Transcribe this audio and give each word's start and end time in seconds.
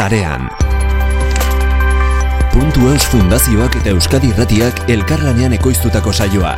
sarean. 0.00 0.48
Puntu 2.54 2.88
Eus 2.88 3.04
Fundazioak 3.12 3.74
eta 3.82 3.92
Euskadi 3.92 4.30
Irratiak 4.32 4.80
elkarlanean 4.88 5.52
ekoiztutako 5.58 6.14
saioa. 6.16 6.54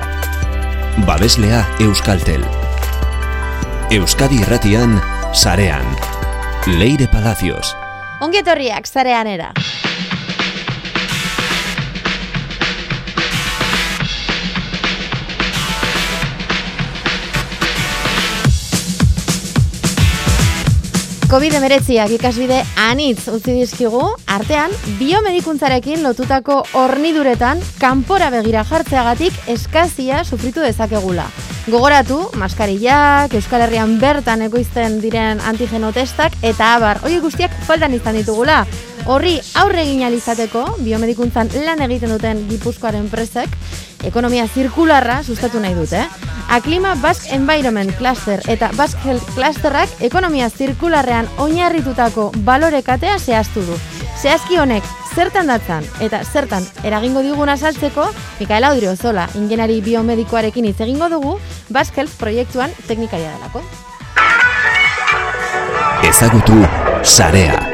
Babeslea 1.09 1.65
Euskaltel. 1.83 2.47
Euskadi 3.99 4.39
Irratian 4.47 4.95
sarean. 5.35 5.83
Leire 6.79 7.11
Palacios. 7.11 7.75
Ongietorriak 8.23 8.87
zarean 8.87 9.35
era. 9.35 9.51
COVID-19ak 21.33 22.11
ikasbide 22.19 22.59
anitz 22.77 23.23
utzi 23.33 23.55
dizkigu, 23.57 24.03
artean, 24.29 24.75
biomedikuntzarekin 24.99 26.03
lotutako 26.05 26.59
horniduretan 26.77 27.63
kanpora 27.81 28.29
begira 28.35 28.67
jartzeagatik 28.69 29.39
eskazia 29.49 30.27
sufritu 30.29 30.61
dezakegula. 30.61 31.25
Gogoratu, 31.73 32.19
maskarillak, 32.37 33.33
Euskal 33.33 33.65
Herrian 33.65 33.97
bertan 34.03 34.45
ekoizten 34.45 34.99
diren 35.01 35.41
antigeno 35.41 35.89
testak, 35.97 36.37
eta 36.45 36.75
abar, 36.75 37.01
hori 37.01 37.17
guztiak 37.25 37.57
faltan 37.65 37.97
izan 37.97 38.21
ditugula. 38.21 38.67
Horri 39.09 39.39
aurre 39.57 39.87
egin 39.87 40.05
alizateko, 40.05 40.67
biomedikuntzan 40.85 41.49
lan 41.65 41.81
egiten 41.89 42.13
duten 42.13 42.45
gipuzkoaren 42.53 43.09
presek, 43.09 43.57
ekonomia 44.05 44.45
zirkularra 44.53 45.23
sustatu 45.25 45.65
nahi 45.65 45.81
dute. 45.81 46.05
Aklima 46.53 46.95
Basque 46.97 47.35
Environment 47.35 47.91
Cluster 47.97 48.43
eta 48.47 48.69
Basque 48.77 49.01
Health 49.09 49.25
Clusterrak 49.35 49.89
ekonomia 50.05 50.51
zirkularrean 50.51 51.25
oinarritutako 51.41 52.27
balorekatea 52.45 53.15
zehaztu 53.19 53.65
du. 53.65 53.79
Zehazki 54.21 54.61
honek 54.61 54.85
zertan 55.17 55.49
datzan 55.49 55.89
eta 56.05 56.21
zertan 56.29 56.69
eragingo 56.85 57.25
digun 57.25 57.49
azaltzeko, 57.49 58.05
Mikaela 58.39 58.75
Audrio 58.75 58.93
Zola, 58.97 59.31
ingenari 59.35 59.81
biomedikoarekin 59.81 60.69
hitz 60.69 60.81
egingo 60.85 61.09
dugu, 61.09 61.39
Basque 61.73 62.03
Health 62.03 62.21
proiektuan 62.21 62.77
teknikaria 62.87 63.33
delako. 63.33 63.65
Ezagutu 66.05 66.67
sarea. 67.03 67.72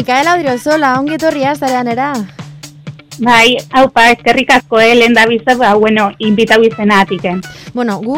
Mikaela 0.00 0.32
Odriozola, 0.38 0.94
ongi 0.96 1.18
etorria 1.18 1.50
zarean 1.52 1.88
era. 1.92 2.06
Bai, 3.20 3.58
haupa, 3.76 4.06
eskerrik 4.14 4.48
asko, 4.54 4.78
eh, 4.80 4.94
lehen 4.96 5.12
da 5.12 5.26
bizar, 5.28 5.58
ba, 5.60 5.74
bueno, 5.76 6.06
invitau 6.24 6.62
izena 6.64 7.02
atiken. 7.04 7.42
Bueno, 7.74 7.98
gu 8.00 8.16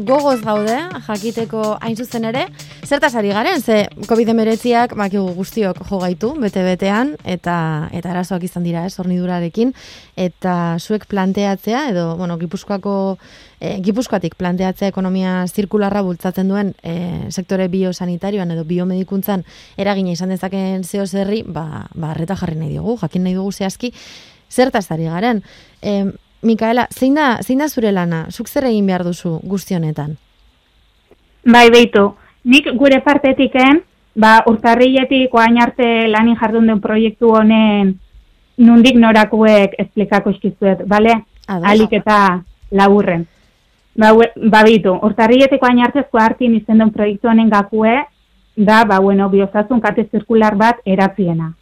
gogoz 0.00 0.40
gaude, 0.40 0.76
jakiteko 1.06 1.76
hain 1.84 1.96
zuzen 1.96 2.24
ere, 2.24 2.46
zertaz 2.86 3.12
ari 3.18 3.32
garen, 3.34 3.60
ze 3.60 3.88
COVID-19ak 4.08 4.94
makigu 4.96 5.34
guztiok 5.36 5.82
jo 5.88 5.98
gaitu, 6.00 6.32
bete-betean, 6.40 7.16
eta 7.24 7.88
eta 7.92 8.12
arazoak 8.14 8.46
izan 8.48 8.64
dira, 8.64 8.86
ez, 8.86 8.96
hornidurarekin, 8.98 9.74
eta 10.16 10.78
zuek 10.80 11.04
planteatzea, 11.10 11.88
edo, 11.92 12.16
bueno, 12.16 12.38
gipuzkoako, 12.40 13.18
e, 13.60 13.76
gipuzkoatik 13.84 14.38
planteatzea 14.40 14.88
ekonomia 14.88 15.42
zirkularra 15.46 16.02
bultzatzen 16.02 16.48
duen 16.48 16.72
e, 16.82 17.28
sektore 17.30 17.68
biosanitarioan 17.68 18.56
edo 18.56 18.64
biomedikuntzan 18.64 19.44
eragina 19.76 20.16
izan 20.16 20.32
dezaken 20.32 20.84
zeo 20.84 21.06
zerri, 21.06 21.42
ba, 21.44 21.86
ba, 21.94 22.16
jarri 22.16 22.56
nahi 22.56 22.76
dugu, 22.76 22.96
jakin 23.04 23.28
nahi 23.28 23.36
dugu 23.36 23.52
zehazki, 23.52 23.92
zertaz 24.50 24.90
ari 24.90 25.04
garen. 25.12 25.42
E, 25.82 26.04
Mikaela, 26.42 26.88
zein 26.90 27.14
da, 27.14 27.36
zein 27.42 27.58
da 27.62 27.68
zure 27.68 27.92
lana? 27.92 28.26
Zuk 28.30 28.48
zer 28.48 28.66
egin 28.66 28.86
behar 28.86 29.04
duzu 29.06 29.38
guzti 29.46 29.76
honetan? 29.76 30.16
Bai, 31.46 31.68
beitu, 31.70 32.08
nik 32.44 32.66
gure 32.78 32.98
partetiken, 33.02 33.82
ba, 34.18 34.40
urtarrietik 34.50 35.34
oain 35.34 35.60
arte 35.62 36.08
lanin 36.10 36.38
jardun 36.40 36.66
den 36.66 36.80
proiektu 36.80 37.30
honen 37.36 37.94
nundik 38.58 38.98
norakuek 38.98 39.78
esplikako 39.78 40.34
iskizuet, 40.34 40.82
bale? 40.86 41.20
Alik 41.46 41.94
eta 42.00 42.18
laburren. 42.70 43.24
Ba, 43.98 44.12
ba 44.50 44.62
bitu, 44.66 44.96
urtarrietik 45.06 45.62
oain 45.62 45.82
arte 45.84 46.04
hartin 46.12 46.54
izen 46.58 46.78
den 46.78 46.90
proiektu 46.90 47.28
honen 47.28 47.50
gakue, 47.50 47.96
da, 48.56 48.84
ba, 48.84 48.98
bueno, 49.00 49.28
biozazun 49.28 49.80
kate 49.80 50.08
zirkular 50.10 50.56
bat 50.56 50.80
eratziena. 50.84 51.52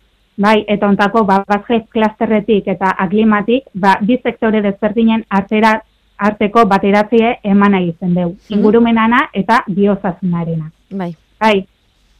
Bai, 0.40 0.64
eta 0.72 0.88
ontako, 0.88 1.26
ba, 1.28 1.42
bazkez 1.44 1.82
klasterretik 1.92 2.68
eta 2.72 2.94
aklimatik, 3.04 3.66
ba, 3.74 3.98
bi 4.00 4.16
sektore 4.22 4.62
desberdinen 4.64 5.26
artera, 5.28 5.74
arteko 6.16 6.64
bateratzie 6.68 7.34
eman 7.44 7.76
zen 7.98 8.14
dugu. 8.14 8.32
Mm 8.32 8.56
Ingurumenana 8.56 9.20
eta 9.34 9.64
biozazunarena. 9.68 10.70
Bai. 10.90 11.14
Bai, 11.40 11.66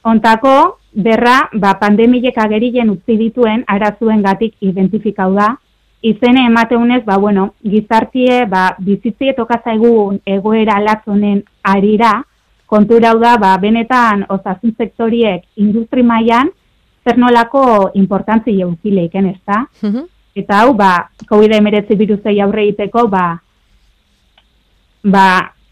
ontako, 0.05 0.77
berra, 0.93 1.49
ba, 1.53 1.75
pandemilek 1.81 2.37
agerilen 2.37 2.91
utzi 2.91 3.17
dituen 3.17 3.65
arazuen 3.67 4.23
gatik 4.23 4.55
identifikau 4.61 5.33
da, 5.35 5.57
izene 6.03 6.45
emateunez, 6.47 7.05
ba, 7.05 7.17
bueno, 7.17 7.55
gizartie, 7.63 8.45
ba, 8.47 8.75
bizitzie 8.79 9.33
tokazaigun 9.33 10.21
egoera 10.27 10.81
latzonen 10.81 11.43
arira, 11.63 12.23
konturau 12.67 13.19
da, 13.19 13.37
ba, 13.39 13.57
benetan, 13.57 14.27
osasun 14.29 14.77
sektoriek 14.77 15.45
industri 15.57 16.03
mailan 16.03 16.53
zer 17.05 17.19
nolako 17.19 17.91
importantzi 17.95 18.61
eukileiken, 18.61 19.27
ez 19.27 19.41
da? 19.47 19.65
Mhm. 19.83 20.05
Eta 20.35 20.61
hau, 20.63 20.75
ba, 20.75 21.11
COVID-19 21.27 21.97
virusei 21.99 22.41
aurre 22.41 22.63
egiteko, 22.69 23.09
ba, 23.09 23.25
ba, 25.03 25.27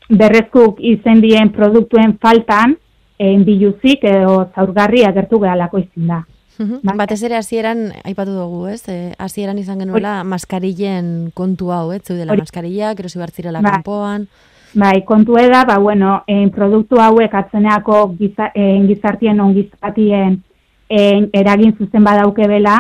berrezkuk 0.09 0.81
izendien 0.81 1.53
produktuen 1.53 2.17
faltan, 2.19 2.75
egin 3.19 3.45
biluzik 3.45 4.05
edo 4.07 4.49
zaurgarri 4.55 5.05
agertu 5.05 5.41
gehalako 5.43 5.79
izin 5.83 6.11
da. 6.11 6.25
Mhm. 6.59 6.97
Batez 6.99 7.21
ere 7.23 7.37
hasieran 7.39 7.93
aipatu 8.03 8.35
dugu, 8.35 8.67
ez? 8.67 8.83
E, 8.91 9.15
hasieran 9.19 9.59
izan 9.59 9.79
genuela 9.79 10.25
maskarillen 10.25 11.31
kontu 11.35 11.71
hau, 11.71 11.93
ez? 11.95 12.03
Zeudela 12.03 12.35
maskarilla, 12.35 12.95
gero 12.99 13.09
zibartzirela 13.09 13.63
ba. 13.63 13.77
kanpoan. 13.79 14.27
Bai, 14.75 15.05
kontu 15.05 15.35
da, 15.35 15.65
ba, 15.65 15.79
bueno, 15.79 16.25
en 16.27 16.51
produktu 16.51 16.99
hauek 17.01 17.35
atzeneako 17.35 18.17
giza, 18.19 18.51
en 18.55 18.87
gizartien 18.89 19.41
ongizatien 19.41 20.43
en, 20.89 21.29
eragin 21.33 21.77
zuzen 21.77 22.05
badauke 22.05 22.49
bela, 22.49 22.79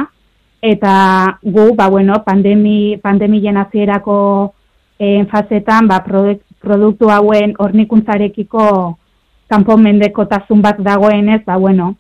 eta 0.63 1.39
gu, 1.43 1.75
ba, 1.75 1.89
bueno, 1.89 2.23
pandemi, 2.25 2.97
pandemien 3.03 3.57
azierako 3.57 4.55
en 4.99 5.29
fazetan, 5.29 5.87
ba, 5.89 6.03
produktu 6.05 7.11
hauen 7.11 7.55
hornikuntzarekiko 7.59 8.65
kanpo 9.49 9.77
mendekotasun 9.77 10.63
bat 10.63 10.81
dagoenez, 10.83 11.45
ba, 11.47 11.57
bueno, 11.57 11.95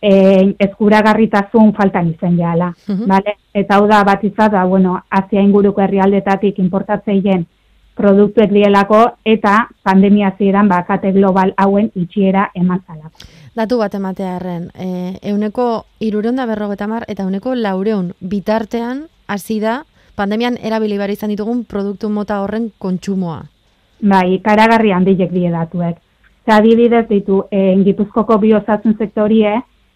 en, 0.00 0.54
eskuragarritasun 0.58 1.72
faltan 1.74 2.12
izen 2.12 2.36
jala, 2.38 2.74
vale? 3.06 3.38
Eta 3.54 3.78
hau 3.78 3.88
da 3.88 4.04
bat 4.04 4.22
izat, 4.24 4.52
ba, 4.52 4.64
bueno, 4.64 5.00
azia 5.10 5.42
inguruko 5.42 5.82
herrialdetatik 5.82 6.58
importatzeien 6.62 7.46
produktuek 7.94 8.50
dielako 8.50 9.00
eta 9.24 9.68
pandemia 9.86 10.34
ziren 10.38 10.68
ba, 10.68 10.82
kate 10.86 11.12
global 11.14 11.54
hauen 11.56 11.90
itxiera 11.94 12.50
eman 12.54 12.82
zalako. 12.86 13.26
Datu 13.54 13.78
bat 13.78 13.94
ematea 13.94 14.36
erren, 14.36 14.64
e, 14.74 14.86
euneko 15.30 15.84
irureun 16.02 16.40
da 16.40 16.46
berrogeta 16.50 16.88
mar, 16.90 17.04
eta 17.06 17.22
euneko 17.22 17.54
laureun 17.54 18.08
bitartean 18.18 19.04
hasi 19.30 19.60
da 19.62 19.84
pandemian 20.18 20.56
erabili 20.58 20.98
bar 20.98 21.10
izan 21.10 21.30
ditugun 21.30 21.62
produktu 21.64 22.10
mota 22.10 22.40
horren 22.42 22.72
kontsumoa. 22.82 23.44
Bai, 24.02 24.40
karagarri 24.42 24.90
handilek 24.92 25.30
die 25.30 25.52
datuek. 25.54 26.00
Eta 26.44 26.58
adibidez 26.58 27.06
ditu, 27.08 27.44
e, 27.50 27.76
gipuzkoko 27.86 28.40
biozatzen 28.42 28.98
sektorie, 28.98 29.54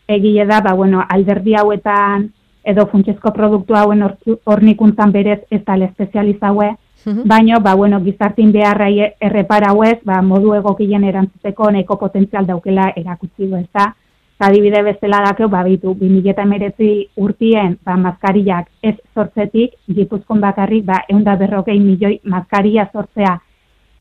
egile 0.09 0.47
da, 0.47 0.63
ba, 0.65 0.73
bueno, 0.79 1.03
alderdi 1.09 1.59
hauetan 1.59 2.31
edo 2.65 2.87
funtsezko 2.87 3.33
produktu 3.35 3.75
hauen 3.75 4.05
hornikuntzan 4.05 5.13
berez 5.13 5.41
ez 5.51 5.65
tale 5.65 5.91
espezializaue, 5.91 6.71
baino, 7.05 7.61
ba, 7.61 7.75
bueno, 7.75 8.01
gizartin 8.05 8.53
beharrai 8.53 9.15
erreparauez, 9.21 9.99
ba, 10.05 10.21
modu 10.23 10.55
egokien 10.55 11.05
erantzuteko 11.05 11.71
neko 11.71 11.97
potentzial 11.97 12.47
daukela 12.47 12.93
erakutsi 12.97 13.47
du, 13.47 13.57
ez 13.57 13.69
da? 13.73 13.93
Adibide 14.39 14.85
bezala 14.87 15.19
dakeu, 15.25 15.49
ba, 15.51 15.65
bitu, 15.67 15.95
2008 15.99 17.11
urtien, 17.17 17.77
ba, 17.85 17.97
maskarillak 17.97 18.69
ez 18.83 18.95
sortzetik, 19.15 19.75
gipuzkon 19.89 20.41
bakarrik, 20.41 20.85
ba, 20.87 21.03
eunda 21.11 21.35
berrokei 21.37 21.79
milioi 21.81 22.21
maskarilla 22.25 22.89
sortzea, 22.93 23.35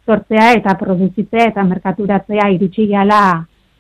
sortzea 0.06 0.52
eta 0.60 0.76
produzitzea 0.78 1.48
eta 1.52 1.64
merkaturatzea 1.64 2.50
iritsi 2.54 2.86
gala 2.88 3.22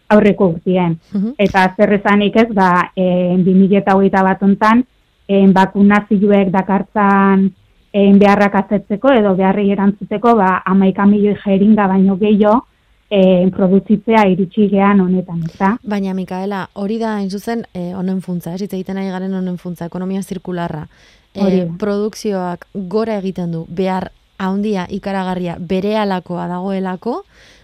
aurreko 0.09 0.49
urtien. 0.55 0.97
Eta 1.37 1.73
zerrezanik 1.77 2.35
ez, 2.35 2.49
ba, 2.53 2.89
e, 2.95 3.37
2008 3.45 4.23
bat 4.23 4.43
ontan, 4.43 4.83
e, 5.27 5.45
bakunazioek 5.53 6.49
dakartzan, 6.49 7.49
egin 7.97 8.19
beharrak 8.21 8.55
azetzeko 8.61 9.11
edo 9.15 9.35
beharri 9.37 9.69
erantzuteko 9.73 10.35
ba, 10.37 10.61
amaika 10.65 11.05
milioi 11.05 11.37
jeringa 11.43 11.87
baino 11.89 12.17
gehiago 12.19 12.59
e, 13.09 13.49
produzitzea 13.55 14.25
iritsi 14.31 14.67
gean 14.71 15.01
honetan, 15.01 15.43
ezta? 15.47 15.75
Baina, 15.87 16.13
Mikaela, 16.17 16.67
hori 16.75 16.99
da, 17.01 17.15
hain 17.17 17.29
zuzen, 17.31 17.65
e, 17.73 17.91
honen 17.95 18.21
funtza, 18.21 18.53
ez 18.53 18.67
egiten 18.67 18.99
ari 18.99 19.11
garen 19.13 19.33
honen 19.33 19.57
funtza, 19.57 19.87
ekonomia 19.87 20.21
zirkularra. 20.23 20.87
E, 21.37 21.67
produkzioak 21.79 22.65
gora 22.89 23.17
egiten 23.21 23.53
du, 23.53 23.65
behar 23.69 24.11
haundia 24.41 24.87
ikaragarria 24.93 25.57
bere 25.59 25.95
alakoa 25.97 26.47
dagoelako, 26.49 27.21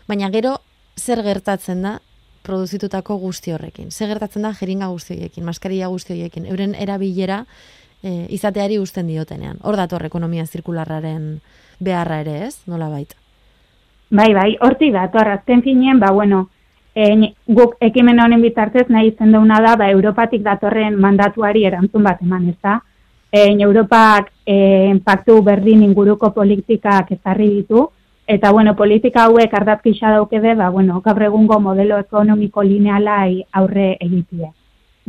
baina 0.08 0.30
gero 0.34 0.58
zer 0.98 1.24
gertatzen 1.26 1.82
da 1.86 1.98
produzitutako 2.44 3.18
guzti 3.22 3.54
horrekin. 3.56 3.92
Zer 3.92 4.10
gertatzen 4.12 4.44
da 4.44 4.52
jeringa 4.58 4.90
guzti 4.92 5.16
horiekin, 5.16 5.46
maskarilla 5.48 5.88
guzti 5.92 6.14
horiekin, 6.14 6.48
euren 6.52 6.76
erabilera 6.76 7.44
e, 8.04 8.28
izateari 8.36 8.78
uzten 8.80 9.08
diotenean. 9.08 9.58
Hor 9.64 9.78
dator 9.80 10.06
ekonomia 10.06 10.46
zirkularraren 10.46 11.40
beharra 11.80 12.20
ere 12.22 12.40
ez, 12.48 12.58
nola 12.68 12.90
baita. 12.92 13.16
Bai, 14.14 14.34
bai, 14.36 14.52
hortik 14.62 14.94
dator, 14.94 15.32
azken 15.32 15.64
finean, 15.66 16.00
ba, 16.00 16.12
bueno, 16.14 16.48
e, 16.94 17.34
guk 17.48 17.80
ekimen 17.82 18.20
honen 18.22 18.44
bitartez 18.44 18.86
nahi 18.90 19.14
izen 19.14 19.32
deuna 19.34 19.60
da, 19.64 19.76
ba, 19.80 19.90
Europatik 19.90 20.44
datorren 20.46 21.00
mandatuari 21.02 21.66
erantzun 21.66 22.04
bat 22.04 22.22
eman, 22.22 22.50
ez 22.52 22.60
da? 22.62 22.78
E, 23.32 23.48
Europak 23.66 24.30
e, 24.46 25.00
paktu 25.04 25.40
berdin 25.42 25.82
inguruko 25.88 26.30
politikak 26.36 27.12
ezarri 27.16 27.50
ditu, 27.56 27.88
eta, 28.28 28.52
bueno, 28.52 28.76
politika 28.76 29.26
hauek 29.26 29.54
ardatkisa 29.54 30.12
daukede, 30.14 30.54
ba, 30.60 30.70
bueno, 30.70 31.02
gaur 31.02 31.24
egungo 31.24 31.60
modelo 31.60 31.98
ekonomiko 32.04 32.62
linealai 32.64 33.42
aurre 33.52 33.96
egitie. 34.00 34.52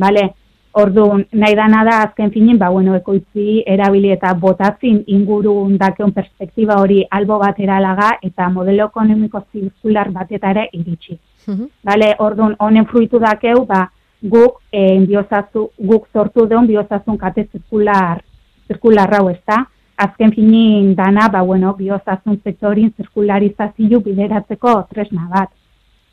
Bale, 0.01 0.31
Orduan, 0.75 1.21
nahi 1.31 1.55
dana 1.55 1.85
da 1.87 2.01
azken 2.03 2.33
finin, 2.35 2.57
ba, 2.59 2.69
bueno, 2.75 2.97
ekoitzi 2.99 3.63
erabili 3.75 4.09
eta 4.11 4.33
botazin 4.35 5.05
ingurun 5.07 5.77
dakeun 5.79 6.11
perspektiba 6.17 6.81
hori 6.83 7.05
albo 7.19 7.37
batera 7.39 7.77
laga 7.81 8.09
eta 8.27 8.49
modelo 8.51 8.89
ekonomiko 8.91 9.45
zirkular 9.53 10.11
batetara 10.11 10.65
iritsi. 10.73 11.19
Mhm. 11.47 11.69
Bale, 11.85 12.09
orduan, 12.19 12.57
honen 12.59 12.89
fruitu 12.91 13.21
dakeu, 13.23 13.65
ba, 13.67 13.85
guk, 14.21 14.63
e, 14.73 14.99
biozazu, 15.07 15.69
guk 15.79 16.09
sortu 16.13 16.49
deun 16.51 16.67
biozazun 16.67 17.19
kate 17.19 17.47
zirkular, 17.53 18.25
zirkular 18.67 19.15
hau 19.15 19.29
ez 19.31 19.39
da. 19.47 19.61
Azken 19.97 20.33
finin 20.35 20.95
dana, 20.99 21.29
ba, 21.29 21.43
bueno, 21.43 21.77
biozazun 21.79 22.41
sektorin 22.43 22.91
zirkularizazio 22.97 24.01
bideratzeko 24.01 24.75
tresna 24.91 25.29
bat. 25.31 25.55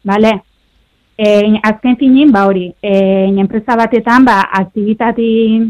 Bale, 0.05 0.41
e, 1.21 1.59
azken 1.61 1.97
finin, 1.97 2.31
ba 2.33 2.47
hori, 2.49 2.71
e, 2.81 2.93
enpresa 3.43 3.75
batetan, 3.77 4.25
ba, 4.25 4.39
aktibitatin, 4.57 5.67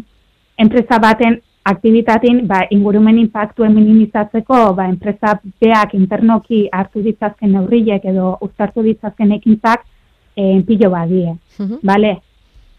enpresa 0.57 0.99
baten 1.03 1.41
aktibitatin, 1.67 2.45
ba, 2.47 2.61
ingurumen 2.71 3.19
impactuen 3.19 3.75
minimizatzeko, 3.75 4.61
ba, 4.77 4.87
enpresa 4.87 5.35
beak 5.61 5.95
internoki 5.99 6.63
hartu 6.71 7.03
ditzazken 7.03 7.51
neurriek 7.57 8.07
edo 8.13 8.37
uztartu 8.47 8.85
ditzazken 8.87 9.35
ekintzak, 9.39 9.83
e, 10.37 10.61
pilo 10.67 10.89
badie. 10.95 11.35
Mhm. 11.59 11.81
Bale, 11.83 12.15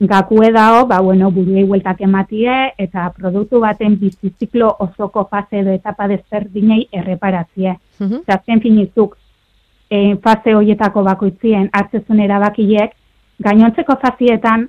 gakue 0.00 0.48
dao, 0.50 0.86
ba, 0.88 1.02
bueno, 1.04 1.30
buruei 1.30 1.66
hueltak 1.69 2.00
ematie, 2.00 2.72
eta 2.78 3.10
produktu 3.19 3.60
baten 3.60 3.98
biziziklo 4.00 4.72
osoko 4.80 5.28
fase 5.30 5.60
edo 5.60 5.76
etapa 5.76 6.08
desberdinei 6.08 6.86
erreparatzie. 6.90 7.76
Mhm. 8.00 8.24
Eta 8.24 8.40
azken 8.40 8.64
finizuk, 8.64 9.19
e, 9.92 10.16
fase 10.24 10.54
horietako 10.56 11.04
bakoitzien 11.04 11.68
hartzezun 11.76 12.20
erabakiek, 12.24 12.94
gainontzeko 13.44 13.98
fazietan 14.00 14.68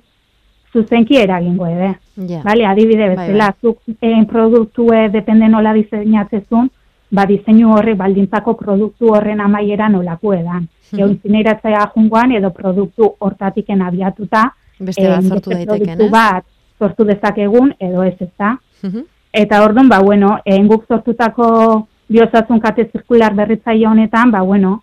zuzenki 0.74 1.16
eragingo 1.16 1.66
ere. 1.70 1.94
Ja. 2.28 2.42
Bale, 2.44 2.66
adibide 2.66 3.08
Bai, 3.08 3.14
bezala, 3.16 3.52
zuk 3.62 3.80
e, 4.00 4.12
produktue 4.30 5.08
depende 5.14 5.48
nola 5.48 5.72
diseinatzezun, 5.76 6.68
ba, 7.14 7.24
diseinu 7.30 7.72
horrek 7.76 7.96
baldintzako 8.00 8.56
produktu 8.58 9.14
horren 9.14 9.40
amaiera 9.40 9.88
nolako 9.88 10.34
edan. 10.34 10.66
Mhm. 10.90 11.00
Egon 11.00 11.16
zineratzea 11.22 11.88
jungoan 11.94 12.36
edo 12.36 12.50
produktu 12.50 13.14
hortatiken 13.18 13.82
abiatuta, 13.82 14.50
Beste 14.78 15.06
bat 15.06 15.22
eh, 15.22 15.28
sortu 15.28 15.50
daiteken, 15.54 16.00
ez? 16.00 16.10
bat 16.10 16.44
sortu 16.78 17.04
dezakegun 17.06 17.74
edo 17.78 18.02
ez 18.02 18.16
ez 18.20 18.32
da. 18.36 18.56
Mhm. 18.82 19.04
Eta 19.32 19.62
orduan, 19.64 19.88
ba, 19.88 20.00
bueno, 20.02 20.38
eh, 20.44 20.60
guk 20.66 20.84
sortutako 20.86 21.86
biozatzun 22.08 22.60
kate 22.60 22.90
zirkular 22.92 23.34
berritzaile 23.34 23.86
honetan, 23.88 24.30
ba, 24.30 24.42
bueno, 24.42 24.82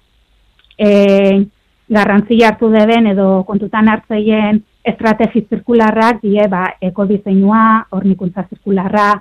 e, 0.81 1.45
garrantzia 1.92 2.50
hartu 2.50 2.72
deben 2.74 3.12
edo 3.12 3.44
kontutan 3.45 3.89
hartzeien 3.92 4.63
estrategi 4.88 5.44
zirkularrak 5.50 6.22
die, 6.24 6.42
ba, 6.50 6.63
ekodiseinua, 6.81 7.86
hornikuntza 7.94 8.48
zirkularra, 8.50 9.12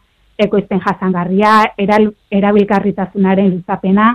ekoizpen 0.40 0.80
jasangarria, 0.80 1.56
eral, 1.76 2.06
erabilgarritasunaren 2.32 3.50
luzapena, 3.50 4.14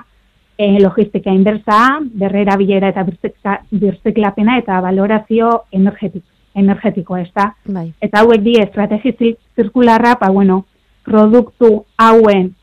e, 0.58 0.80
logistika 0.82 1.34
inbersa, 1.36 2.00
berrerabilera 2.02 2.90
eta 2.90 3.04
birziklapena 3.06 4.58
eta 4.64 4.80
valorazio 4.82 5.52
energetik, 5.72 6.24
energetiko, 6.56 7.20
ez 7.20 7.30
da? 7.36 7.52
Bai. 7.68 7.92
eta 8.02 8.24
hauek 8.24 8.42
di 8.42 8.56
estrategi 8.62 9.12
zir- 9.20 9.38
zirkularra, 9.56 10.16
ba, 10.22 10.32
bueno, 10.32 10.64
produktu 11.06 11.86
hauen 11.98 12.56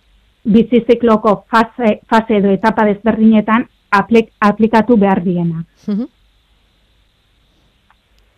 bizizikloko 0.42 1.44
fase, 1.46 2.00
fase 2.10 2.40
edo 2.40 2.50
etapa 2.50 2.84
desberdinetan 2.88 3.68
aplik, 3.92 4.32
aplikatu 4.40 4.96
behar 4.96 5.22
diena. 5.24 5.64
Mhm. 5.86 6.08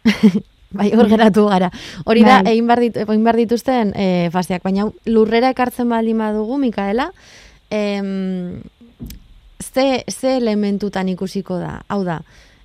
bai, 0.74 0.90
hor 0.92 1.08
geratu 1.08 1.46
gara. 1.48 1.70
Hori 2.04 2.24
da, 2.26 2.42
Bai. 2.42 2.52
egin 2.54 2.68
behar, 2.68 2.82
ditu, 2.82 3.04
egin 3.06 3.24
behar 3.24 3.38
dituzten 3.40 3.92
e, 3.96 4.06
faseak, 4.34 4.64
baina 4.66 4.88
lurrera 5.06 5.54
ekartzen 5.54 5.88
baldin 5.88 6.18
badugu, 6.20 6.58
Mikaela, 6.60 7.10
em, 7.70 8.60
ze, 9.62 10.04
ze 10.10 10.36
elementutan 10.36 11.08
ikusiko 11.14 11.58
da? 11.62 11.78
Hau 11.88 12.02
da, 12.04 12.20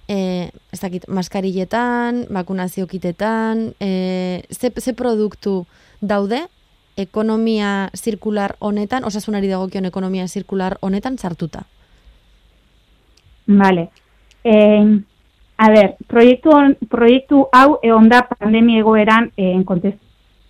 e, 0.09 0.49
ez 0.73 0.81
dakit, 0.81 1.07
maskarilletan, 1.07 2.25
bakunazio 2.33 2.89
kitetan, 2.89 3.69
e, 3.79 4.43
ze, 4.49 4.73
ze 4.75 4.93
produktu 4.97 5.61
daude 6.01 6.47
ekonomia 6.99 7.91
zirkular 7.95 8.57
honetan, 8.59 9.05
osasunari 9.07 9.47
dagokion 9.47 9.85
ekonomia 9.87 10.27
zirkular 10.27 10.75
honetan 10.81 11.17
sartuta? 11.17 11.63
Vale. 13.49 13.87
Eh, 14.43 14.85
a 15.57 15.69
ber, 15.73 15.95
proiektu, 16.07 16.51
hon- 16.53 16.77
proiektu 16.89 17.47
hau 17.51 17.79
egon 17.83 18.07
da 18.09 18.21
pandemi 18.29 18.77
egoeran, 18.79 19.31
eh, 19.35 19.57
kontest, 19.65 19.97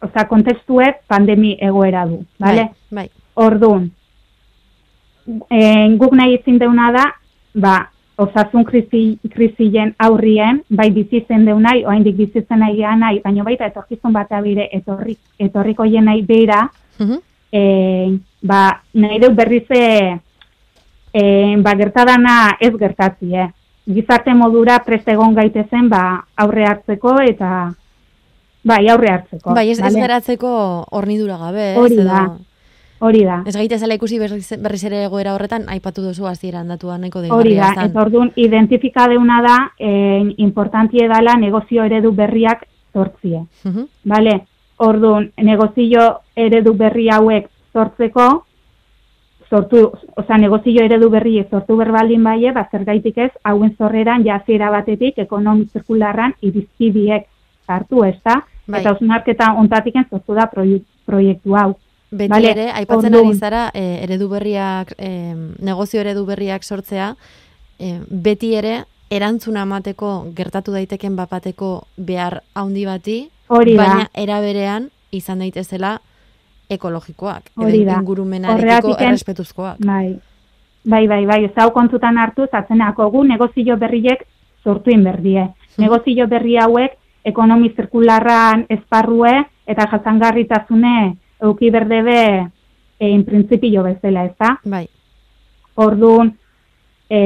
oza, 0.04 0.26
kontestuek 0.28 1.02
pandemi 1.08 1.56
egoera 1.60 2.06
du, 2.06 2.20
vale? 2.38 2.66
Bai, 2.92 3.08
bai. 3.08 3.10
Orduan, 3.40 3.90
eh, 5.50 5.88
guk 5.98 6.14
nahi 6.14 6.36
izin 6.40 6.60
deuna 6.60 6.92
da, 6.92 7.06
ba, 7.56 7.78
osasun 8.20 8.66
krisi, 8.68 9.18
krisien 9.32 9.94
aurrien, 9.98 10.62
bai 10.70 10.90
bizitzen 10.92 11.46
deunai, 11.48 11.86
oaindik 11.86 12.18
bizitzen 12.18 12.60
nahi 12.60 12.82
nahi, 13.00 13.22
baina 13.24 13.44
baita 13.44 13.66
etorkizun 13.72 14.12
bat 14.14 14.32
abire 14.32 14.68
etorri, 14.76 15.18
etorriko 15.40 15.86
jenai 15.86 16.22
beira, 16.22 16.70
Mhm. 17.00 17.18
e, 17.52 18.20
ba, 18.44 18.82
nahi 18.94 19.20
deu 19.20 19.32
berriz 19.34 19.66
e, 21.14 21.56
ba, 21.64 21.76
gertadana 21.76 22.58
ez 22.60 22.74
gertatzi, 22.78 23.36
eh? 23.36 23.50
Gizarte 23.90 24.34
modura 24.38 24.80
prest 24.86 25.08
egon 25.10 25.34
gaitezen 25.34 25.90
ba, 25.90 26.26
aurre 26.38 26.66
hartzeko 26.70 27.16
eta 27.26 27.72
bai, 28.64 28.84
aurre 28.90 29.10
hartzeko. 29.14 29.56
Bai, 29.56 29.70
ez, 29.72 29.80
ez 29.80 29.96
geratzeko 29.96 30.52
hornidura 30.92 31.38
gabe, 31.38 31.72
ez? 31.72 31.78
Hori 31.82 32.04
da. 32.06 32.28
Hori 33.00 33.24
da. 33.24 33.40
Ez 33.48 33.56
gaitezela 33.56 33.96
ikusi 33.96 34.20
berriz, 34.20 34.50
berriz 34.60 34.82
ere 34.84 35.06
egoera 35.06 35.34
horretan, 35.34 35.64
aipatu 35.72 36.04
duzu 36.04 36.28
hasieran 36.28 36.68
datua 36.68 36.98
nahiko 37.00 37.22
Hori 37.22 37.30
deigarria 37.30 37.62
da, 37.62 37.72
izan. 37.72 37.92
eta 37.92 38.02
orduan 38.02 38.32
identifika 38.36 39.08
deuna 39.08 39.40
da, 39.42 39.58
e, 39.80 40.34
importantie 40.44 41.08
dala 41.08 41.38
negozio 41.40 41.86
eredu 41.88 42.12
berriak 42.12 42.68
sortzie. 42.94 43.46
Mhm. 43.64 43.88
Bale, 44.04 44.36
orduan, 44.78 45.32
negozio 45.38 46.20
eredu 46.36 46.74
berri 46.74 47.10
hauek 47.10 47.48
sortzeko, 47.74 48.28
sortu, 49.50 49.92
osea, 50.16 50.38
negozio 50.38 50.84
eredu 50.86 51.10
berri 51.10 51.44
sortu 51.50 51.76
berbaldin 51.78 52.24
baie, 52.24 52.52
ba, 52.54 52.68
zergaitik 52.72 53.18
ez, 53.18 53.32
hauen 53.44 53.76
zorreran 53.78 54.24
jaziera 54.26 54.70
batetik 54.72 55.18
ekonomi 55.18 55.66
zirkularran 55.74 56.36
irizpidiek 56.42 57.26
sartu, 57.68 58.04
ez 58.06 58.18
da? 58.26 58.40
Bai. 58.70 58.82
Eta 58.82 58.94
osnarketa 58.94 59.54
ontatiken 59.58 60.06
sortu 60.10 60.36
da 60.38 60.50
proiek- 60.52 60.86
proiektu 61.06 61.56
hau. 61.56 61.74
Beti 62.12 62.30
Bale, 62.30 62.52
ere, 62.52 62.70
aipatzen 62.74 63.14
ari 63.16 63.34
zara, 63.38 63.70
e, 63.74 64.04
eredu 64.04 64.30
berriak, 64.30 64.94
e, 64.98 65.34
negozio 65.62 66.02
eredu 66.02 66.26
berriak 66.26 66.64
sortzea, 66.64 67.16
e, 67.80 68.00
beti 68.10 68.56
ere, 68.56 68.84
erantzuna 69.10 69.64
emateko 69.66 70.28
gertatu 70.36 70.72
daiteken 70.72 71.16
bapateko 71.16 71.88
behar 71.98 72.44
haundi 72.54 72.86
bati, 72.86 73.30
Hori 73.48 73.76
da. 73.76 73.84
baina 73.84 74.10
era 74.14 74.40
berean 74.42 74.90
izan 75.12 75.40
daitezela 75.40 76.00
ekologikoak, 76.70 77.52
Hori 77.58 77.84
da. 77.86 77.98
ingurumenarekiko 78.00 78.96
errespetuzkoak. 79.00 79.80
Bai, 79.86 80.20
bai, 80.86 81.08
bai, 81.08 81.26
bai, 81.26 81.44
ez 81.46 81.54
hau 81.58 81.72
kontutan 81.76 82.18
hartu, 82.18 82.46
zatzenako 82.52 83.10
gu 83.12 83.24
negozio 83.24 83.78
berriek 83.78 84.26
sortu 84.64 84.92
inberdie. 84.92 85.48
Negozio 85.78 86.28
berri 86.28 86.58
hauek 86.60 86.98
ekonomi 87.26 87.72
zirkularran 87.76 88.66
esparrue 88.70 89.34
eta 89.68 89.88
jasangarritasune 89.92 91.16
euki 91.42 91.70
berdebe 91.72 92.22
egin 93.00 93.24
printzipio 93.26 93.84
bezala, 93.84 94.26
ez 94.26 94.36
da? 94.40 94.56
Bai, 94.66 94.88
Orduan, 95.80 96.34
E, 97.10 97.20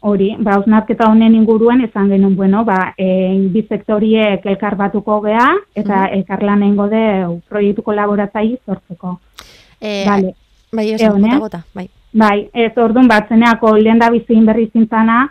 hori, 0.00 0.32
ba, 0.42 0.56
osnarketa 0.58 1.06
honen 1.06 1.36
inguruen 1.38 1.84
esan 1.84 2.08
genuen, 2.10 2.34
bueno, 2.34 2.64
ba, 2.66 2.94
e, 2.98 3.38
bi 3.54 3.62
sektoriek 3.68 4.46
elkar 4.50 4.74
batuko 4.76 5.20
gea, 5.22 5.46
eta 5.74 5.94
mm 5.94 6.02
-hmm. 6.02 6.16
elkar 6.16 6.42
lan 6.42 6.62
egingo 6.62 6.88
de 6.88 7.04
proiektu 7.48 7.82
kolaboratzai 7.82 8.58
sortzeko. 8.66 9.20
E, 9.80 10.04
vale. 10.08 10.34
Bai, 10.72 10.92
ez, 10.92 11.00
gota, 11.00 11.38
gota, 11.38 11.62
bai. 11.74 11.88
Bai, 12.12 12.48
ez 12.52 12.72
orduan 12.76 13.08
bat, 13.08 13.28
zeneako 13.28 13.76
lehen 13.76 13.98
da 13.98 14.10
bizin 14.10 14.44
berri 14.46 14.70
zintzana, 14.72 15.28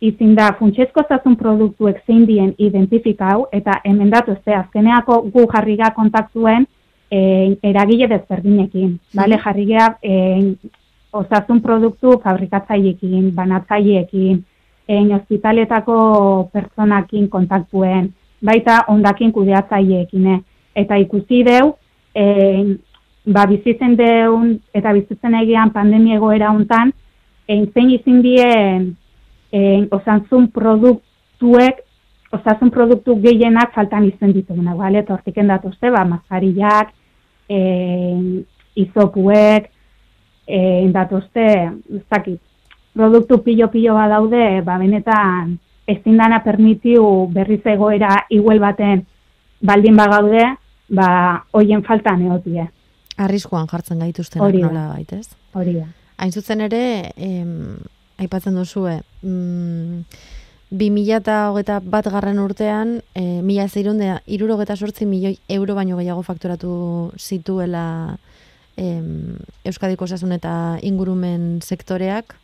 izin 0.00 0.34
da 0.34 0.52
funtsezko 0.58 1.02
zazun 1.08 1.36
produktuek 1.36 2.02
zein 2.06 2.24
dien 2.26 2.54
identifikau, 2.58 3.46
eta 3.52 3.80
hemen 3.84 4.10
datu 4.10 4.32
ez 4.32 4.54
azkeneako 4.58 5.20
gu 5.34 5.46
jarriga 5.52 5.90
kontaktuen 5.96 6.66
e, 7.10 7.56
eragile 7.62 8.08
desberdinekin. 8.08 8.98
Bale, 9.14 9.38
jarrigea 9.44 9.96
e, 10.02 10.54
osasun 11.12 11.60
produktu 11.62 12.18
fabrikatzaileekin, 12.24 13.30
banatzaileekin, 13.34 14.44
egin 14.88 15.14
ospitaletako 15.14 15.96
pertsonakin 16.52 17.28
kontaktuen, 17.28 18.12
baita 18.44 18.82
ondakin 18.88 19.32
kudeatzaileekin. 19.32 20.26
Eh? 20.26 20.40
Eta 20.76 20.98
ikusi 21.00 21.42
deu, 21.44 21.72
e, 22.14 22.24
ba, 23.32 23.46
bizitzen 23.46 23.96
deun, 23.96 24.54
eta 24.74 24.92
bizitzen 24.92 25.34
egian 25.40 25.72
pandemia 25.74 26.20
egoera 26.20 26.52
hontan, 26.52 26.92
egin 27.48 27.66
zein 27.72 27.90
izin 27.96 28.22
dien 28.22 28.86
e, 29.52 29.86
osasun 29.90 30.50
produktuek, 30.54 31.82
osasun 32.36 32.70
produktu 32.74 33.16
gehienak 33.22 33.72
faltan 33.74 34.04
izan 34.10 34.34
dituguna, 34.36 34.74
bale? 34.76 35.00
Eta 35.02 35.14
hortik 35.16 35.38
endatuzte, 35.40 35.90
ba, 35.90 36.04
mazariak, 36.04 36.92
e, 37.48 37.58
izopuek, 38.76 39.70
e, 40.46 40.82
indatuzte, 40.86 41.46
ez 41.96 42.38
produktu 42.96 43.42
pilo-pilo 43.44 43.94
bat 43.94 44.10
daude, 44.10 44.62
ba, 44.64 44.78
benetan, 44.80 45.58
ezin 45.86 46.16
dana 46.16 46.40
permitiu 46.44 47.28
berriz 47.32 47.60
egoera 47.68 48.14
iguel 48.32 48.62
baten 48.62 49.04
baldin 49.60 49.96
bagaude, 49.96 50.44
ba, 50.88 51.08
hoien 51.52 51.84
falta 51.84 52.16
neotie. 52.16 52.64
Arriskuan 53.16 53.68
jartzen 53.68 54.00
gaituzten 54.00 54.42
nola 54.42 54.88
baitez. 54.94 55.28
Hori 55.56 55.78
da. 55.78 55.86
Hain 56.16 56.32
zutzen 56.32 56.62
ere, 56.64 57.12
em, 57.16 57.76
aipatzen 58.18 58.56
duzue, 58.56 59.00
mm, 59.22 60.00
bi 60.70 60.90
mila 60.90 61.20
eta 61.20 61.50
hogeta 61.50 61.80
bat 61.80 62.08
garren 62.12 62.40
urtean, 62.40 63.00
e, 63.14 63.42
mila 63.42 63.68
zeirundea, 63.68 64.22
irurogeta 64.26 64.76
sortzi 64.76 65.06
milioi 65.06 65.36
euro 65.48 65.74
baino 65.74 65.96
gehiago 65.96 66.22
fakturatu 66.22 67.12
zituela 67.16 68.16
em, 68.76 69.36
Euskadiko 69.64 70.04
osasun 70.04 70.32
eta 70.36 70.78
ingurumen 70.82 71.60
sektoreak, 71.62 72.36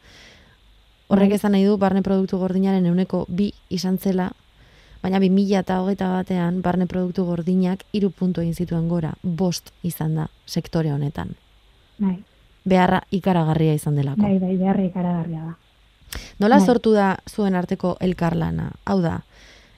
horrek 1.08 1.34
bai. 1.34 1.36
esan 1.36 1.52
nahi 1.52 1.66
du, 1.68 1.76
barne 1.76 2.02
produktu 2.02 2.38
gordinaren 2.40 2.86
euneko 2.86 3.26
bi 3.28 3.52
izan 3.70 3.98
zela, 3.98 4.30
baina 5.02 5.18
bi 5.18 5.30
mila 5.30 5.60
eta 5.60 5.80
hogeita 5.82 6.08
batean, 6.14 6.60
barne 6.62 6.86
produktu 6.86 7.24
gordinak 7.26 7.84
iru 7.92 8.10
puntu 8.10 8.40
egin 8.40 8.54
zituen 8.54 8.88
gora, 8.88 9.14
bost 9.22 9.72
izan 9.82 10.14
da 10.14 10.28
sektore 10.46 10.92
honetan. 10.92 11.34
Bai. 11.98 12.16
Beharra 12.64 13.02
ikaragarria 13.10 13.74
izan 13.74 13.98
delako. 13.98 14.22
Bai, 14.22 14.38
bai, 14.38 14.56
beharra 14.56 14.86
ikaragarria 14.86 15.44
da. 15.50 15.56
Nola 16.38 16.58
bai. 16.58 16.66
sortu 16.66 16.92
da 16.94 17.16
zuen 17.28 17.54
arteko 17.58 17.96
elkarlana? 18.00 18.70
Hau 18.86 19.00
da, 19.02 19.22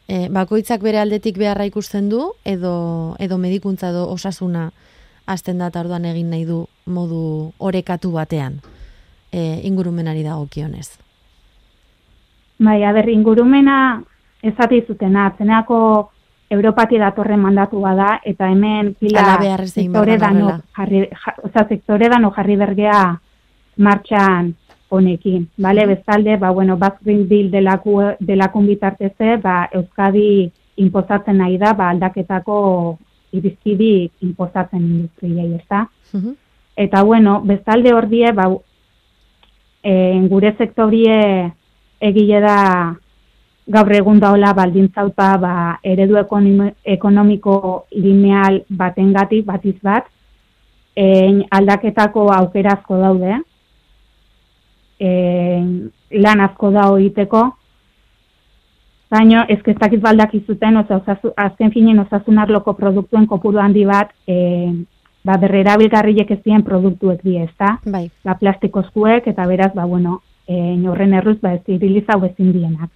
e, 0.06 0.28
bakoitzak 0.28 0.82
bere 0.84 1.00
aldetik 1.00 1.38
beharra 1.40 1.66
ikusten 1.66 2.10
du, 2.12 2.32
edo, 2.44 3.16
edo 3.18 3.38
medikuntza 3.38 3.90
edo 3.94 4.06
osasuna, 4.12 4.70
azten 5.26 5.58
da 5.58 5.70
orduan 5.80 6.04
egin 6.04 6.30
nahi 6.30 6.44
du 6.44 6.66
modu 6.86 7.52
orekatu 7.58 8.10
batean 8.12 8.60
e, 9.32 9.60
ingurumenari 9.64 10.22
dagokionez. 10.22 10.98
Bai, 12.58 12.84
aber 12.84 13.08
ingurumena 13.08 14.02
ezati 14.42 14.82
zutena, 14.86 15.26
atzeneako 15.26 16.10
Europati 16.54 16.98
datorren 17.00 17.40
mandatu 17.40 17.80
bada, 17.80 18.20
eta 18.22 18.50
hemen 18.52 18.92
pila 19.00 19.38
sektore 19.66 20.18
dano 20.20 20.58
jarri, 20.76 21.00
oza, 21.42 21.64
sektore 21.68 22.10
dano 22.12 22.30
jarri 22.36 22.56
bergea 22.60 23.00
martxan 23.78 24.52
honekin. 24.90 25.48
Bale, 25.58 25.86
bezalde, 25.86 26.36
ba, 26.36 26.50
bueno, 26.50 26.76
Basque 26.76 27.02
Green 27.02 27.26
Deal 27.28 27.50
delaku, 27.50 27.96
delakun 28.20 28.68
bitarteze, 28.68 29.38
ba, 29.42 29.64
Euskadi 29.72 30.52
imposatzen 30.76 31.40
nahi 31.40 31.58
da, 31.58 31.72
ba, 31.72 31.88
aldaketako 31.94 32.58
irizkidi 33.34 34.10
inpozatzen 34.24 34.82
industriei, 34.82 35.54
ez 35.58 35.64
da? 35.70 35.84
Eta, 36.76 37.02
bueno, 37.02 37.40
bezalde 37.46 37.92
hor 37.94 38.08
die, 38.10 38.30
ba, 38.34 38.48
e, 39.82 39.94
gure 40.30 40.54
sektorie 40.58 41.18
egile 42.00 42.40
da 42.42 42.58
gaur 43.74 43.92
egun 43.96 44.20
daola 44.20 44.52
baldintzauta 44.56 45.28
ba, 45.40 45.54
eredu 45.82 46.18
ekonomiko 46.18 47.56
lineal 47.96 48.60
batengati 48.68 49.40
batiz 49.42 49.76
bat, 49.82 50.08
e, 50.96 51.06
aldaketako 51.50 52.28
aukerazko 52.34 52.98
daude, 53.00 53.38
e, 55.00 55.10
lan 56.24 56.44
asko 56.48 56.70
da 56.74 56.88
egiteko, 56.98 57.44
Baina, 59.14 59.44
ez 59.48 59.60
kestakit 59.62 60.02
baldak 60.02 60.32
izuten, 60.34 60.76
oza, 60.80 60.98
ozazu, 60.98 61.30
azken 61.38 61.70
finen 61.70 62.00
osasun 62.02 62.38
arloko 62.42 62.74
produktuen 62.74 63.28
kopuru 63.30 63.60
handi 63.62 63.84
bat, 63.86 64.10
e, 64.26 64.36
ba, 65.24 65.36
berrera 65.38 65.76
bilgarriek 65.78 66.30
ez 66.34 66.40
dien 66.42 66.64
produktuek 66.66 67.20
di, 67.22 67.36
ez 67.38 67.52
da? 67.60 67.76
Bai. 67.86 68.08
Ba, 68.26 68.34
plastikozkuek, 68.40 69.28
eta 69.30 69.46
beraz, 69.46 69.70
ba, 69.76 69.86
bueno, 69.86 70.18
e, 70.48 70.74
horren 70.90 71.14
erruz, 71.20 71.36
ba, 71.42 71.54
ez 71.54 71.76
irilizau 71.76 72.24
ezin 72.26 72.52
dienak. 72.56 72.90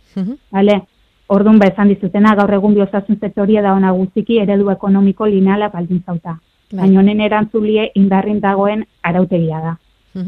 Vale? 0.54 0.80
Orduan, 1.28 1.60
ba, 1.60 1.68
esan 1.70 1.92
dizutena, 1.92 2.34
gaur 2.34 2.54
egun 2.56 2.74
bi 2.74 2.82
osasun 2.82 3.20
sektoria 3.20 3.62
da 3.62 3.76
ona 3.76 3.92
guztiki, 3.94 4.40
eredu 4.42 4.72
ekonomiko 4.74 5.28
lineala 5.28 5.68
baldin 5.74 6.02
zauta. 6.06 6.38
Bai. 6.72 6.80
Baina, 6.80 7.02
honen 7.02 7.20
erantzulie 7.28 7.92
indarrin 8.00 8.40
dagoen 8.40 8.82
arautegia 9.02 9.60
da. 9.68 9.76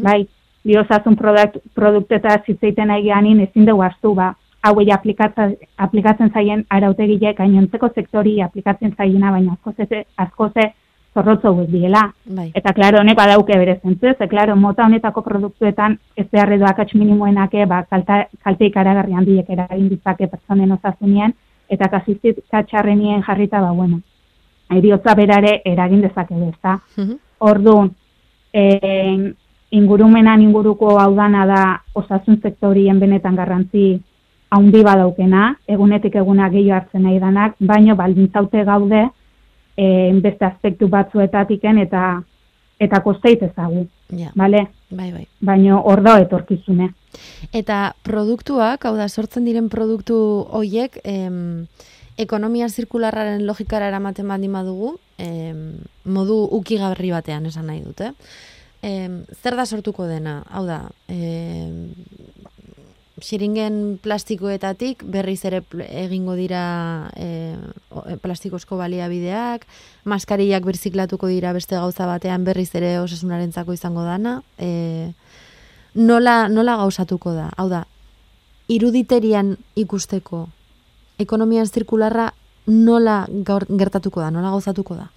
Bai? 0.04 0.20
Bi 0.62 0.76
osasun 0.76 1.16
produkt, 1.16 1.58
produkteta 1.74 2.36
zitzeiten 2.46 2.92
egianin 2.94 3.40
ezin 3.48 3.66
dugu 3.66 3.82
hartu, 3.82 4.14
ba, 4.14 4.34
hauei 4.62 4.90
aplikatzen, 4.92 5.56
aplikatzen 5.76 6.30
zaien 6.34 6.64
arautegile 6.70 7.32
gainontzeko 7.34 7.90
sektori 7.94 8.40
aplikatzen 8.42 8.94
zaiena, 8.96 9.30
baina 9.30 9.56
asko 9.56 9.72
ze, 9.76 10.04
asko 10.16 10.50
ze 10.54 10.72
zorrotzo 11.14 11.52
diela. 11.68 12.12
Bai. 12.24 12.50
Eta, 12.54 12.72
klaro, 12.72 13.00
honek 13.00 13.16
badauke 13.18 13.56
bere 13.58 13.78
zentzu, 13.82 14.12
ze, 14.18 14.28
klaro, 14.28 14.56
mota 14.56 14.84
honetako 14.84 15.22
produktuetan 15.22 15.98
ez 16.16 16.26
behar 16.30 16.52
edo 16.52 16.66
akatz 16.66 16.92
minimoenake, 16.94 17.66
ba, 17.66 17.82
kalta, 17.90 18.26
kalte 18.44 18.68
ikaragarri 18.70 19.16
handiek 19.18 19.50
eragin 19.50 19.88
ditzake 19.88 20.28
pertsonen 20.28 20.72
osazunien, 20.76 21.34
eta 21.70 21.88
kasizit 21.90 22.38
katxarrenien 22.50 23.24
jarrita, 23.26 23.60
ba, 23.60 23.72
bueno, 23.72 24.00
eriotza 24.70 25.14
berare 25.14 25.60
eragin 25.64 26.06
dezake 26.06 26.38
ezta. 26.48 26.78
Mm 26.96 27.18
Orduan, 27.40 27.86
e, 28.52 29.32
ingurumenan 29.72 30.42
inguruko 30.42 30.98
hau 31.00 31.14
dana 31.16 31.46
da 31.48 31.60
osasun 31.96 32.36
sektorien 32.42 32.98
benetan 33.00 33.38
garrantzi 33.38 33.84
haundi 34.50 34.82
badaukena, 34.82 35.54
egunetik 35.70 36.16
eguna 36.20 36.48
gehiago 36.50 36.80
hartzen 36.80 37.04
nahi 37.06 37.20
danak, 37.22 37.54
baino 37.60 37.94
baldintzaute 37.96 38.64
gaude 38.64 39.04
e, 39.76 39.86
beste 40.22 40.44
aspektu 40.48 40.88
batzuetatiken 40.90 41.78
eta 41.86 42.04
eta 42.80 43.02
kosteit 43.04 43.42
ezagu. 43.44 43.84
Ja. 44.16 44.32
Bale? 44.34 44.64
Bai, 44.90 45.10
bai. 45.12 45.26
Baino 45.44 45.82
hor 45.86 46.00
da 46.02 46.16
etorkizune. 46.22 46.88
Eta 47.52 47.92
produktuak, 48.06 48.86
hau 48.88 48.94
da, 48.96 49.08
sortzen 49.08 49.44
diren 49.44 49.68
produktu 49.70 50.16
hoiek, 50.56 50.96
em, 51.04 51.66
ekonomia 52.20 52.68
zirkularraren 52.68 53.44
logikara 53.46 53.90
eramaten 53.92 54.28
bandi 54.28 54.48
madugu, 54.48 54.94
em, 55.18 55.76
modu 56.04 56.42
ukigarri 56.56 57.12
batean 57.12 57.46
esan 57.46 57.68
nahi 57.68 57.84
dute. 57.84 58.14
Em, 58.82 59.24
zer 59.42 59.56
da 59.56 59.66
sortuko 59.66 60.06
dena? 60.08 60.40
Hau 60.48 60.64
da, 60.66 60.86
em, 61.08 61.92
xiringen 63.20 63.98
plastikoetatik 64.02 65.04
berriz 65.04 65.44
ere 65.44 65.62
egingo 66.02 66.34
dira 66.38 67.10
e, 67.16 67.56
plastikozko 68.22 68.78
baliabideak, 68.80 69.66
maskariak 70.04 70.64
birziklatuko 70.64 71.30
dira 71.30 71.52
beste 71.52 71.76
gauza 71.76 72.08
batean 72.08 72.44
berriz 72.44 72.70
ere 72.74 72.98
osasunarentzako 73.00 73.76
izango 73.76 74.04
dana. 74.04 74.40
E, 74.58 75.12
nola, 75.94 76.48
nola 76.48 76.76
gauzatuko 76.82 77.34
da? 77.36 77.50
Hau 77.56 77.68
da, 77.68 77.84
iruditerian 78.68 79.56
ikusteko 79.76 80.48
ekonomian 81.20 81.66
zirkularra 81.66 82.30
nola 82.66 83.24
gaur, 83.46 83.66
gertatuko 83.68 84.20
da, 84.22 84.30
nola 84.30 84.52
gauzatuko 84.54 84.96
da? 84.96 85.08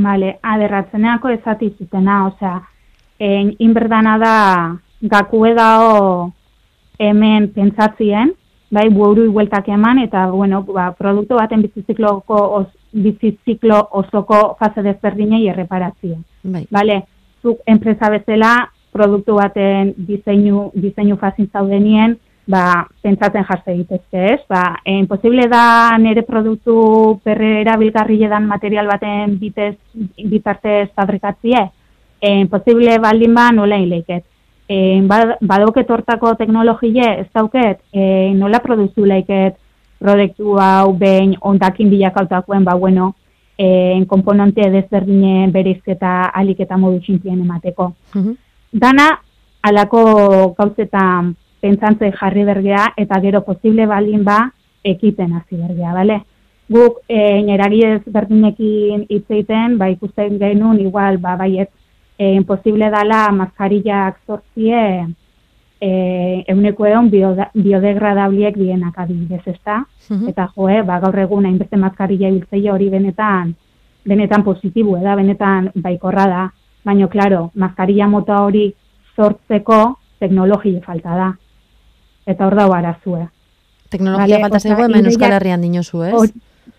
Vale, 0.00 0.36
aderratzeneako 0.42 1.32
ezati 1.34 1.72
zutena, 1.78 2.26
osea, 2.28 2.60
inberdana 3.58 4.18
da 4.18 4.34
gakue 5.00 5.54
dao 5.54 6.32
hemen 6.98 7.48
pentsatzien, 7.54 8.34
bai, 8.70 8.88
buru 8.92 9.24
igueltak 9.26 9.68
eman, 9.68 9.98
eta, 10.04 10.26
bueno, 10.30 10.62
ba, 10.62 10.90
produktu 10.98 11.38
baten 11.40 11.62
bizizikloko, 11.64 12.40
os, 12.60 12.68
biziziklo 12.92 13.80
osoko 14.00 14.56
fase 14.58 14.82
desberdinei 14.82 15.46
erreparazio. 15.48 16.18
Bai. 16.42 16.66
Bale, 16.70 17.02
zuk 17.42 17.62
enpresa 17.66 18.10
bezala, 18.10 18.54
produktu 18.92 19.36
baten 19.38 19.94
diseinu, 20.06 20.70
diseinu 20.74 21.16
fazin 21.18 21.48
zaudenien, 21.52 22.16
ba, 22.50 22.86
pentsatzen 23.02 23.46
jartze 23.46 23.74
egitezke, 23.74 24.24
ez? 24.34 24.40
Ba, 24.50 24.80
posible 25.08 25.46
da 25.50 25.96
nire 26.02 26.24
produktu 26.26 27.20
perre 27.24 27.60
erabilgarri 27.62 28.18
edan 28.26 28.48
material 28.50 28.90
baten 28.90 29.36
bitez, 29.38 29.76
bitartez 30.18 30.90
fabrikatzie? 30.94 31.68
En, 32.20 32.48
posible 32.52 32.98
baldin 33.00 33.34
ba 33.34 33.50
nola 33.54 33.78
hileiket. 33.80 34.26
En, 34.70 35.08
badauket 35.08 35.88
hortako 35.90 36.36
teknologie, 36.38 37.06
ez 37.24 37.26
dauket, 37.34 37.80
en, 37.90 38.38
nola 38.38 38.60
produzu 38.62 39.06
leiket 39.08 39.56
produktu 39.98 40.54
hau 40.62 40.92
behin 40.96 41.34
ondakin 41.40 41.90
bilakautakoen, 41.90 42.64
ba, 42.64 42.76
bueno, 42.78 43.14
en, 43.58 44.06
komponente 44.06 44.70
desberdinen 44.70 45.50
berizketa 45.52 46.30
alik 46.30 46.62
eta 46.62 46.78
modu 46.78 47.00
txintien 47.02 47.40
emateko. 47.42 47.92
Mhm. 48.14 48.36
Dana, 48.72 49.08
alako 49.62 50.54
gauzetan 50.56 51.34
pentsantze 51.60 52.12
jarri 52.16 52.44
bergea 52.44 52.92
eta 52.96 53.20
gero 53.20 53.42
posible 53.44 53.86
baldin 53.86 54.24
ba 54.24 54.38
ekiten 54.84 55.34
hasi 55.36 55.56
bergea, 55.56 55.92
bale? 55.92 56.22
Guk 56.70 57.02
eh 57.08 57.42
eragidez 57.42 58.02
berdinekin 58.06 59.04
hitz 59.08 59.26
egiten, 59.28 59.76
ba 59.78 59.90
ikusten 59.90 60.38
genuen 60.38 60.80
igual 60.80 61.18
ba 61.18 61.36
baiet 61.36 61.70
eh 62.20 62.34
imposible 62.36 62.90
dala 62.92 63.30
maskarillak 63.32 64.18
sortzie 64.26 65.08
eh 65.80 66.44
euneko 66.52 66.84
egon 66.86 67.08
biodegradabliek 67.10 68.58
dienak 68.60 68.98
adibidez, 68.98 69.40
ezta? 69.46 69.84
Mhm. 70.10 70.28
Eta 70.28 70.50
joe, 70.54 70.82
ba 70.82 71.00
gaur 71.00 71.18
egun 71.18 71.46
hainbeste 71.46 71.76
maskarilla 71.76 72.28
hiltzeia 72.28 72.74
hori 72.74 72.90
benetan 72.90 73.54
benetan 74.04 74.44
positibo 74.44 74.98
da, 74.98 75.16
benetan 75.16 75.70
baikorra 75.74 76.26
da. 76.26 76.52
Baina, 76.84 77.08
claro, 77.08 77.50
maskarilla 77.54 78.06
mota 78.08 78.42
hori 78.44 78.74
sortzeko 79.16 79.96
teknologia 80.18 80.80
falta 80.80 81.16
da 81.16 81.34
eta 82.26 82.46
hor 82.46 82.54
dago 82.54 82.74
arazua. 82.74 83.30
Teknologia 83.88 84.36
vale, 84.36 84.40
falta 84.40 84.60
zego 84.60 84.84
hemen 84.84 85.06
Euskal 85.06 85.32
Herrian 85.32 85.62
dinozu, 85.62 86.02
ez? 86.04 86.14
Or, 86.14 86.28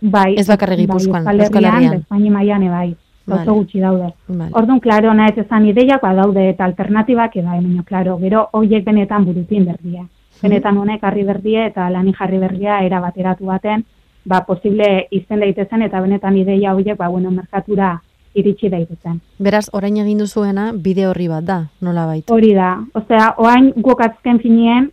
bai. 0.01 0.35
Ez 0.37 0.47
bakarri 0.47 0.75
bai, 0.75 0.85
gipuzkoan, 0.85 1.25
bai, 1.25 1.39
Euskal 1.39 1.65
Herrian. 1.65 1.93
Espaini 2.03 2.29
maian, 2.29 2.67
bai. 2.69 2.95
Vale. 3.35 3.51
gutxi 3.51 3.79
daude. 3.79 4.09
Vale. 4.27 4.51
Orduan, 4.53 4.79
klaro, 4.79 5.13
nahez 5.13 5.37
ezan 5.37 5.65
ideiak 5.65 6.01
daude 6.01 6.49
eta 6.49 6.65
alternatibak 6.65 7.35
eda, 7.35 7.55
hemen, 7.57 7.83
klaro, 7.83 8.17
gero, 8.19 8.47
horiek 8.53 8.85
benetan 8.85 9.25
burutin 9.25 9.65
berdia. 9.65 10.05
Benetan 10.41 10.77
honek 10.77 11.03
harri 11.03 11.23
berdia 11.23 11.67
eta 11.67 11.89
lani 11.89 12.13
jarri 12.17 12.37
berdia 12.41 12.79
era 12.81 12.99
bateratu 12.99 13.45
baten, 13.45 13.83
ba, 14.25 14.43
posible 14.45 15.07
izen 15.11 15.39
daitezen 15.39 15.81
eta 15.81 16.01
benetan 16.01 16.37
ideia 16.37 16.73
horiek, 16.73 16.97
ba, 16.97 17.09
bueno, 17.09 17.31
merkatura 17.31 17.99
iritsi 18.33 18.69
daitezen. 18.69 19.19
Beraz, 19.39 19.67
orain 19.73 19.97
egin 19.97 20.21
duzuena, 20.23 20.71
bide 20.73 21.05
horri 21.07 21.27
bat 21.27 21.45
da, 21.45 21.59
nola 21.81 22.05
baita? 22.07 22.33
Hori 22.33 22.53
da. 22.55 22.77
Osea, 22.95 23.33
oain 23.37 23.71
gukatzken 23.75 24.39
finien, 24.39 24.89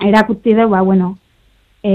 erakutzi 0.00 0.54
dugu, 0.54 0.70
ba, 0.76 0.82
bueno, 0.82 1.16
e, 1.82 1.92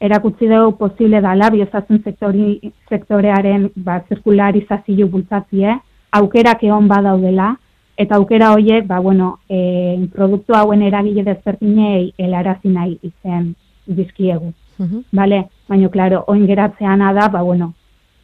erakutzi 0.00 0.48
dugu 0.48 0.76
posible 0.78 1.20
dala 1.20 1.50
biozatzen 1.50 2.02
sektori, 2.04 2.72
sektorearen 2.88 3.68
ba, 3.76 4.00
zirkularizazio 4.08 5.08
bultzatzie, 5.10 5.74
aukerak 6.18 6.62
egon 6.64 6.88
badaudela, 6.88 7.54
eta 7.98 8.16
aukera 8.16 8.52
horiek, 8.54 8.86
ba, 8.86 9.00
bueno, 9.02 9.38
e, 9.50 10.06
produktu 10.14 10.54
hauen 10.54 10.84
eragile 10.86 11.24
dezbertinei 11.26 12.12
helarazi 12.18 12.70
nahi 12.70 12.98
izen 13.02 13.54
dizkiegu. 13.86 14.52
Uh 14.78 15.02
Vale? 15.12 15.48
Baina, 15.68 15.88
klaro, 15.90 16.22
oin 16.28 16.46
geratzean 16.46 17.02
da, 17.02 17.28
ba, 17.28 17.42
bueno, 17.42 17.72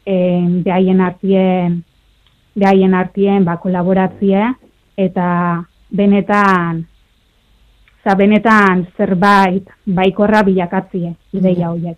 e, 0.05 0.15
behaien 0.63 1.01
artien, 1.01 1.81
behaien 2.55 2.93
artien, 2.93 3.43
ba, 3.43 3.57
kolaboratzie, 3.59 4.53
eta 4.95 5.27
benetan, 5.91 6.85
eta 8.05 8.13
benetan 8.13 8.83
zerbait 8.93 9.65
baikorra 9.89 10.43
bilakatzie 10.45 11.15
ideia 11.33 11.71
horiek. 11.71 11.97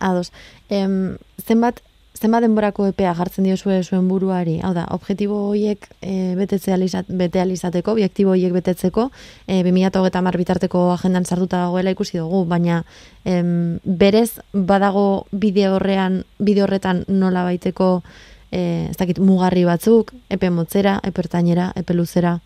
Ados. 0.00 0.32
Em, 0.70 1.18
zenbat, 1.44 1.82
zenbat 2.16 2.40
denborako 2.46 2.86
epea 2.88 3.12
jartzen 3.18 3.44
dio 3.44 3.56
zuen 3.58 4.08
buruari? 4.08 4.60
Hau 4.64 4.72
da, 4.72 4.86
objektibo 4.96 5.42
horiek 5.50 5.84
e, 6.00 6.34
betetze 6.40 6.72
alizat, 6.72 7.04
bete 7.10 7.42
alizateko, 7.42 7.92
objektibo 7.92 8.32
horiek 8.32 8.56
betetzeko, 8.56 9.10
e, 9.46 9.60
2008 9.62 10.24
mar 10.24 10.40
bitarteko 10.40 10.92
agendan 10.94 11.26
sartuta 11.26 11.66
dagoela 11.66 11.92
ikusi 11.92 12.16
dugu, 12.16 12.46
baina 12.48 12.82
em, 13.26 13.78
berez 13.84 14.40
badago 14.54 15.26
bide 15.32 15.68
horrean, 15.68 16.22
bide 16.38 16.64
horretan 16.64 17.04
nola 17.08 17.44
baiteko 17.44 18.02
e, 18.50 18.88
ez 18.88 18.96
dakit, 18.96 19.20
mugarri 19.20 19.68
batzuk, 19.68 20.14
epe 20.30 20.48
motzera, 20.48 21.00
epertainera, 21.04 21.74
epe 21.76 21.92
luzera, 21.92 22.38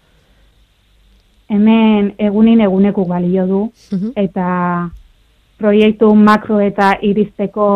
hemen 1.53 2.13
egunin 2.19 2.61
eguneku 2.65 3.05
balio 3.07 3.47
du, 3.47 3.63
mhm. 3.93 4.13
eta 4.17 4.91
proiektu 5.61 6.11
makro 6.15 6.59
eta 6.61 6.97
iristeko 7.07 7.67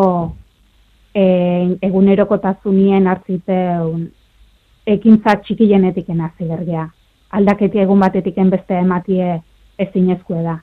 e, 1.14 1.24
eguneroko 1.86 2.38
tazunien 2.42 3.06
hartziteun 3.06 4.06
ekintza 4.86 5.36
txikienetik 5.42 6.08
enazi 6.14 6.46
bergea. 6.48 6.86
Aldaketi 7.36 7.82
egun 7.82 8.00
batetik 8.00 8.38
beste 8.52 8.78
ematie 8.78 9.40
ezinezkoe 9.78 10.42
da. 10.42 10.60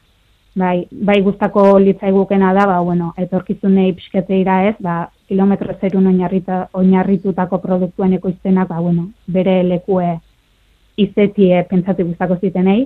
Bai, 0.55 0.85
bai 0.91 1.17
guztako 1.25 1.79
litzaigukena 1.81 2.51
da, 2.53 2.67
ba, 2.69 2.79
bueno, 2.85 3.11
etorkizunei 3.17 3.93
pixketeira 3.97 4.59
ez, 4.69 4.75
ba, 4.79 5.09
kilometro 5.27 5.73
zerun 5.81 6.07
oinarritutako 6.11 7.57
produktuen 7.57 8.13
ekoiztenak, 8.13 8.69
ba, 8.69 8.79
bueno, 8.79 9.07
bere 9.25 9.63
lekue 9.63 10.19
izetie 10.97 11.63
pentsatu 11.69 12.05
guztako 12.05 12.37
zitenei, 12.41 12.85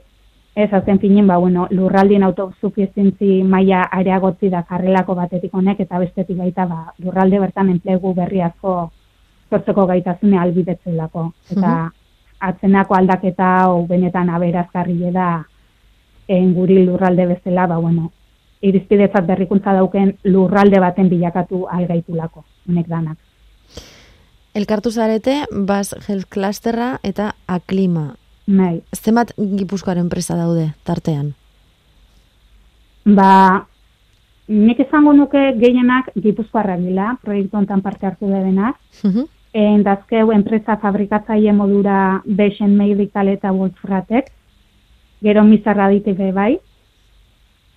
Ez, 0.57 0.71
azken 0.73 0.97
finin, 0.99 1.27
ba, 1.29 1.37
bueno, 1.37 1.67
lurraldien 1.69 2.23
autosufizientzi 2.25 3.43
maila 3.45 3.83
areagotzi 3.93 4.49
da 4.49 4.63
karrelako 4.65 5.13
batetik 5.15 5.53
honek, 5.53 5.83
eta 5.85 5.99
bestetik 6.01 6.37
baita, 6.37 6.65
ba, 6.65 6.93
lurralde 7.03 7.39
bertan 7.43 7.69
enplegu 7.69 8.15
berri 8.17 8.41
asko 8.41 8.73
sortzeko 9.51 9.85
gaitasune 9.85 10.39
albidetzen 10.41 10.97
lako. 10.97 11.31
Eta 11.51 11.69
mm 11.85 11.95
atzenako 12.39 12.95
aldaketa 12.95 13.45
hau 13.63 13.85
benetan 13.87 14.29
aberazgarri 14.29 15.11
da 15.13 15.45
en 16.27 16.53
guri 16.53 16.83
lurralde 16.85 17.25
bezala, 17.25 17.67
ba, 17.67 17.77
bueno, 17.77 18.11
irizpidetzat 18.61 19.25
berrikuntza 19.25 19.73
dauken 19.73 20.17
lurralde 20.23 20.79
baten 20.79 21.09
bilakatu 21.09 21.65
algaitulako, 21.71 22.43
honek 22.67 22.87
danak. 22.87 23.17
Elkartu 24.53 24.91
zarete, 24.91 25.45
bas 25.51 25.93
health 26.07 26.27
clusterra 26.29 26.97
eta 27.03 27.33
aklima. 27.47 28.15
Bai. 28.47 28.81
Zenbat 28.95 29.33
Gipuzkoaren 29.35 30.05
enpresa 30.05 30.37
daude 30.39 30.69
tartean? 30.87 31.33
Ba, 33.03 33.65
nik 34.47 34.79
esango 34.79 35.11
nuke 35.13 35.51
gehienak 35.59 36.13
Gipuzkoarra 36.15 36.77
dila, 36.79 37.17
proiektu 37.23 37.59
hontan 37.59 37.83
parte 37.83 38.07
hartu 38.07 38.31
denak. 38.31 38.79
Uh 39.03 39.11
-huh. 39.11 39.27
Endazkeu 39.53 40.31
enpresa 40.31 40.77
fabrikatzaile 40.77 41.51
modura 41.53 42.21
Beixen 42.25 42.77
Medical 42.77 43.27
eta 43.27 43.51
Wolfratek. 43.51 44.31
Gero 45.21 45.43
mizarra 45.43 45.89
diteke 45.89 46.31
bai. 46.31 46.59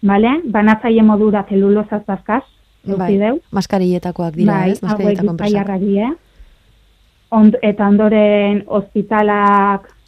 Vale? 0.02 0.40
Banatzaile 0.44 1.02
modura 1.02 1.46
zelulosaz 1.48 2.04
bazkaz. 2.06 2.42
Bai, 2.84 3.40
maskarietakoak 3.50 4.34
dira, 4.34 4.52
bai, 4.52 4.70
ez? 4.70 4.82
Maskarietako 4.82 5.30
enpresa. 5.30 5.64
Bai, 5.64 6.16
Und, 7.30 7.56
eta 7.62 7.86
ondoren 7.86 8.64
ospitalak 8.66 9.99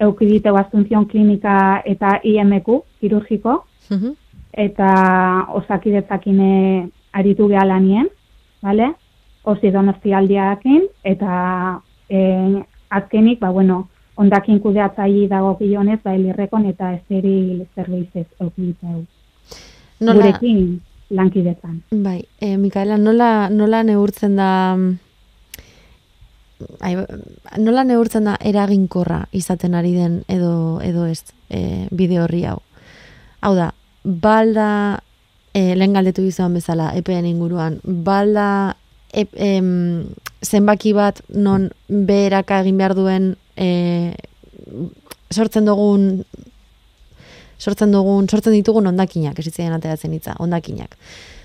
eukidite 0.00 0.48
Asunción 0.48 1.06
Klinika 1.06 1.82
eta 1.84 2.20
IMQ, 2.22 2.82
kirurgiko, 3.00 3.64
eta 4.52 4.90
osakidetzakine 5.54 6.90
aritu 7.12 7.48
geha 7.48 7.64
lanien, 7.64 8.08
vale? 8.62 8.94
osi 9.44 9.70
donostialdiakin, 9.70 10.86
eta 11.04 11.80
e, 12.08 12.20
azkenik, 12.90 13.40
ba, 13.40 13.50
bueno, 13.52 13.88
ondakin 14.16 14.60
kudeatzaile 14.60 15.28
dago 15.28 15.56
gionez, 15.58 15.98
ba, 16.04 16.14
elirrekon 16.16 16.64
eta 16.70 16.94
esteri 16.96 17.66
zerbizez 17.74 18.26
eukidite 18.40 19.04
Nola... 20.00 20.14
Gurekin 20.14 20.80
lankidetzan. 21.10 21.82
Bai, 22.02 22.24
e, 22.40 22.56
Mikaela, 22.56 22.96
nola, 22.98 23.50
nola 23.50 23.82
neurtzen 23.84 24.36
da 24.36 24.48
ai, 24.74 25.03
nola 27.58 27.84
neurtzen 27.84 28.28
da 28.28 28.36
eraginkorra 28.40 29.24
izaten 29.32 29.74
ari 29.74 29.94
den 29.96 30.22
edo 30.28 30.80
edo 30.82 31.06
ez 31.06 31.22
e, 31.50 31.88
bide 31.90 32.20
horri 32.22 32.44
hau. 32.48 32.60
Hau 33.44 33.54
da, 33.56 33.72
balda 34.04 35.00
e, 35.52 35.74
lehen 35.74 35.96
galdetu 35.96 36.24
izan 36.24 36.54
bezala 36.54 36.92
EPEN 36.98 37.26
inguruan, 37.28 37.80
balda 37.84 38.76
e, 39.12 39.60
zenbaki 40.44 40.94
bat 40.94 41.22
non 41.28 41.70
beheraka 41.88 42.60
egin 42.64 42.78
behar 42.78 42.94
duen 42.94 43.34
e, 43.56 44.14
sortzen 45.30 45.66
dugun 45.66 46.24
sortzen 47.58 47.92
dugun, 47.94 48.28
sortzen 48.28 48.52
ditugun 48.52 48.90
ondakinak, 48.90 49.38
ez 49.38 49.48
ateratzen 49.48 50.12
hitza, 50.12 50.34
ondakinak. 50.38 50.96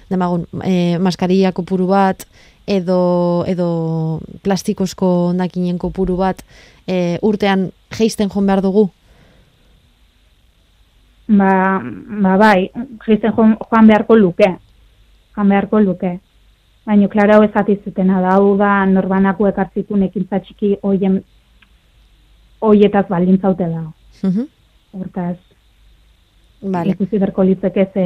Demagun, 0.09 0.45
e, 0.65 0.97
maskarilla 0.97 1.51
kopuru 1.51 1.87
bat, 1.87 2.25
edo, 2.67 3.43
edo 3.47 3.67
plastikozko 4.43 5.29
ondakinen 5.31 5.77
kopuru 5.81 6.17
bat, 6.17 6.43
e, 6.87 7.17
urtean 7.21 7.69
geisten 7.97 8.29
joan 8.29 8.49
behar 8.49 8.61
dugu? 8.65 8.89
Ba, 11.29 11.81
ba 12.25 12.37
bai, 12.41 12.69
geisten 13.05 13.33
joan, 13.35 13.57
joan 13.69 13.87
beharko 13.87 14.17
luke, 14.17 14.49
joan 15.35 15.53
beharko 15.53 15.79
luke. 15.79 16.17
Baina, 16.89 17.07
klara, 17.11 17.35
hau 17.37 17.43
ezatizutena 17.45 18.21
da, 18.23 18.37
hau 18.39 18.55
da, 18.57 18.85
norbanako 18.89 19.49
ekartzitun 19.51 20.07
ekintza 20.07 20.39
txiki 20.41 20.77
hoien 20.81 21.19
hoietaz 22.65 23.05
baldintzaute 23.09 23.67
da. 23.69 23.83
Mhm. 24.23 24.47
Hortaz, 24.97 25.37
Vale. 26.61 26.95
ikusi 26.95 27.19
berko 27.21 27.43
litzeke 27.45 27.85
ze, 27.93 28.05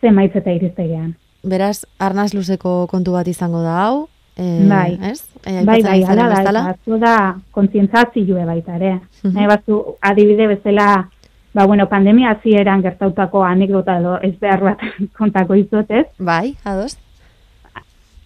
ze 0.00 0.10
maitz 0.10 0.34
eta 0.36 0.52
iriztegean. 0.52 1.14
Beraz, 1.42 1.84
arnaz 1.98 2.32
luzeko 2.34 2.86
kontu 2.90 3.12
bat 3.12 3.28
izango 3.28 3.62
da 3.62 3.76
hau, 3.84 4.08
e, 4.36 4.66
Bai. 4.68 4.98
ez? 5.10 5.22
E, 5.44 5.64
bai, 5.64 5.82
bai, 5.82 6.02
ala 6.04 6.28
da, 6.28 6.28
bezala. 6.34 6.60
eta 6.60 6.78
zu 6.84 6.98
da 6.98 7.14
kontzientzazioe 7.50 8.44
baita 8.44 8.76
ere. 8.76 9.00
Mhm. 9.22 9.34
Nahi 9.34 9.46
batzu, 9.46 9.80
adibide 10.00 10.46
bezala, 10.46 11.08
ba, 11.54 11.66
bueno, 11.66 11.88
pandemia 11.88 12.30
hasieran 12.30 12.82
gertautako 12.82 13.44
anekdota 13.44 13.98
edo 13.98 14.18
ez 14.22 14.34
behar 14.38 14.60
bat 14.60 14.84
kontako 15.18 15.54
izot, 15.54 15.90
ez? 15.90 16.06
Bai, 16.18 16.56
ados? 16.64 16.98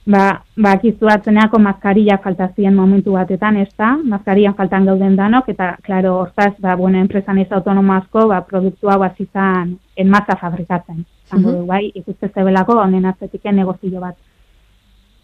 Ba, 0.04 0.42
ba, 0.56 0.72
akizu 0.76 1.08
atzeneako 1.08 1.58
maskarilla 1.64 2.18
falta 2.20 2.50
ziren 2.54 2.74
momentu 2.76 3.12
batetan, 3.12 3.56
ez 3.56 3.70
da? 3.78 3.94
Maskarilla 3.96 4.52
faltan 4.52 4.84
gauden 4.84 5.16
danok, 5.16 5.48
eta, 5.48 5.76
klaro, 5.82 6.18
hortaz, 6.18 6.52
ba, 6.58 6.74
bueno, 6.76 6.98
enpresan 7.00 7.38
ez 7.38 7.50
autonomo 7.52 7.94
asko, 7.94 8.26
ba, 8.28 8.42
produktu 8.44 8.90
hau 8.92 9.00
azizan 9.02 9.78
en 9.96 10.10
masa 10.10 10.36
fabrikatzen. 10.36 11.06
Zango 11.30 11.48
Mhm. 11.50 11.58
du, 11.60 11.66
bai, 11.66 11.90
ikuste 11.94 12.28
zebelako, 12.28 12.72
honen 12.80 13.04
atzetik 13.06 13.44
negozio 13.52 14.00
bat. 14.00 14.16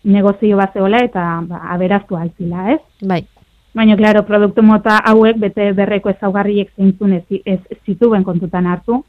Negozio 0.05 0.57
bat 0.57 0.73
zegoela, 0.73 1.03
eta, 1.05 1.43
ba, 1.47 1.59
aberaztu 1.75 2.17
altzila, 2.17 2.71
ez? 2.73 2.81
Bai. 3.07 3.27
Baina, 3.75 3.97
klaro, 3.97 4.25
produktu 4.27 4.63
mota 4.63 4.97
hauek 5.07 5.37
bete 5.39 5.73
berreko 5.73 6.11
ezaugarriek 6.11 6.71
zeintzun 6.77 7.13
ez, 7.13 7.25
ez, 7.45 7.61
zituen 7.87 8.25
kontutan 8.25 8.67
hartu, 8.67 9.05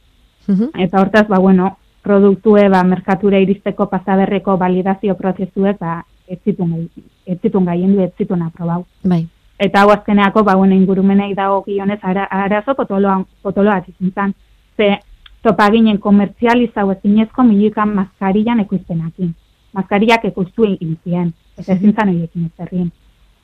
Mhm. 0.48 0.70
eta 0.84 1.00
hortaz, 1.02 1.28
ba, 1.28 1.40
bueno, 1.40 1.78
produktue, 2.04 2.68
ba, 2.70 2.84
merkatura 2.84 3.40
iristeko 3.40 3.88
pasaberreko 3.90 4.58
validazio 4.58 5.16
prozesuek, 5.16 5.80
ba, 5.80 6.04
ez 6.28 6.40
zitun, 6.44 6.90
ez 7.26 7.40
zitun 7.42 7.66
gaien 7.66 7.96
du, 7.96 8.02
ez 8.02 8.12
zitun 8.18 8.42
aprobau. 8.42 8.86
Bai. 9.04 9.28
Eta 9.60 9.82
hau 9.82 9.92
azkeneako, 9.92 10.44
ba, 10.44 10.56
bueno, 10.56 10.74
ingurumenei 10.76 11.34
dago 11.36 11.64
gionez, 11.64 12.00
ara, 12.02 12.24
arazo 12.26 12.74
potoloa, 12.76 13.24
potoloa 13.42 13.82
zintzen. 14.00 14.34
Ze, 14.78 15.00
topa 15.42 15.70
ginen 15.74 16.00
komertzializau 16.00 16.90
ezinezko 16.92 17.44
milikan 17.44 17.96
maskarillan 17.96 18.60
ekoizpenakin. 18.66 19.34
Maskarillak 19.74 20.26
ekoiztu 20.28 20.66
egin 20.68 20.98
ziren, 21.04 21.32
eta 21.58 21.74
ezin 21.74 21.94
zan 21.96 22.10
horiekin 22.12 22.50
ez. 22.60 22.88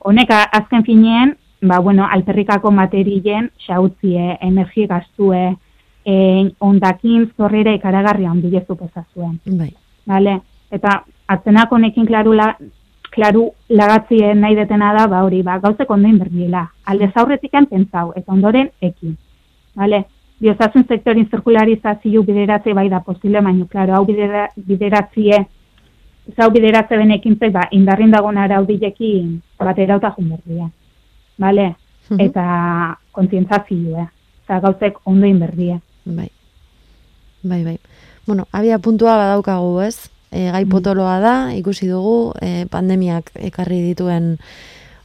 Honek 0.04 0.30
azken 0.30 0.84
finean, 0.84 1.34
ba, 1.62 1.80
bueno, 1.80 2.06
alperrikako 2.10 2.70
materien 2.70 3.50
xautzie, 3.66 4.36
energi 4.40 4.86
gastue, 4.86 5.56
e, 6.04 6.14
ondakin 6.60 7.30
zorrera 7.36 7.72
ikaragarria 7.74 8.30
ondile 8.30 8.64
zupeza 8.66 9.04
zuen. 9.14 9.38
Bai. 9.46 9.72
Vale? 10.06 10.40
Eta 10.70 11.02
atzenak 11.26 11.72
honekin 11.72 12.06
klaru, 12.06 12.34
la, 12.36 12.52
klaru 13.10 13.48
lagatzien 13.68 14.40
nahi 14.40 14.54
detena 14.54 14.92
da, 14.94 15.06
ba 15.08 15.24
hori, 15.24 15.42
ba, 15.42 15.58
gauzek 15.64 15.90
ondoin 15.90 16.18
berdiela. 16.18 16.68
Alde 16.84 17.10
zaurretikan 17.14 17.66
pentsau, 17.66 18.12
eta 18.16 18.32
ondoren 18.32 18.70
ekin. 18.80 19.16
Vale? 19.74 20.04
Biozasun 20.38 20.84
sektorin 20.86 21.26
zirkularizazio 21.30 22.22
bideratze 22.22 22.74
bai 22.74 22.88
da 22.88 23.00
posible, 23.02 23.40
baina, 23.42 23.66
klaro, 23.66 23.96
hau 23.96 24.04
bidera, 24.06 24.46
bideratzie, 24.56 25.40
zau 26.36 26.50
bideratze 26.54 26.98
benekintzek, 27.00 27.52
ba, 27.52 27.66
indarrin 27.74 28.12
dagoen 28.14 28.38
araudilekin 28.38 29.38
batera 29.58 29.98
eta 29.98 30.12
jun 30.16 30.30
berdia. 30.36 30.68
Vale? 31.38 31.74
Mhm. 32.08 32.20
Eta 32.20 32.44
kontzientzazioa. 33.12 34.06
Eta 34.44 34.60
gauzek 34.64 35.00
ondoin 35.04 35.38
berdia. 35.38 35.80
Bai. 36.04 36.30
Bai, 37.42 37.64
bai. 37.64 37.78
Bueno, 38.26 38.46
abia 38.52 38.78
puntua 38.78 39.16
badaukagu, 39.16 39.80
ez? 39.80 40.10
E, 40.30 40.50
gai 40.52 40.64
potoloa 40.68 41.18
da, 41.20 41.34
ikusi 41.56 41.88
dugu, 41.88 42.34
e, 42.44 42.66
pandemiak 42.68 43.30
ekarri 43.48 43.80
dituen 43.86 44.36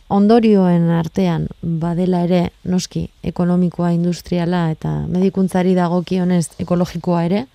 ondorioen 0.10 0.90
artean 0.92 1.48
badela 1.62 2.24
ere 2.28 2.50
noski 2.64 3.08
ekonomikoa, 3.24 3.92
industriala 3.96 4.70
eta 4.72 5.04
medikuntzari 5.08 5.76
dagokionez 5.76 6.48
ekologikoa 6.60 7.24
ere 7.30 7.46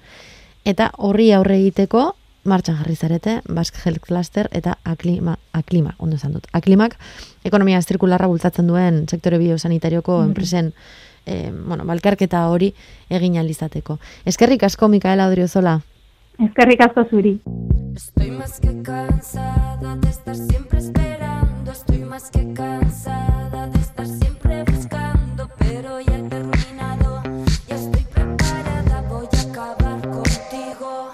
eta 0.64 0.90
horri 0.98 1.32
aurre 1.32 1.58
egiteko 1.60 2.12
martxan 2.48 2.78
jarri 2.80 2.96
zarete 2.96 3.40
Basque 3.48 3.80
Health 3.84 4.00
Cluster 4.06 4.48
eta 4.52 4.78
aklima, 4.84 5.36
aklima, 5.52 5.94
ondo 5.98 6.16
esan 6.16 6.32
dut. 6.32 6.46
Aklimak 6.52 6.96
ekonomia 7.44 7.80
zirkularra 7.82 8.28
bultzatzen 8.30 8.66
duen 8.66 9.04
sektore 9.08 9.38
biosanitarioko 9.38 10.22
enpresen 10.24 10.72
eh, 11.26 11.52
bueno, 11.52 11.84
balkarketa 11.84 12.46
hori 12.48 12.72
egin 13.10 13.38
alizateko. 13.38 13.98
Eskerrik 14.26 14.64
asko 14.64 14.88
Mikaela 14.88 15.28
Odriozola. 15.28 15.78
Ezkerrik 16.38 16.80
asko 16.86 17.04
zuri. 17.10 17.40
Estoy 17.96 18.30
más 18.30 18.60
que 18.60 18.82
cansada 18.82 19.96
de 19.96 20.08
estar 20.08 20.36
siempre 20.36 20.78
esperando, 20.78 21.27
estoy 21.78 21.98
más 21.98 22.30
que 22.30 22.52
cansada 22.54 23.68
de 23.68 23.78
estar 23.78 24.06
siempre 24.06 24.64
buscando, 24.64 25.48
pero 25.58 26.00
ya 26.00 26.16
he 26.16 26.22
terminado, 26.22 27.22
ya 27.68 27.76
estoy 27.76 28.02
preparada, 28.02 29.02
voy 29.08 29.28
a 29.32 29.40
acabar 29.48 30.00
contigo. 30.08 31.10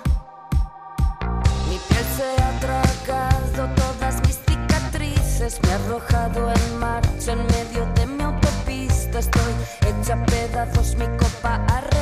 Mi 1.68 1.79
piel 1.88 2.07
se 2.16 2.29
ha 2.42 2.50
tragado 2.61 3.74
todas 3.74 4.14
mis 4.27 4.38
cicatrices, 4.46 5.61
me 5.62 5.72
ha 5.72 5.74
arrojado 5.74 6.53
en 6.53 6.79
marcha 6.79 7.33
en 7.33 7.46
medio 7.57 7.83
de 7.96 8.07
mi 8.07 8.22
autopista, 8.22 9.18
estoy 9.18 9.53
hecha 9.87 10.16
pedazos, 10.24 10.96
mi 10.96 11.07
copa 11.18 11.62
ha 11.68 11.93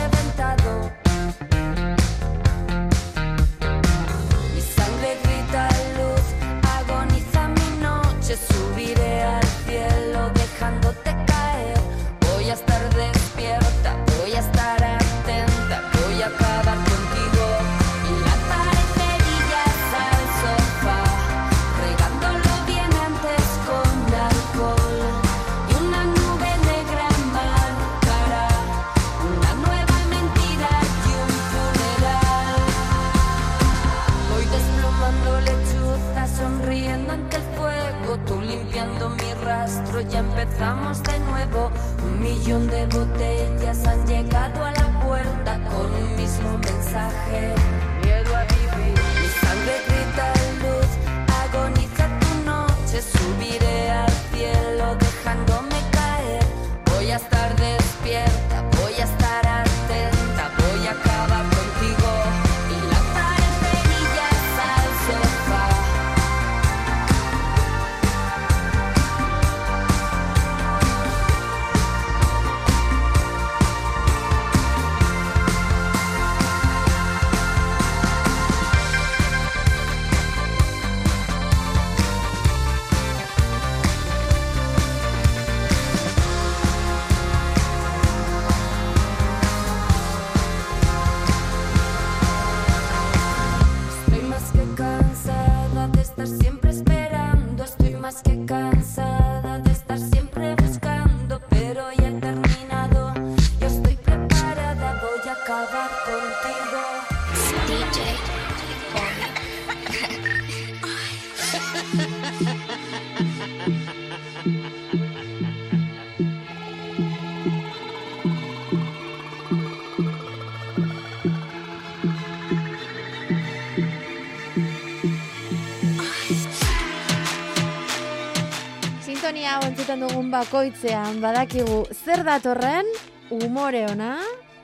bakoitzean 130.42 131.20
badakigu 131.22 131.84
zer 131.94 132.24
datorren 132.26 132.88
umore 133.30 133.84
ona 133.86 134.16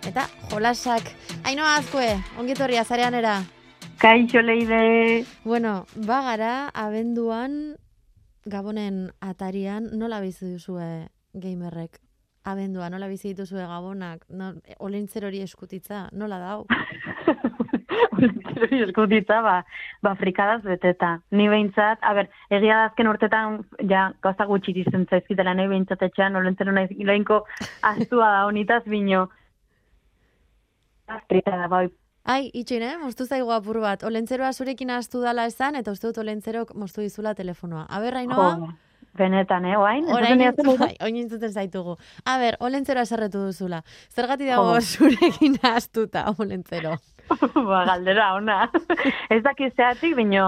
eta 0.08 0.24
jolasak. 0.50 1.06
Ainoa 1.46 1.76
azkue, 1.78 2.08
ongitorria 2.40 2.82
zarean 2.82 3.14
era. 3.14 3.36
Kaixo 4.02 4.42
leide. 4.42 5.24
Bueno, 5.44 5.84
bagara 5.94 6.70
abenduan 6.74 7.76
Gabonen 8.48 9.12
atarian 9.20 9.90
nola 10.00 10.18
bizi 10.24 10.50
duzue 10.56 11.06
gamerrek? 11.34 12.00
Abendua, 12.48 12.90
nola 12.90 13.06
bizi 13.06 13.34
dituzue 13.34 13.62
Gabonak? 13.70 14.24
No, 14.30 14.54
olintzer 14.82 15.28
hori 15.28 15.44
eskutitza, 15.46 16.08
nola 16.12 16.40
dau? 16.42 16.64
Eskutitza, 18.84 19.40
ba, 19.42 19.56
ba 20.02 20.14
frikadaz 20.20 20.60
beteta. 20.64 21.14
Ni 21.30 21.48
behintzat, 21.48 22.02
a 22.02 22.14
ber, 22.14 22.28
egia 22.50 22.80
da 22.82 22.88
azken 22.90 23.08
urtetan, 23.10 23.60
ja, 23.90 24.08
gauza 24.22 24.48
gutxi 24.50 24.74
dizen 24.76 25.06
zaizkitela, 25.08 25.54
nahi 25.54 25.70
behintzat 25.72 26.04
etxean, 26.08 26.36
olintzer 26.36 26.72
nahi 26.72 26.98
ilainko 27.00 27.44
aztua 27.92 28.34
da 28.34 28.44
honitaz 28.50 28.82
bino. 28.86 29.28
Frikada, 31.28 31.70
bai, 31.72 31.86
Ai, 32.28 32.50
itxin, 32.52 32.82
eh? 32.84 32.96
Moztu 33.00 33.24
zaigu 33.24 33.48
apur 33.54 33.78
bat. 33.80 34.02
Olentzeroa 34.04 34.50
zurekin 34.52 34.90
astu 34.92 35.22
dala 35.22 35.46
esan, 35.48 35.78
eta 35.80 35.94
uste 35.94 36.10
dut 36.10 36.18
olentzerok 36.20 36.74
moztu 36.76 37.00
dizula 37.00 37.32
telefonoa. 37.34 37.86
A 37.88 38.00
ber, 38.02 38.18
Ainoa? 38.20 38.50
jo, 38.58 38.68
benetan, 39.16 39.64
eh, 39.64 39.78
oain? 39.80 40.04
Orain 40.12 40.40
Entzuten 40.44 40.68
didazu, 40.68 40.78
bai, 40.84 40.94
oin 41.06 41.52
zaitugu. 41.52 41.96
A 42.24 42.36
ber, 42.38 42.58
olentzeroa 42.60 43.06
eserretu 43.08 43.46
duzula. 43.46 43.82
Zergati 44.12 44.44
dago 44.44 44.76
zurekin 44.92 45.56
astuta, 45.62 46.26
olentzero? 46.36 46.98
ba, 47.70 47.84
galdera, 47.88 48.34
ona. 48.34 48.58
ez 49.34 49.42
dakiz 49.44 49.72
zeatik, 49.76 50.14
bino, 50.18 50.44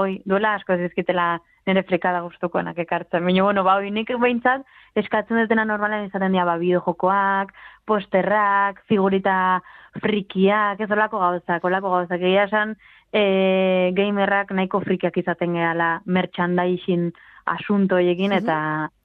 oi, 0.00 0.18
duela 0.28 0.56
asko 0.58 0.76
ez 0.76 0.86
dizkitela 0.86 1.36
nire 1.68 1.82
frikada 1.84 2.22
gustukoenak 2.24 2.78
ekartzen. 2.84 3.24
Bino, 3.26 3.44
bueno, 3.44 3.64
ba, 3.66 3.78
oi, 3.80 3.90
nik 3.94 4.12
behintzat, 4.20 4.64
eskatzen 4.98 5.40
dutena 5.42 5.66
normalen 5.68 6.06
izaten 6.08 6.34
dira, 6.34 6.46
ba, 6.48 6.56
bideojokoak, 6.60 7.52
posterrak, 7.88 8.82
figurita 8.88 9.60
frikiak, 10.02 10.80
ez 10.80 10.90
olako 10.92 11.20
gauzak, 11.22 11.64
olako 11.64 11.92
gauzak. 11.96 12.20
Egia 12.20 12.46
esan, 12.48 12.76
e, 13.12 13.90
gamerrak 13.96 14.52
nahiko 14.56 14.80
frikiak 14.84 15.16
izaten 15.20 15.56
gehala 15.56 15.98
merchandising 16.06 17.10
asunto 17.48 17.96
hoiekin, 17.96 18.34
eta 18.36 18.58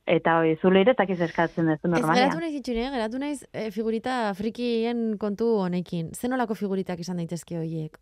eta 0.06 0.38
hoi, 0.40 0.56
zule 0.62 0.82
ere, 0.82 0.92
eta 0.92 1.04
eskatzen 1.04 1.70
Ez 1.70 1.80
normalean. 1.84 2.16
geratu 2.16 2.40
naiz 2.40 2.56
itxin, 2.56 2.78
eh? 2.78 2.90
Geratu 2.92 3.20
naiz 3.20 3.44
eh, 3.54 3.70
figurita 3.72 4.34
frikien 4.36 5.18
kontu 5.18 5.60
honekin. 5.64 6.12
Zer 6.14 6.30
nolako 6.30 6.56
figuritak 6.56 7.00
izan 7.00 7.18
daitezke 7.18 7.58
horiek? 7.58 7.98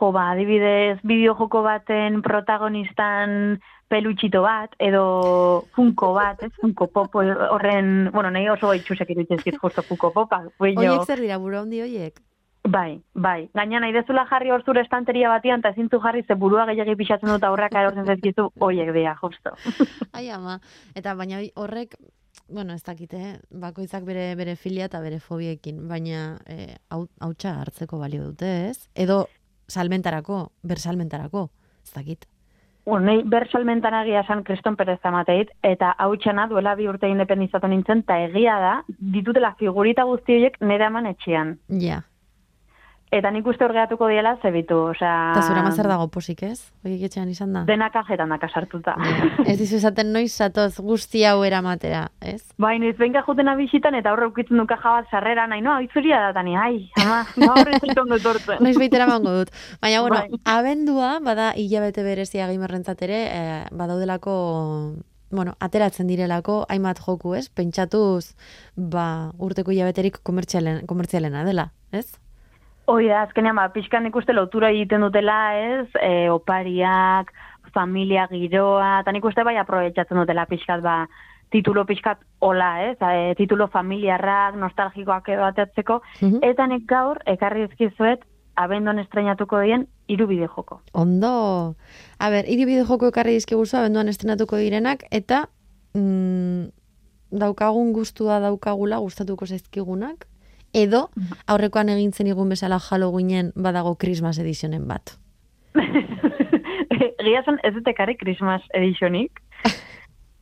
Jo, 0.00 0.12
ba, 0.12 0.30
adibidez, 0.32 0.98
bideojoko 1.04 1.60
baten 1.62 2.22
protagonistan 2.22 3.60
pelutxito 3.88 4.40
bat, 4.42 4.72
edo 4.78 5.66
funko 5.76 6.14
bat, 6.14 6.42
ez? 6.42 6.52
Funko 6.62 6.86
pop 6.86 7.14
horren, 7.20 8.10
bueno, 8.14 8.30
nahi 8.30 8.48
oso 8.48 8.72
itxusek 8.72 9.10
iruditzen 9.10 9.42
zit 9.44 9.58
justo 9.60 9.82
funko 9.82 10.12
popa. 10.14 10.44
Horiek 10.58 11.04
zer 11.04 11.20
dira, 11.20 11.38
buru 11.38 11.58
handi 11.60 11.82
horiek? 11.82 12.20
Bai, 12.64 13.00
bai. 13.14 13.48
Gaina 13.54 13.80
nahi 13.80 13.92
dezula 13.92 14.26
jarri 14.30 14.50
hor 14.50 14.64
zure 14.64 14.82
estanteria 14.84 15.28
batian, 15.32 15.60
eta 15.60 15.72
ezin 15.74 15.88
zu 15.90 16.00
jarri 16.00 16.22
ze 16.26 16.34
burua 16.34 16.66
gehiagi 16.66 16.96
pixatzen 16.96 17.32
dut 17.32 17.44
aurraka 17.44 17.82
erortzen 17.82 18.06
zaizkizu, 18.06 18.50
hoiek 18.60 18.92
dira, 18.94 19.16
justo. 19.20 19.54
Ai 20.18 20.28
ama, 20.30 20.58
eta 20.94 21.14
baina 21.14 21.40
horrek, 21.56 21.96
bueno, 22.48 22.74
ez 22.74 22.82
dakite, 22.82 23.16
eh? 23.16 23.36
bakoitzak 23.50 24.04
bere 24.04 24.34
bere 24.36 24.56
filia 24.56 24.90
eta 24.90 25.00
bere 25.00 25.20
fobiekin, 25.20 25.86
baina 25.88 26.38
eh, 26.46 26.76
hau, 26.90 27.06
hautsa 27.20 27.60
hartzeko 27.60 27.98
balio 27.98 28.26
dute, 28.30 28.50
ez? 28.70 28.90
Edo 28.94 29.26
salmentarako, 29.68 30.50
bersalmentarako, 30.62 31.48
ez 31.84 31.94
dakit. 31.94 32.26
Bueno, 32.86 33.06
nahi 33.06 33.22
bersalmentan 33.28 33.94
agia 33.94 34.22
esan 34.24 34.42
Kriston 34.42 34.74
Perez 34.76 34.98
amateit, 35.06 35.52
eta 35.62 35.92
hau 36.00 36.14
txana 36.16 36.48
duela 36.50 36.74
bi 36.74 36.88
urte 36.90 37.08
independizatu 37.08 37.68
nintzen, 37.68 38.02
eta 38.02 38.16
egia 38.24 38.56
da, 38.58 38.72
ditutela 39.14 39.52
figurita 39.60 40.06
guzti 40.08 40.38
horiek 40.38 40.56
nire 40.64 40.88
aman 40.88 41.06
etxean. 41.12 41.58
Ja, 41.82 42.00
Eta 43.10 43.32
nik 43.34 43.46
uste 43.50 43.64
horgeatuko 43.66 44.06
diela 44.06 44.36
zebitu, 44.38 44.76
osea... 44.92 45.14
eta 45.32 45.42
zura 45.42 45.64
mazer 45.66 45.88
dago 45.90 46.04
posik, 46.14 46.44
ez? 46.46 46.68
Horiek 46.84 47.08
etxean 47.08 47.32
izan 47.32 47.56
da? 47.56 47.64
Dena 47.66 47.88
kajetan 47.90 48.30
daka 48.30 48.46
sartuta. 48.54 48.94
Ez 49.50 49.56
dizu 49.58 49.80
esaten 49.80 50.12
noiz 50.14 50.30
zatoz 50.30 50.76
guzti 50.78 51.24
hau 51.26 51.40
eramatera, 51.42 52.04
ez? 52.22 52.38
Bai, 52.62 52.76
noiz 52.78 52.94
benka 53.00 53.24
juten 53.26 53.50
abisitan 53.50 53.98
eta 53.98 54.12
horre 54.14 54.30
ukitzen 54.30 54.62
du 54.62 54.66
kaja 54.70 54.94
bat 55.00 55.10
sarrera, 55.10 55.48
nahi, 55.50 55.64
no, 55.66 55.74
aitzuria 55.82 56.22
da 56.28 56.30
tani, 56.38 56.54
ai, 56.54 56.86
ama, 57.02 57.24
gaur 57.34 57.72
ez 57.74 57.82
dut 57.82 58.02
ondo 58.04 58.18
etortzen. 58.22 58.62
Noiz 58.62 58.76
baitera 58.78 59.10
mango 59.10 59.34
dut. 59.40 59.50
Baina, 59.82 60.06
bueno, 60.06 60.22
Bai. 60.22 60.40
abendua, 60.54 61.10
bada 61.26 61.50
hilabete 61.58 62.06
berezia 62.06 62.46
gimerrentzat 62.54 63.06
ere, 63.10 63.20
eh, 63.26 63.60
badaudelako, 63.74 64.38
bueno, 65.34 65.58
ateratzen 65.58 66.06
direlako, 66.06 66.62
hainbat 66.70 67.02
joku, 67.02 67.34
ez? 67.34 67.48
Pentsatuz, 67.50 68.36
ba, 68.76 69.32
urteko 69.42 69.74
hilabeterik 69.74 70.22
komertzialen, 70.22 70.84
komertzialena 70.86 71.42
dela, 71.42 71.72
ez? 71.90 72.06
Hoi 72.90 73.06
da, 73.06 73.22
azkenean, 73.22 73.54
ba, 73.54 73.68
pixkan 73.70 74.08
ikuste 74.08 74.34
lotura 74.34 74.72
egiten 74.74 75.04
dutela, 75.04 75.36
ez, 75.54 75.86
e, 76.02 76.28
opariak, 76.32 77.28
familia 77.70 78.24
giroa, 78.32 78.96
eta 79.04 79.12
nik 79.14 79.28
uste 79.30 79.44
bai 79.46 79.54
aprobetsatzen 79.60 80.18
dutela 80.18 80.42
pixkat, 80.50 80.82
ba, 80.82 81.04
titulo 81.54 81.84
pixkat 81.86 82.18
hola, 82.42 82.70
ez, 82.88 82.96
e, 82.98 83.36
titulo 83.38 83.68
familiarrak, 83.70 84.56
nostalgikoak 84.58 85.28
edo 85.36 85.44
ateatzeko, 85.46 86.00
Mhm. 86.20 86.42
eta 86.50 86.66
nik 86.66 86.88
gaur, 86.90 87.22
ekarri 87.26 87.62
ezkizuet, 87.68 88.26
abendon 88.56 88.98
estrenatuko 88.98 89.60
dien, 89.60 89.86
hiru 90.08 90.26
bidejoko. 90.26 90.80
Ondo. 90.92 91.76
A 92.18 92.30
ber, 92.30 92.44
bideo 92.44 92.84
joko 92.84 93.08
ekarri 93.08 93.38
dizkiguzu 93.38 93.76
abenduan 93.76 94.08
estrenatuko 94.08 94.56
direnak, 94.56 95.04
eta 95.12 95.48
mm, 95.94 96.64
daukagun 97.30 97.92
gustua 97.92 98.40
daukagula 98.40 98.98
gustatuko 98.98 99.46
zaizkigunak, 99.46 100.26
edo 100.72 101.08
aurrekoan 101.46 101.88
egin 101.88 102.12
zen 102.12 102.26
igun 102.26 102.48
bezala 102.48 102.78
Halloweenen 102.78 103.52
badago 103.56 103.96
Christmas 103.96 104.38
edizionen 104.38 104.86
bat. 104.88 105.16
Egia 107.20 107.40
esan 107.40 107.58
ez 107.62 107.74
dut 107.74 107.88
ekarri 107.88 108.16
Christmas 108.16 108.62
editionik, 108.74 109.40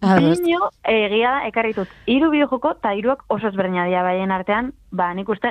Ados. 0.01 0.39
Bino, 0.39 0.71
egia 0.87 1.31
da, 1.33 1.47
ekarri 1.49 1.73
dut, 1.75 1.91
hiru 2.07 2.29
bideojoko 2.31 2.77
eta 2.77 2.93
hiruak 2.95 3.25
oso 3.35 3.49
ezberdina 3.49 3.89
dira 3.89 4.05
baien 4.07 4.31
artean, 4.31 4.71
ba, 4.95 5.09
nik 5.15 5.29
uste, 5.29 5.51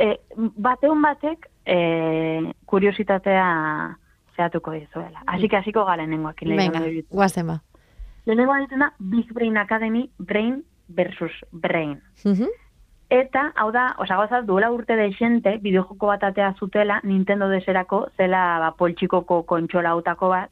e, 0.00 0.08
bateun 0.56 1.02
batek 1.04 1.50
e, 1.68 1.76
kuriositatea 2.64 3.44
zehatuko 4.36 4.72
dizuela. 4.72 5.22
Así 5.26 5.48
que 5.48 5.58
hasiko 5.58 5.84
garen 5.84 6.10
nengoak. 6.10 6.40
Venga, 6.48 6.80
guazen 7.10 7.46
ba. 7.52 7.60
Lehenengo 8.24 8.56
egiten 8.56 8.80
da 8.80 8.94
Big 8.98 9.32
Brain 9.34 9.58
Academy, 9.58 10.08
Brain 10.18 10.62
versus 10.88 11.32
Brain. 11.52 12.00
Mhm. 12.24 12.48
Eta, 13.10 13.52
hau 13.56 13.70
da, 13.72 13.94
osa 13.98 14.40
duela 14.42 14.70
urte 14.72 14.96
de 14.96 15.10
xente, 15.12 15.58
bideojoko 15.62 16.06
bat 16.06 16.22
atea 16.24 16.54
zutela, 16.58 17.00
Nintendo 17.04 17.48
deserako, 17.48 18.08
zela 18.16 18.58
ba, 18.58 18.70
poltsikoko 18.78 19.42
kontsola 19.44 19.90
hautako 19.90 20.28
bat, 20.32 20.50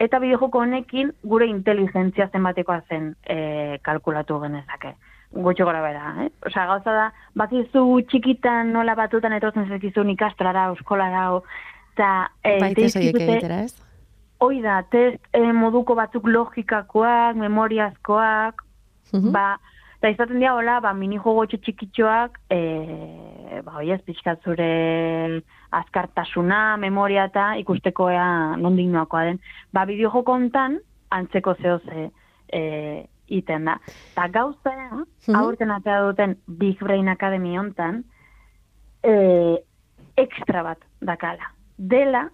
eta 0.00 0.18
bideojoko 0.18 0.58
honekin 0.58 1.12
gure 1.22 1.46
inteligentzia 1.46 2.28
zenbatekoa 2.32 2.80
zen 2.88 3.14
e, 3.28 3.78
kalkulatu 3.82 4.40
genezake. 4.40 4.94
Gutxo 5.32 5.64
gora 5.64 5.80
bera, 5.80 6.14
eh? 6.24 6.30
Osa, 6.46 6.66
gauza 6.66 6.92
da, 6.92 7.06
bakizu 7.36 7.84
txikitan 8.08 8.72
nola 8.72 8.94
batutan 8.94 9.32
etortzen 9.32 9.68
zezkizun 9.68 10.10
ikastrara, 10.10 10.72
eskolara, 10.72 11.28
eta... 11.94 12.10
E, 12.44 12.58
Baita 12.60 12.88
zoiek 12.88 13.16
egitera, 13.20 13.62
ez? 13.68 13.76
Hoi 14.42 14.60
da, 14.64 14.82
test 14.90 15.22
eh, 15.32 15.52
moduko 15.52 15.94
batzuk 15.94 16.26
logikakoak, 16.26 17.36
memoriazkoak, 17.36 18.64
Mhm. 19.12 19.32
ba, 19.32 19.58
eta 20.02 20.10
izaten 20.10 20.40
dira, 20.40 20.56
hola, 20.58 20.80
ba, 20.82 20.90
minijogo 20.98 21.44
txikitxoak, 21.46 22.40
e, 22.50 23.60
ba, 23.62 23.76
hoi 23.78 23.92
ez, 23.94 24.00
pixkat 24.02 24.42
zure 24.42 25.44
azkartasuna, 25.78 26.76
memoria 26.82 27.28
eta 27.30 27.52
ikusteko 27.60 28.08
ea 28.10 28.56
nondik 28.58 28.90
noakoa 28.90 29.22
den. 29.28 29.38
Ba, 29.70 29.84
bideojoko 29.86 30.34
hontan, 30.34 30.80
antzeko 31.14 31.54
zehoze 31.54 32.08
e, 32.50 33.06
iten 33.30 33.70
da. 33.70 33.78
Eta 34.10 34.26
gauza, 34.34 34.74
Mhm. 35.28 35.36
aurten 35.38 35.70
atea 35.70 36.00
duten 36.02 36.36
Big 36.48 36.82
Brain 36.82 37.08
Academy 37.08 37.56
hontan, 37.56 38.02
e, 39.04 39.62
ekstra 40.16 40.64
bat 40.64 40.78
dakala. 41.00 41.54
Dela, 41.78 42.28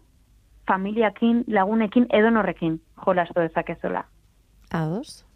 familiakin, 0.67 1.45
lagunekin, 1.49 2.07
edonorrekin 2.09 2.81
jolastu 3.05 3.41
dezakezula. 3.41 4.07
Ados. 4.73 5.28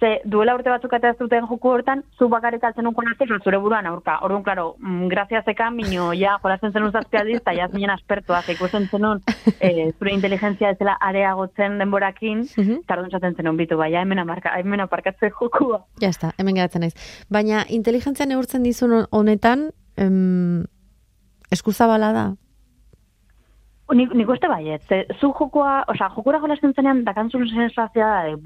Ze 0.00 0.20
duela 0.28 0.54
urte 0.54 0.68
batzuk 0.68 0.92
atea 0.92 1.14
zuten 1.16 1.46
joku 1.48 1.70
hortan, 1.72 2.02
zu 2.18 2.28
bakarrik 2.28 2.64
altzen 2.64 2.84
nukon 2.84 3.08
arte, 3.08 3.26
zure 3.42 3.58
buruan 3.58 3.86
aurka. 3.86 4.18
Orduan, 4.22 4.42
klaro, 4.44 4.74
mm, 4.78 5.08
graziazekan, 5.08 5.74
mino, 5.74 6.12
ja, 6.12 6.36
jolasten 6.42 6.72
zenun 6.72 6.92
zazpi 6.92 7.16
aldiz, 7.16 7.38
eta 7.40 7.54
ja 7.56 7.68
zinen 7.68 7.90
aspertua, 7.90 8.42
ze 8.42 8.52
ikusten 8.52 8.88
zenun, 8.90 9.22
e, 9.60 9.92
zure 9.98 10.12
inteligentzia 10.12 10.70
ez 10.70 10.78
dela 10.78 10.98
areagotzen 11.00 11.78
denborakin, 11.78 12.44
eta 12.44 12.94
orduan 12.94 13.08
esaten 13.08 13.36
zenun 13.36 13.56
bitu, 13.56 13.76
bai, 13.76 13.94
hemen, 13.94 14.18
amarka, 14.18 14.52
hemen 14.58 14.84
aparkatzen 14.84 15.32
jokua. 15.32 15.86
Ja 16.02 16.12
está, 16.12 16.34
hemen 16.38 16.60
geratzen 16.60 16.84
naiz. 16.84 16.94
Baina 17.32 17.64
inteligentzia 17.68 18.26
neurtzen 18.26 18.62
dizun 18.62 19.06
honetan, 19.10 19.70
em, 19.96 20.64
eskuzabala 21.50 22.12
da. 22.12 22.26
Nik, 23.94 24.12
nik 24.18 24.28
uste 24.28 24.48
baiet, 24.50 24.82
ze 24.88 25.06
zu 25.20 25.32
jokoa, 25.32 25.84
osea, 25.88 26.10
jokura 26.10 26.40
jolasten 26.42 26.74
zenean, 26.74 27.04
dakantzun 27.06 27.46
sensazioa 27.48 28.08
da, 28.10 28.24
de, 28.26 28.36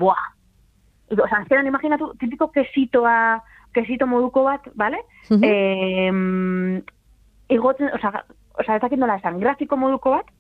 buah, 1.11 1.27
Osa, 1.27 1.43
azkenan 1.43 1.67
imaginatu, 1.67 2.13
tipiko 2.21 2.51
kesitoa, 2.55 3.41
kesito 3.75 4.07
moduko 4.07 4.45
bat, 4.45 4.69
bale? 4.75 5.03
Mhm. 5.31 5.45
eh, 5.45 6.83
igotzen, 7.55 7.91
osa, 7.95 8.25
osa, 8.55 8.77
ez 8.77 8.83
dakit 8.83 8.99
nola 8.99 9.17
esan, 9.19 9.41
grafiko 9.41 9.77
moduko 9.77 10.11
bat, 10.11 10.31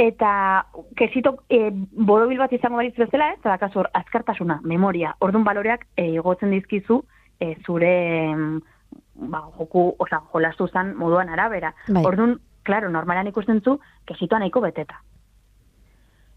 eta 0.00 0.66
kesito 0.96 1.34
e, 1.50 1.70
borobil 1.92 2.38
bat 2.40 2.52
izango 2.56 2.78
balitz 2.80 2.96
bezala, 2.96 3.32
ez, 3.34 3.40
eta 3.42 3.58
kasu 3.60 3.82
hor, 3.82 3.90
azkartasuna, 4.00 4.60
memoria, 4.64 5.14
ordun 5.20 5.44
baloreak 5.44 5.86
e, 5.96 6.06
igotzen 6.14 6.54
dizkizu 6.54 7.02
e, 7.40 7.54
zure 7.66 7.92
ba, 9.14 9.42
joku, 9.58 9.90
osa, 9.98 10.22
jolastu 10.32 10.68
zan 10.68 10.94
moduan 10.96 11.28
arabera. 11.28 11.74
Bai. 11.88 12.04
Ordun, 12.06 12.38
claro, 12.64 12.90
normalan 12.90 13.28
ikusten 13.28 13.60
zu, 13.60 13.78
kesitoa 14.08 14.40
nahiko 14.40 14.62
beteta. 14.64 15.02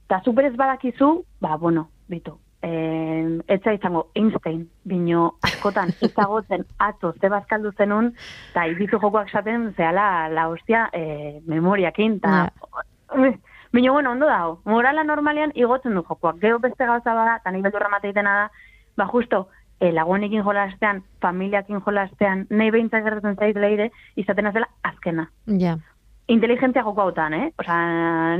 Eta 0.09 0.19
super 0.25 0.49
ez 0.49 0.55
badakizu, 0.59 1.13
ba, 1.41 1.55
bueno, 1.57 1.87
bitu, 2.11 2.35
eh, 2.63 3.39
etza 3.47 3.73
izango 3.75 4.07
Einstein, 4.15 4.63
bino 4.83 5.35
askotan 5.43 5.93
ezagotzen 6.01 6.65
atzo 6.79 7.13
ze 7.19 7.29
bazkaldu 7.29 7.73
zenun, 7.77 8.13
eta 8.51 8.65
ibizu 8.71 8.99
jokoak 8.99 9.29
esaten 9.29 9.73
zehala 9.75 10.29
la 10.29 10.47
hostia 10.49 10.87
eh, 10.93 11.41
memoriakin, 11.45 12.17
eta 12.21 12.49
Bino, 13.73 13.91
bueno, 13.91 14.11
ondo 14.11 14.27
dago. 14.27 14.59
Morala 14.69 15.03
normalean 15.03 15.51
igotzen 15.57 15.95
du 15.97 16.03
jokoak. 16.05 16.37
Gero 16.39 16.59
beste 16.61 16.85
gauza 16.85 17.15
bada, 17.17 17.39
eta 17.41 17.51
nik 17.51 17.63
beldurra 17.65 17.89
mate 17.89 18.11
egitena 18.11 18.33
da, 18.37 18.43
ba 19.01 19.07
justo, 19.09 19.47
eh, 19.79 19.91
lagunekin 19.91 20.43
jolastean, 20.45 21.01
familiakin 21.21 21.81
jolastean, 21.81 22.45
nahi 22.49 22.69
behintzak 22.69 23.03
gertatzen 23.03 23.35
zait 23.35 23.57
leire, 23.57 23.89
izaten 24.15 24.51
azela 24.51 24.69
azkena. 24.83 25.25
Ja. 25.59 25.79
Inteligentzia 26.31 26.83
joko 26.83 27.01
hautan, 27.01 27.33
eh? 27.35 27.49
Osa, 27.59 27.77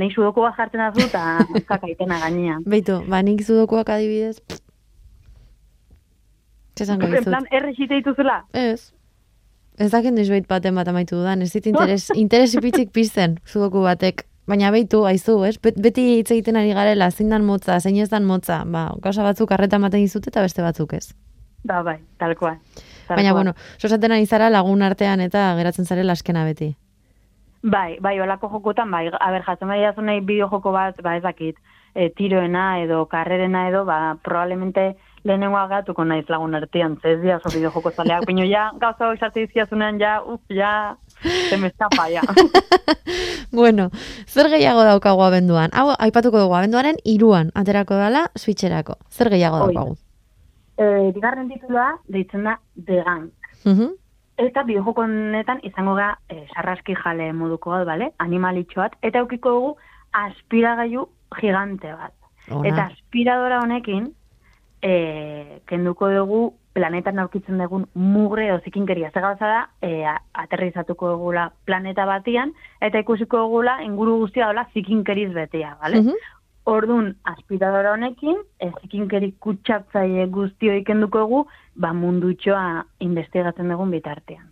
nahi 0.00 0.10
sudoku 0.10 0.40
bat 0.40 0.54
jartzen 0.56 0.80
dazu, 0.80 1.04
eta 1.04 1.24
kakaitena 1.68 2.18
gainean. 2.22 2.62
Beitu, 2.64 3.02
ba, 3.08 3.20
nik 3.22 3.42
zudokuak 3.44 3.88
adibidez. 3.92 4.38
Zesango 6.78 7.06
En 7.06 7.12
dizut. 7.12 7.28
plan, 7.28 7.46
errexite 7.50 7.94
dituzula? 8.00 8.44
Ez. 8.52 8.92
Ez 9.78 9.90
dakit 9.90 10.14
noiz 10.14 10.28
behit 10.30 10.46
baten 10.50 10.74
bat 10.74 10.88
amaitu 10.88 11.16
dudan, 11.18 11.42
ez 11.42 11.52
dit 11.52 11.66
interes, 11.70 12.08
interes 12.24 12.54
ipitzik 12.58 12.90
pizten 12.94 13.36
zudoku 13.46 13.82
batek. 13.84 14.24
Baina 14.46 14.70
beitu, 14.74 15.04
aizu, 15.08 15.38
ez? 15.48 15.56
Bet- 15.62 15.78
beti 15.80 16.02
hitz 16.18 16.30
egiten 16.34 16.56
ari 16.60 16.72
garela, 16.76 17.10
zein 17.10 17.30
dan 17.32 17.44
motza, 17.48 17.78
zein 17.80 17.96
ez 18.02 18.10
dan 18.12 18.24
motza. 18.28 18.62
Ba, 18.66 18.90
gauza 19.02 19.22
batzuk 19.24 19.52
arreta 19.56 19.76
ematen 19.80 20.02
dizute 20.04 20.28
eta 20.32 20.42
beste 20.44 20.62
batzuk 20.62 20.92
ez. 20.98 21.12
Da, 21.64 21.82
bai, 21.82 21.98
tal 22.20 22.34
cual. 22.36 22.58
Tal 23.08 23.16
Baina, 23.16 23.32
bueno, 23.32 23.54
sosaten 23.80 24.12
ari 24.12 24.26
zara 24.26 24.50
lagun 24.52 24.82
artean 24.84 25.20
eta 25.24 25.54
geratzen 25.56 25.86
zarela 25.88 26.12
askena 26.12 26.44
beti. 26.44 26.74
Bai, 27.64 27.96
bai, 28.00 28.18
olako 28.20 28.50
jokotan, 28.52 28.90
bai, 28.92 29.06
a 29.08 29.30
ber, 29.32 29.44
jatzen 29.46 29.68
bai 29.68 29.80
nahi 29.80 30.20
bideo 30.20 30.48
joko 30.50 30.72
bat, 30.72 31.00
ba, 31.02 31.16
ez 31.16 31.22
dakit, 31.22 31.56
e, 31.94 32.10
tiroena 32.10 32.80
edo 32.82 33.06
karrerena 33.06 33.68
edo, 33.68 33.84
ba, 33.84 34.16
probablemente 34.22 34.96
lehenengoa 35.24 35.66
gatuko 35.68 36.04
naiz 36.04 36.28
lagun 36.28 36.54
artean, 36.54 36.98
ez 37.02 37.20
dira 37.22 37.36
oso 37.36 37.48
bideo 37.54 37.70
joko 37.70 37.90
zaleak, 37.90 38.26
baina 38.26 38.44
ja, 38.44 38.70
gauza 38.78 39.08
hori 39.08 39.18
sartu 39.18 39.40
dizkiazunean, 39.40 39.98
ja, 39.98 40.20
uf, 40.22 40.40
ja, 40.50 40.96
se 41.22 41.56
me 41.56 41.68
escapa, 41.72 42.08
ja. 42.12 42.22
Bueno, 43.54 43.90
zer 44.26 44.48
gehiago 44.50 44.82
daukagu 44.82 45.22
abenduan? 45.22 45.70
Hau, 45.72 45.92
aipatuko 45.98 46.40
dugu 46.42 46.56
abenduaren 46.58 46.96
iruan, 47.04 47.52
aterako 47.54 48.00
dela, 48.00 48.26
switcherako. 48.34 48.98
Zer 49.08 49.30
gehiago 49.30 49.60
Hoi 49.62 49.68
da. 49.68 49.80
daukagu? 49.80 50.04
e, 50.78 51.12
bigarren 51.14 51.48
titulua 51.50 51.92
deitzen 52.10 52.44
da 52.44 52.58
The 52.86 53.02
Gang. 53.04 53.30
Mhm. 53.64 53.94
Eta 54.40 54.64
bideojoko 54.66 55.04
honetan 55.06 55.60
izango 55.62 55.94
ga 55.94 56.14
e, 56.28 56.44
sarraski 56.54 56.96
jale 56.98 57.32
moduko 57.32 57.70
bat, 57.70 57.86
bale? 57.86 58.10
Animalitxo 58.18 58.80
bat. 58.80 58.96
Eta 59.02 59.22
eukiko 59.22 59.52
dugu 59.54 59.70
aspiragailu 60.12 61.06
gigante 61.38 61.92
bat. 61.92 62.14
Ona. 62.50 62.68
Eta 62.68 62.88
aspiradora 62.90 63.60
honekin 63.62 64.10
e, 64.82 65.60
kenduko 65.70 66.10
dugu 66.10 66.42
planetan 66.74 67.20
aurkitzen 67.22 67.60
dugun 67.62 67.86
mugre 67.94 68.48
edo 68.48 68.58
zikinkeria. 68.66 69.12
Zer 69.14 69.22
gauza 69.22 69.46
da, 69.46 69.60
e, 69.80 70.02
aterrizatuko 70.42 71.12
dugula 71.14 71.48
planeta 71.68 72.06
batian, 72.08 72.52
eta 72.82 72.98
ikusiko 73.04 73.44
dugula 73.46 73.78
inguru 73.86 74.18
guztia 74.24 74.50
dola 74.50 74.66
zikinkeriz 74.74 75.30
betea, 75.32 75.76
bale? 75.80 76.02
Mhm. 76.02 76.32
Ordun 76.64 77.10
aspiradora 77.28 77.92
honekin, 77.92 78.38
e, 78.60 78.70
zikinkeri 78.80 79.34
kutsatzaile 79.44 80.26
guztioi 80.32 80.84
kenduko 80.84 81.26
dugu, 81.26 81.44
ba 81.76 81.92
mundutxoa 81.92 82.84
investigatzen 83.04 83.68
dugun 83.68 83.92
bitartean. 83.92 84.48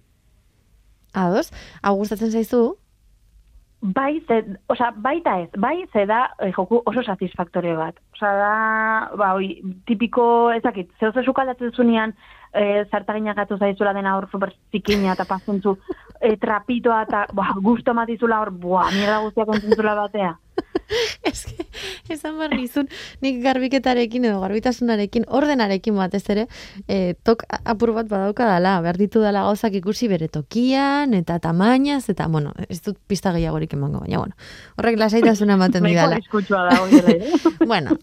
Ados, 1.15 1.51
hau 1.83 1.97
gustatzen 1.97 2.33
zaizu? 2.33 2.63
Bai, 3.83 4.21
ze, 4.29 4.37
osea, 4.71 4.93
baita 5.05 5.41
ez, 5.43 5.49
bai, 5.59 5.87
ze 5.93 6.05
da 6.07 6.21
eh, 6.39 6.53
joku 6.55 6.79
oso 6.87 7.03
satisfaktorio 7.03 7.75
bat. 7.81 7.97
Osea, 8.15 8.31
da, 8.39 8.53
ba, 9.19 9.33
oi, 9.35 9.57
tipiko, 9.91 10.25
ezakit, 10.55 10.93
zeu 11.01 11.11
ze 11.11 11.25
sukaldatzen 11.27 11.73
zunean, 11.75 12.15
e, 12.55 12.85
zartaginak 12.91 13.37
gatu 13.37 13.59
zaizula 13.59 13.93
dena 13.97 14.17
hor 14.17 14.29
super 14.31 14.53
zikina 14.73 15.13
eta 15.15 15.25
pasentzu 15.29 15.77
e, 16.21 16.37
trapitoa 16.37 17.03
eta 17.07 17.27
ba, 17.35 17.51
gusto 17.61 17.95
matizula 17.95 18.41
hor, 18.43 18.53
buah, 18.55 18.91
mierda 18.95 19.21
guztiak 19.25 19.53
entzuntzula 19.57 19.95
batea. 19.99 20.37
Ez 21.29 21.47
que, 21.49 21.65
esan 22.13 22.37
behar 22.37 22.53
nizun, 22.53 22.89
nik 23.25 23.39
garbiketarekin 23.43 24.27
edo 24.29 24.43
garbitasunarekin, 24.43 25.25
ordenarekin 25.33 25.97
batez 25.97 26.23
ere, 26.35 26.47
e, 26.87 27.15
tok 27.25 27.47
apur 27.65 27.95
bat 27.97 28.11
badauka 28.11 28.47
dala, 28.47 28.77
behar 28.85 29.01
ditu 29.01 29.23
dala 29.25 29.47
gauzak 29.49 29.79
ikusi 29.81 30.11
bere 30.13 30.29
tokian, 30.29 31.17
eta 31.17 31.39
tamainaz, 31.43 32.05
eta, 32.13 32.29
bueno, 32.29 32.53
ez 32.69 32.83
dut 32.85 33.01
pista 33.09 33.33
gehiagorik 33.33 33.73
emango, 33.79 34.05
baina, 34.05 34.21
bueno, 34.21 34.37
horrek 34.77 35.01
lasaitasuna 35.01 35.57
ematen 35.57 35.87
didala. 35.91 36.21
arriskutsua 36.21 36.67
da, 36.69 36.83
hori 36.85 37.01
ere. 37.01 37.33
bueno, 37.73 37.97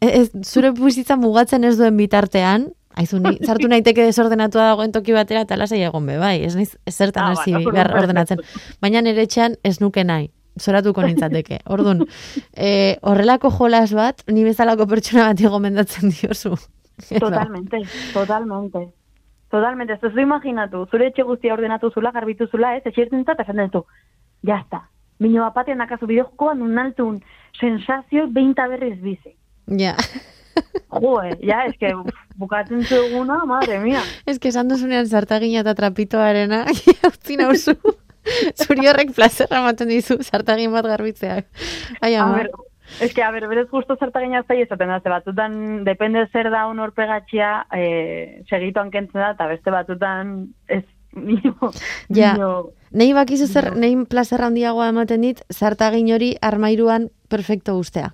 ez, 0.00 0.30
zure 0.44 0.70
bizitza 0.76 1.18
mugatzen 1.18 1.66
ez 1.66 1.76
duen 1.80 1.98
bitartean, 1.98 2.70
Aizu, 2.98 3.18
ni, 3.24 3.38
sartu 3.46 3.68
naiteke 3.70 4.04
desordenatua 4.04 4.68
dagoen 4.72 4.92
toki 4.92 5.14
batera 5.16 5.42
eta 5.46 5.56
lasai 5.56 5.80
egon 5.86 6.06
be, 6.06 6.18
bai, 6.20 6.36
ez 6.44 6.54
naiz 6.56 6.76
zertan 6.90 7.24
Ah, 7.24 7.32
hasi 7.32 7.54
bai, 7.54 7.64
behar 7.72 7.92
ordenatzen. 7.96 8.42
Baina 8.84 9.00
nire 9.04 9.24
etxean 9.24 9.56
ez 9.64 9.78
nuke 9.80 10.04
nahi, 10.04 10.28
zoratuko 10.60 11.04
nintzateke. 11.06 11.62
Orduan, 11.72 12.04
e, 12.52 12.98
horrelako 13.02 13.50
jolas 13.56 13.92
bat, 13.96 14.24
ni 14.28 14.44
bezalako 14.44 14.86
pertsona 14.90 15.30
bat 15.30 15.40
gomendatzen 15.54 16.12
diozu. 16.12 16.56
Totalmente, 17.24 17.80
totalmente. 18.12 18.86
Totalmente, 19.52 19.96
ez 19.96 20.00
duzu 20.00 20.20
imaginatu, 20.20 20.86
zure 20.90 21.08
etxe 21.10 21.24
guztia 21.28 21.52
ordenatu 21.52 21.90
zula, 21.92 22.12
garbitu 22.12 22.46
zula, 22.48 22.76
ez, 22.76 22.84
etxertzen 22.88 23.24
zata, 23.24 23.44
esan 23.44 23.60
duzu, 23.64 23.84
jazta. 24.48 24.86
Bino 25.20 25.42
bapatean 25.44 25.78
nakazu 25.78 26.08
bideojokoan 26.08 26.62
unaltun 26.64 27.18
sensazio 27.60 28.28
beinta 28.32 28.66
berriz 28.68 28.96
bizi. 29.00 29.36
Ja, 29.78 29.92
Jo, 29.96 30.41
eh, 31.22 31.36
ja, 31.42 31.64
es 31.66 31.76
que 31.78 31.92
bukatzen 32.36 32.84
zuguna, 32.84 33.44
madre 33.44 33.78
mia. 33.80 34.02
ez 34.26 34.38
que 34.38 34.48
esan 34.48 34.68
duzunean 34.68 35.06
zartagina 35.06 35.60
eta 35.60 35.74
trapitoarena, 35.74 36.64
utzi 37.12 37.36
nauzu. 37.36 37.76
Zuri 38.54 38.86
horrek 38.86 39.14
plazerra 39.16 39.58
ematen 39.64 39.88
dizu, 39.90 40.18
zartagin 40.22 40.70
bat 40.72 40.86
garbitzeak. 40.86 41.46
Ai, 42.00 42.14
ama. 42.14 42.44
es 43.00 43.14
que, 43.14 43.22
a 43.22 43.30
ver, 43.32 43.48
berez 43.48 43.68
justo 43.70 43.96
zertagina 43.96 44.44
zai 44.46 44.60
esaten 44.62 44.88
da, 44.88 45.00
ze 45.00 45.08
batzutan, 45.08 45.84
depende 45.84 46.26
zer 46.32 46.50
da 46.50 46.66
un 46.68 46.78
horpegatxia, 46.78 47.66
eh, 47.72 48.42
segituan 48.48 48.90
kentzen 48.90 49.20
da, 49.20 49.30
eta 49.32 49.46
beste 49.48 49.70
batzutan, 49.70 50.52
ez, 50.68 50.84
nio, 51.12 51.56
Ja. 52.08 52.34
nio, 52.36 52.72
Nei 52.92 53.14
bakizu 53.16 53.46
zer, 53.48 53.70
nei 53.74 53.94
plazerra 54.04 54.50
handiagoa 54.50 54.90
ematen 54.92 55.22
dit, 55.24 55.38
zartagin 55.50 56.10
hori 56.12 56.34
armairuan 56.44 57.08
perfecto 57.32 57.78
ustea. 57.78 58.12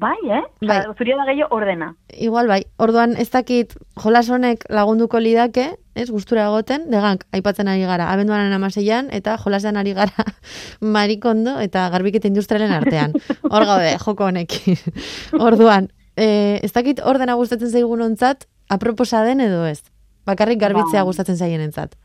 Bai, 0.00 0.16
eh? 0.24 0.42
Bai. 0.64 0.78
Osa, 0.80 0.94
zuria 0.96 1.16
da 1.18 1.26
gehiago 1.28 1.54
ordena. 1.56 1.92
Igual 2.16 2.48
bai, 2.48 2.62
orduan 2.80 3.14
ez 3.20 3.28
dakit 3.30 3.74
jolas 4.00 4.26
honek 4.32 4.64
lagunduko 4.72 5.20
lidake, 5.20 5.66
ez, 5.94 6.08
gustura 6.10 6.46
egoten, 6.48 6.88
degank, 6.92 7.26
aipatzen 7.36 7.68
ari 7.68 7.84
gara, 7.88 8.08
abenduaren 8.14 8.52
amaseian, 8.56 9.10
eta 9.12 9.36
jolasean 9.42 9.76
ari 9.76 9.92
gara 9.98 10.26
marikondo 10.96 11.58
eta 11.60 11.88
garbiketa 11.92 12.30
industrialen 12.30 12.72
artean. 12.72 13.16
Hor 13.52 13.68
gaude, 13.68 13.94
joko 14.02 14.30
honekin. 14.30 14.80
Orduan, 15.48 15.90
e, 16.16 16.58
ez 16.64 16.72
dakit 16.72 17.04
ordena 17.04 17.36
gustatzen 17.40 17.70
zaigun 17.70 18.02
ontzat, 18.08 18.48
aproposa 18.70 19.24
den 19.26 19.44
edo 19.44 19.66
ez? 19.68 19.82
Bakarrik 20.28 20.60
garbitzea 20.60 21.02
Ba. 21.02 21.08
gustatzen 21.08 21.36
zaien 21.36 21.60
entzat. 21.64 21.96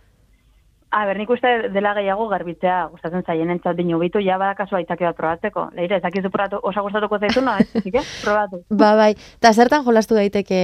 A 0.96 1.04
ber, 1.04 1.18
nik 1.20 1.32
uste 1.34 1.50
dela 1.76 1.92
gehiago 1.98 2.30
garbitzea 2.32 2.86
gustatzen 2.94 3.26
zaien 3.28 3.50
entzat 3.52 3.76
bino 3.76 3.98
bitu, 4.00 4.22
ja 4.24 4.38
badakazu 4.40 4.78
aitzake 4.78 5.04
bat 5.04 5.18
probatzeko. 5.18 5.66
Leire, 5.76 5.98
ez 6.00 6.04
dakizu 6.06 6.32
probatu, 6.32 6.62
osa 6.64 6.84
gustatuko 6.86 7.20
zaizu, 7.20 7.42
no, 7.44 7.58
ez? 7.60 7.68
Que, 7.84 8.04
probatu. 8.24 8.62
Ba 8.82 8.94
bai, 8.96 9.12
eta 9.42 9.52
zertan 9.52 9.84
jolastu 9.84 10.16
daiteke, 10.16 10.62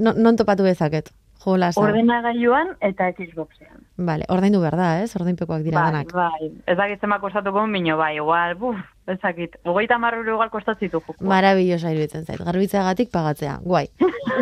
non, 0.00 0.16
non 0.24 0.40
topatu 0.40 0.64
bezaket? 0.64 1.12
Jolasa. 1.44 1.80
Ordenagailuan 1.82 2.70
eta 2.80 3.10
Xboxean. 3.12 3.82
Vale, 4.00 4.24
ordaindu 4.32 4.62
behar 4.62 4.76
da, 4.80 4.86
ez? 5.02 5.10
Ordainpekoak 5.18 5.60
dira 5.66 5.82
Bai, 5.82 5.90
danak. 5.92 6.14
bai. 6.16 6.48
Ez 6.64 6.76
dakit 6.78 7.04
zema 7.04 7.18
kostatuko, 7.20 7.66
bino 7.68 7.98
bai, 8.00 8.14
igual, 8.16 8.54
buf, 8.56 8.78
ez 9.06 9.18
dakit. 9.20 9.58
Hogeita 9.68 9.98
marru 9.98 10.24
igual 10.24 10.48
kostatzitu. 10.50 11.02
Marabillosa 11.20 11.92
iruditzen 11.92 12.24
zait. 12.24 12.40
Garbitzeagatik 12.40 13.12
pagatzea. 13.12 13.58
Guai. 13.62 13.84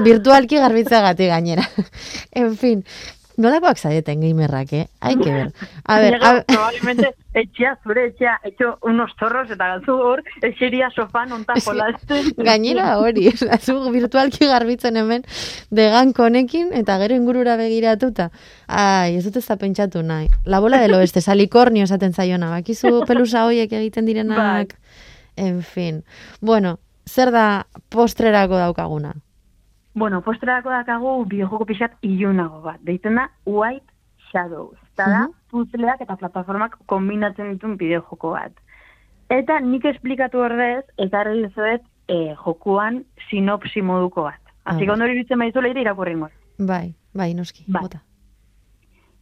Virtualki 0.06 0.62
garbitzeagatik 0.62 1.34
gainera. 1.34 1.66
en 2.44 2.54
fin. 2.56 2.86
Nolakoak 3.38 3.78
zaeten 3.78 4.20
gamerrak, 4.20 4.72
eh? 4.72 4.86
Hai 5.00 5.16
que 5.16 5.30
ver. 5.30 5.52
A 5.84 5.98
ver, 6.00 6.12
Llega, 6.12 6.28
a 6.28 6.32
ver, 6.34 6.44
probablemente 6.46 7.14
etxea, 7.34 7.78
zure 7.82 8.06
etxea, 8.06 8.34
etxo 8.44 8.76
unos 8.82 9.12
zorros 9.18 9.50
eta 9.50 9.68
galtzu 9.70 9.96
hor, 9.96 10.22
etxeria 10.42 10.90
sofan 10.90 11.32
onta 11.32 11.54
jolasten. 11.64 12.32
gainera 12.48 12.98
hori, 12.98 13.30
zu 13.64 13.78
virtualki 13.94 14.46
garbitzen 14.46 15.00
hemen 15.00 15.24
deganko 15.70 16.28
honekin 16.28 16.72
eta 16.76 16.98
gero 17.00 17.16
ingurura 17.16 17.56
begiratuta. 17.56 18.30
Ai, 18.68 19.16
ez 19.16 19.24
dut 19.24 19.40
ez 19.40 19.46
da 19.48 19.56
pentsatu 19.56 20.04
nahi. 20.04 20.28
La 20.44 20.60
bola 20.60 20.80
del 20.82 20.94
oeste, 21.00 21.24
salikornio 21.24 21.88
esaten 21.88 22.12
zaiona, 22.12 22.50
bakizu 22.52 23.02
pelusa 23.08 23.46
hoiek 23.48 23.72
egiten 23.72 24.06
direnak. 24.06 24.76
En 25.36 25.62
fin. 25.62 26.04
Bueno, 26.40 26.78
zer 27.08 27.32
da 27.32 27.66
postrerako 27.88 28.60
daukaguna? 28.60 29.14
Bueno, 29.94 30.22
postrerako 30.22 30.70
dakagu 30.70 31.24
bideojoko 31.28 31.66
pixat 31.68 31.92
ilunago 32.02 32.62
bat. 32.62 32.80
Deitzen 32.80 33.14
da 33.16 33.26
White 33.44 33.86
Shadows. 34.30 34.78
Eta 34.94 35.06
da, 35.08 35.20
Mhm. 35.26 35.32
puzleak 35.50 36.00
eta 36.00 36.16
plataformak 36.16 36.78
kombinatzen 36.86 37.50
dituen 37.52 37.76
bideojoko 37.76 38.30
bat. 38.30 38.52
Eta 39.28 39.60
nik 39.60 39.84
esplikatu 39.84 40.38
ordez, 40.38 40.84
ekarri 40.96 41.42
dizuet 41.46 41.82
eh, 42.08 42.34
jokuan 42.44 43.04
sinopsi 43.30 43.82
moduko 43.82 44.22
bat. 44.24 44.40
Ah, 44.64 44.72
Así 44.72 44.84
que 44.84 44.90
ondo 44.90 45.04
iruditzen 45.06 45.38
baizu 45.38 45.60
leire 45.60 45.80
irakurri. 45.80 46.16
Bai, 46.58 46.94
bai, 47.14 47.34
noski, 47.34 47.64
Bai. 47.68 47.82
bota. 47.82 48.02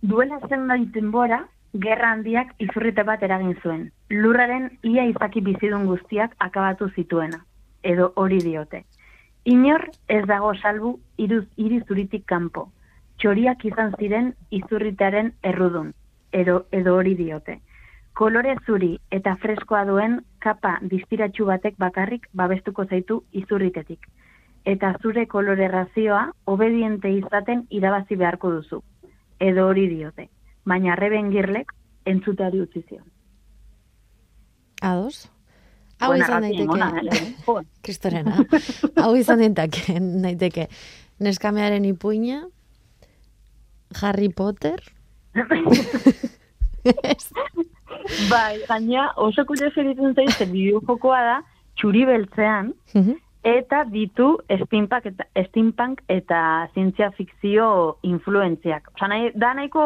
Duela 0.02 0.38
zenbait 0.48 0.88
denbora, 0.92 1.46
gerra 1.74 2.12
handiak 2.12 2.54
izurrite 2.58 3.02
bat 3.04 3.22
eragin 3.22 3.54
zuen. 3.62 3.92
Lurraren 4.08 4.78
ia 4.82 5.04
izaki 5.04 5.40
bizidun 5.40 5.86
guztiak 5.86 6.34
akabatu 6.38 6.88
zituena. 6.94 7.44
Edo 7.82 8.12
hori 8.16 8.38
diote. 8.38 8.84
Inor 9.44 9.90
ez 10.08 10.26
dago 10.26 10.52
salbu 10.54 10.98
iruz, 11.16 11.46
irizuritik 11.56 12.26
kanpo. 12.26 12.68
Txoriak 13.18 13.64
izan 13.64 13.94
ziren 13.98 14.34
izurritearen 14.50 15.32
errudun. 15.42 15.92
Edo, 16.32 16.66
edo 16.70 16.94
hori 16.96 17.14
diote. 17.16 17.60
Kolore 18.14 18.54
zuri 18.66 18.98
eta 19.10 19.36
freskoa 19.40 19.84
duen 19.88 20.20
kapa 20.38 20.78
distiratsu 20.82 21.46
batek 21.46 21.76
bakarrik 21.78 22.28
babestuko 22.34 22.84
zaitu 22.84 23.22
izurritetik. 23.32 24.06
Eta 24.64 24.94
zure 25.02 25.26
kolore 25.26 25.68
razioa 25.68 26.30
obediente 26.44 27.10
izaten 27.10 27.66
irabazi 27.70 28.16
beharko 28.16 28.50
duzu 28.58 28.82
edo 29.40 29.66
hori 29.66 29.88
diote. 29.88 30.28
Baina 30.64 30.94
Reben 30.96 31.32
Girlek 31.32 31.72
entzuteari 32.04 32.60
utzi 32.60 32.84
zion. 32.88 33.06
Ados? 34.82 35.30
Hau 36.00 36.14
izan 36.16 36.42
daiteke, 36.42 36.80
eh? 37.12 37.62
Kristorena, 37.84 38.36
hau 39.04 39.12
izan 39.16 39.38
daiteke, 39.44 39.98
daiteke, 40.24 40.68
neskamearen 41.20 41.84
ipuina, 41.84 42.42
Harry 44.00 44.28
Potter, 44.30 44.80
bai, 48.30 48.58
gaina 48.68 49.10
oso 49.20 49.44
kurioso 49.46 49.80
egiten 49.82 50.14
zaiz, 50.16 50.32
ze 50.38 50.46
bideojokoa 50.50 51.20
da, 51.26 51.36
txuri 51.78 52.04
beltzean, 52.08 52.72
Mhm. 52.94 53.18
eta 53.44 53.84
ditu 53.92 54.38
steampunk 54.48 55.06
eta, 55.06 55.24
steampunk 55.48 56.00
eta 56.08 56.40
zientzia 56.74 57.10
fikzio 57.16 57.96
influentziak. 58.02 58.90
Osa, 58.94 59.08
nahi, 59.08 59.30
da 59.34 59.54
nahiko 59.54 59.84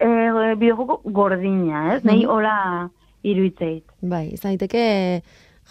eh, 0.00 0.54
bideojoko 0.58 1.00
gordina, 1.12 1.94
ez? 1.96 2.04
Nahi 2.04 2.24
Mhm. 2.24 2.30
hola 2.30 2.90
iruitzeit. 3.22 3.84
Bai, 4.02 4.28
izan 4.34 4.52
daiteke 4.56 5.22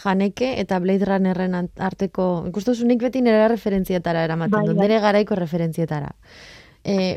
Janeke 0.04 0.54
eta 0.62 0.80
Blade 0.80 1.06
Runnerren 1.06 1.56
arteko, 1.78 2.46
ikustu 2.48 2.74
nik 2.88 3.02
beti 3.04 3.22
nire 3.22 3.48
referentzietara 3.52 4.24
eramaten 4.24 4.52
Bai, 4.62 4.68
du, 4.68 4.76
bai. 4.76 4.88
nire 4.88 5.00
garaiko 5.04 5.36
referentzietara. 5.36 6.14
E, 6.86 7.16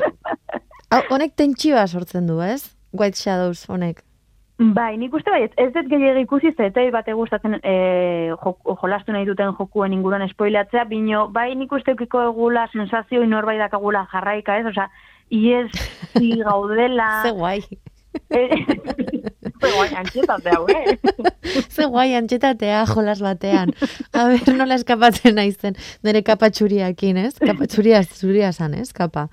hau, 0.91 1.01
honek 1.15 1.35
tentsioa 1.39 1.87
sortzen 1.87 2.27
du, 2.27 2.41
ez? 2.43 2.75
White 2.91 3.17
Shadows 3.17 3.63
honek. 3.69 4.03
Bai, 4.57 4.97
nik 4.97 5.11
uste 5.13 5.31
bai, 5.31 5.41
ez- 5.59 5.71
dut 5.73 5.87
gehiago 5.91 6.19
ikusi, 6.23 6.53
eta 6.63 6.83
bate 6.91 7.11
gustatzen 7.13 7.57
e, 7.63 7.73
jolastu 8.81 9.11
nahi 9.11 9.25
duten 9.27 9.51
jokuen 9.57 9.91
inguruan 9.93 10.21
espoilatzea, 10.27 10.85
bino, 10.87 11.27
bai 11.27 11.55
nik 11.55 11.71
uste 11.75 11.91
eukiko 11.91 12.21
egula 12.29 12.67
sensazio 12.71 13.23
inorbait 13.23 13.59
dakagula 13.59 14.05
jarraika, 14.11 14.55
ez? 14.59 14.65
Osa, 14.71 14.89
iez 15.29 15.71
gaudela... 16.45 17.09
Ze 17.23 17.31
guai. 17.31 17.59
Ze 21.69 21.85
guai, 21.91 22.13
antxetatea 22.15 22.85
jolas 22.89 23.21
batean. 23.23 23.71
A 24.13 24.27
ber, 24.31 24.41
nola 24.57 24.77
eskapatzen 24.79 25.37
naizen 25.39 25.77
nire 26.05 26.23
kapa 26.25 26.49
txuriakin, 26.53 27.21
ez? 27.25 27.33
Kapa 27.39 27.67
txuria, 27.69 28.03
zuria 28.03 28.51
san, 28.53 28.75
ez? 28.77 28.91
Kapa. 28.95 29.27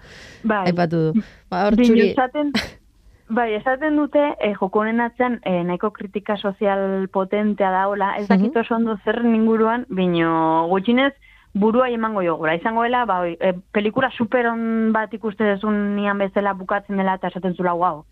Bai, 0.44 0.66
Aipatu 0.70 1.02
du. 1.08 1.26
Ba, 1.50 1.66
hor 1.66 1.76
txuri... 1.78 2.10
esaten, 2.12 2.52
bai, 3.38 3.50
esaten 3.58 3.98
dute, 4.00 4.22
eh, 4.40 4.54
joko 4.58 4.82
honen 4.82 5.02
atzean, 5.04 5.40
eh, 5.48 5.60
nahiko 5.66 5.92
kritika 5.94 6.36
sozial 6.36 7.08
potentea 7.12 7.72
daola, 7.74 8.14
ez 8.20 8.26
dakit 8.30 8.56
oso 8.56 8.76
ondo 8.78 8.98
zer 9.04 9.22
inguruan, 9.26 9.86
bino 9.88 10.66
gutxinez, 10.70 11.12
burua 11.54 11.90
emango 11.92 12.22
jogura. 12.24 12.56
Izangoela, 12.56 13.04
ba, 13.08 13.20
oi, 13.26 13.36
eh, 13.40 13.54
pelikula 13.72 14.10
super 14.16 14.48
on 14.52 14.92
bat 14.92 15.12
ikuste 15.12 15.44
dezun 15.44 15.94
nian 15.96 16.18
bezala 16.18 16.54
bukatzen 16.56 16.96
dela 17.00 17.18
eta 17.20 17.28
esaten 17.32 17.56
zula, 17.58 17.74
wow, 17.76 18.04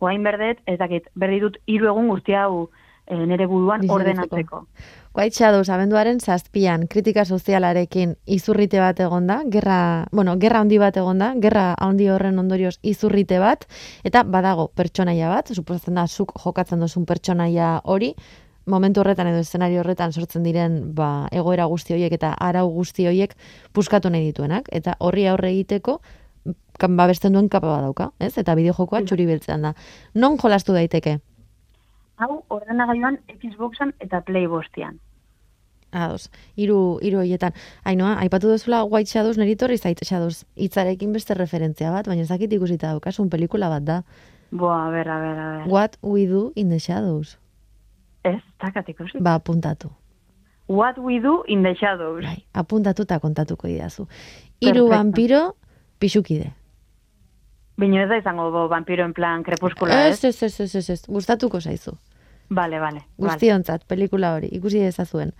guain 0.00 0.22
berdet, 0.24 0.60
ez 0.66 0.78
dakit, 0.78 1.08
berri 1.14 1.40
dut 1.40 1.58
hiru 1.66 1.88
egun 1.92 2.08
guzti 2.12 2.36
hau 2.36 2.68
eh, 3.06 3.24
nere 3.26 3.46
buruan 3.46 3.84
ordenatzeko. 3.88 4.64
White 5.16 5.38
Shadows 5.38 5.70
abenduaren 5.72 6.18
zazpian 6.20 6.84
kritika 6.92 7.24
sozialarekin 7.24 8.16
izurrite 8.26 8.80
bat 8.82 8.98
egonda, 9.00 9.38
gerra, 9.48 9.78
bueno, 10.12 10.34
gerra 10.36 10.60
handi 10.60 10.76
bat 10.78 10.96
egonda, 11.00 11.30
gerra 11.40 11.70
handi 11.80 12.10
horren 12.12 12.38
ondorioz 12.38 12.74
izurrite 12.82 13.38
bat, 13.40 13.64
eta 14.04 14.26
badago 14.28 14.68
pertsonaia 14.76 15.30
bat, 15.32 15.54
suposatzen 15.54 15.96
da 15.96 16.06
zuk 16.06 16.36
jokatzen 16.42 16.84
duzun 16.84 17.06
pertsonaia 17.08 17.78
hori, 17.84 18.12
momentu 18.66 19.00
horretan 19.00 19.30
edo 19.30 19.40
eszenario 19.40 19.80
horretan 19.80 20.12
sortzen 20.12 20.44
diren 20.44 20.78
ba, 20.94 21.28
egoera 21.32 21.64
guzti 21.70 21.94
horiek 21.94 22.12
eta 22.18 22.34
arau 22.34 22.66
guzti 22.74 23.06
horiek 23.06 23.32
puskatu 23.72 24.10
nahi 24.10 24.28
dituenak, 24.32 24.68
eta 24.74 24.98
horri 25.00 25.28
aurre 25.30 25.52
egiteko 25.54 26.00
kan 26.78 26.96
babesten 26.96 27.32
duen 27.32 27.48
kapa 27.48 27.66
badauka, 27.66 28.10
ez? 28.20 28.36
Eta 28.38 28.54
bideojokoa 28.54 29.02
txuri 29.06 29.26
beltzean 29.26 29.62
da. 29.62 29.74
Non 30.14 30.38
jolastu 30.38 30.72
daiteke? 30.76 31.18
Hau, 32.16 32.44
ordenagailuan 32.48 33.18
Xboxan 33.36 33.92
eta 34.00 34.22
Playbostian. 34.24 35.00
Ados, 35.96 36.30
hiru 36.56 36.98
hiru 37.04 37.20
hoietan. 37.22 37.54
Ainoa, 37.84 38.16
aipatu 38.20 38.50
duzula 38.50 38.82
White 38.84 39.12
Shadows 39.12 39.38
neri 39.38 39.56
torri 39.56 39.78
zait 39.78 40.00
Shadows 40.04 40.44
hitzarekin 40.56 41.12
beste 41.12 41.34
referentzia 41.34 41.92
bat, 41.94 42.08
baina 42.08 42.24
ez 42.24 42.28
dakit 42.28 42.52
ikusita 42.52 42.90
daukasun 42.90 43.30
pelikula 43.30 43.68
bat 43.72 43.84
da. 43.84 44.00
Boa, 44.50 44.86
a 44.86 44.90
ber, 44.90 45.08
a 45.08 45.18
ber, 45.20 45.38
a 45.38 45.46
ber. 45.58 45.68
What 45.72 45.96
we 46.02 46.26
do 46.26 46.52
in 46.56 46.68
the 46.70 46.78
shadows. 46.78 47.38
Ez, 48.24 48.42
takat 48.58 48.88
ikusi. 48.88 49.22
Ba, 49.22 49.36
apuntatu. 49.38 49.90
What 50.66 50.98
we 50.98 51.20
do 51.20 51.44
in 51.46 51.62
the 51.62 51.74
shadows. 51.78 52.24
Bai, 52.24 52.44
apuntatu 52.52 53.06
eta 53.06 53.20
kontatuko 53.22 53.68
idazu. 53.68 54.08
Hiru 54.60 54.88
vampiro 54.90 55.56
pixukide. 55.98 56.52
Bino 57.76 58.00
ez 58.02 58.08
da 58.08 58.16
izango 58.16 58.50
bo, 58.50 58.66
vampiro 58.72 59.04
en 59.04 59.12
plan 59.12 59.42
krepuskular, 59.44 60.08
Ez, 60.08 60.24
ez? 60.24 60.42
ez, 60.42 60.60
ez, 60.60 60.74
ez, 60.74 60.90
ez, 60.90 61.02
gustatuko 61.08 61.60
zaizu. 61.60 61.96
Vale, 62.48 62.78
vale. 62.78 63.00
vale. 63.18 63.32
Guztiontzat, 63.32 63.82
pelikula 63.88 64.34
hori, 64.36 64.48
ikusi 64.54 64.78
dezazuen. 64.78 65.32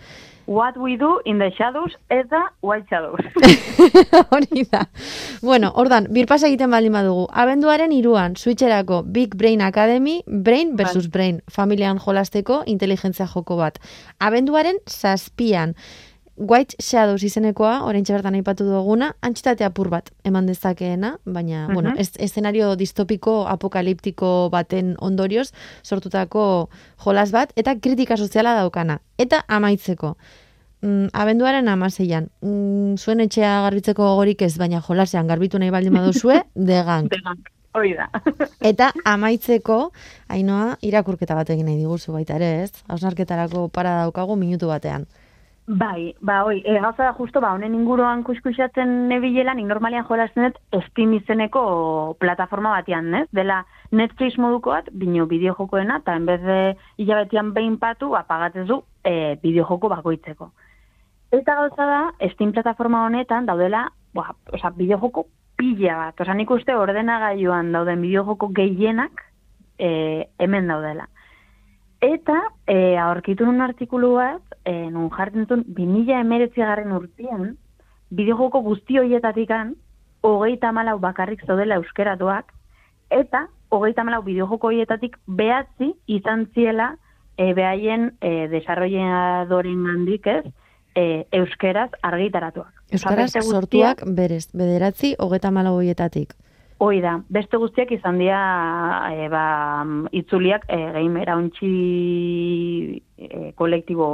What 0.47 0.77
we 0.77 0.97
do 0.97 1.21
in 1.25 1.39
the 1.39 1.51
shadows 1.57 1.97
ez 2.09 2.27
da 2.31 2.53
white 2.63 2.87
shadows. 2.89 3.21
Hori 4.31 4.65
da. 4.71 4.85
Bueno, 5.43 5.73
ordan, 5.75 6.07
birpasa 6.11 6.47
egiten 6.47 6.71
baldin 6.71 6.95
badugu. 6.95 7.27
Abenduaren 7.33 7.93
iruan, 7.93 8.37
Switcherako 8.37 9.03
Big 9.03 9.35
Brain 9.35 9.63
Academy, 9.63 10.21
Brain 10.27 10.77
versus 10.77 11.09
Brain, 11.11 11.43
familian 11.51 11.99
jolasteko 11.99 12.63
inteligentzia 12.67 13.27
joko 13.27 13.57
bat. 13.59 13.81
Abenduaren 14.19 14.79
zazpian, 14.87 15.75
White 16.37 16.77
Shadows 16.79 17.23
izenekoa, 17.25 17.83
orain 17.89 18.05
bertan 18.05 18.35
aipatu 18.35 18.65
duguna, 18.69 19.15
antxitate 19.23 19.65
apur 19.65 19.89
bat 19.89 20.11
eman 20.25 20.47
dezakeena, 20.47 21.19
baina, 21.25 21.69
bueno, 21.73 21.91
Mhm. 21.91 21.99
ez, 21.99 22.11
eszenario 22.19 22.77
distopiko, 22.77 23.47
apokaliptiko 23.49 24.51
baten 24.51 24.97
ondorioz, 25.01 25.53
sortutako 25.83 26.69
jolas 27.05 27.33
bat, 27.33 27.53
eta 27.57 27.75
kritika 27.81 28.17
soziala 28.17 28.55
daukana. 28.55 29.01
Eta 29.17 29.45
amaitzeko, 29.49 30.17
mm, 30.83 31.07
abenduaren 31.15 31.69
amaseian, 31.69 32.29
mm, 32.43 32.97
zuen 32.99 33.21
etxea 33.21 33.63
garbitzeko 33.63 34.03
gogorik 34.03 34.43
ez, 34.43 34.59
baina 34.59 34.81
jolasean 34.83 35.27
garbitu 35.27 35.59
nahi 35.59 35.71
baldin 35.71 35.95
baduzue. 35.95 36.43
Denak, 37.11 37.51
hori 37.73 37.95
da. 37.95 38.11
Eta 38.61 38.93
amaitzeko, 39.05 39.93
ainoa, 40.29 40.77
irakurketa 40.83 41.35
bat 41.35 41.49
egin 41.51 41.65
nahi 41.65 41.77
diguzu 41.77 42.13
baita 42.13 42.37
ere, 42.37 42.65
ez? 42.65 42.73
Hausnarketarako 42.89 43.69
para 43.69 44.03
daukagu 44.03 44.37
minutu 44.37 44.67
batean. 44.69 45.07
Bai, 45.67 46.15
ba, 46.21 46.45
oi, 46.45 46.63
e, 46.65 46.79
gauza 46.81 47.03
da 47.05 47.13
justo, 47.13 47.41
ba, 47.41 47.53
honen 47.55 47.75
inguruan 47.75 48.23
kuskusatzen 48.23 49.09
nebilela, 49.11 49.55
nik 49.55 49.67
normalian 49.67 50.07
jolasten 50.07 50.47
dut 50.47 50.85
Steam 50.89 51.15
izeneko 51.17 52.17
plataforma 52.23 52.71
batean, 52.77 53.13
ez? 53.15 53.27
Dela 53.35 53.65
Netflix 53.91 54.39
moduko 54.39 54.71
bat, 54.71 54.91
bino 54.93 55.27
bideojokoena, 55.27 56.01
eta 56.05 56.15
enbez 56.17 56.41
de 56.45 56.61
hilabetean 57.03 57.53
behin 57.57 57.81
patu, 57.83 58.15
apagatzen 58.15 58.69
du 58.71 58.83
e, 59.03 59.35
bideojoko 59.43 59.91
bakoitzeko. 59.91 60.53
Eta 61.35 61.59
gauza 61.59 61.89
da, 61.91 62.03
Steam 62.35 62.55
plataforma 62.55 63.03
honetan 63.07 63.51
daudela, 63.51 63.89
ba, 64.15 64.31
oza, 64.55 64.71
bideojoko 64.71 65.27
pila 65.57 65.97
bat. 65.99 66.21
Osa 66.21 66.35
nik 66.37 66.51
uste 66.51 66.77
ordenagailuan 66.77 67.73
dauden 67.75 68.03
bideojoko 68.05 68.53
gehienak 68.55 69.25
e, 69.79 70.29
hemen 70.39 70.71
daudela. 70.71 71.09
Eta 72.05 72.37
e, 72.69 72.97
aurkitu 73.01 73.47
nun 73.47 73.63
artikulu 73.65 74.15
bat, 74.19 74.43
e, 74.65 74.91
nun 74.91 75.09
jartzen 75.11 75.47
zuen, 75.47 75.65
2000 75.79 76.21
emeretzi 76.21 76.61
garren 76.61 76.93
urtean, 76.93 77.55
bideojoko 78.11 78.61
guzti 78.63 78.99
horietatikan, 79.01 79.75
hogeita 80.27 80.73
malau 80.73 80.99
bakarrik 81.01 81.45
zaudela 81.47 81.79
euskeratuak, 81.81 82.53
eta 83.11 83.47
hogeita 83.71 84.05
malau 84.05 84.23
bideojoko 84.27 84.69
horietatik 84.69 85.17
behatzi 85.27 85.95
izan 86.07 86.47
ziela 86.55 86.95
e, 87.39 87.53
behaien 87.55 88.13
e, 88.21 88.49
desarrolladoren 88.53 89.87
handik 89.93 90.27
ez, 90.27 90.45
e, 90.97 91.27
euskeraz 91.41 91.91
argitaratuak. 92.03 92.73
Euskaraz 92.93 93.33
sortuak 93.43 94.03
berez, 94.17 94.47
bederatzi, 94.55 95.15
hogeta 95.19 95.51
malo 95.51 95.75
hoietatik. 95.77 96.35
Hoi 96.79 97.01
da, 97.01 97.21
beste 97.33 97.57
guztiak 97.57 97.91
izan 97.97 98.19
dira 98.21 98.41
e, 99.15 99.29
ba, 99.33 99.45
itzuliak 100.13 100.67
e, 100.69 100.77
gehi 100.93 101.09
merauntxi 101.09 101.71
e, 103.17 103.53
kolektibo, 103.57 104.09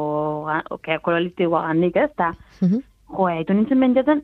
ga- 0.47 0.79
ke- 0.85 1.01
kolektiboa 1.03 1.65
gandik 1.67 1.97
ez, 1.97 2.11
eta 2.11 2.35
Mhm. 2.63 2.79
jo, 3.17 3.27
haitu 3.27 3.55
nintzen 3.55 3.81
bentsatzen, 3.81 4.23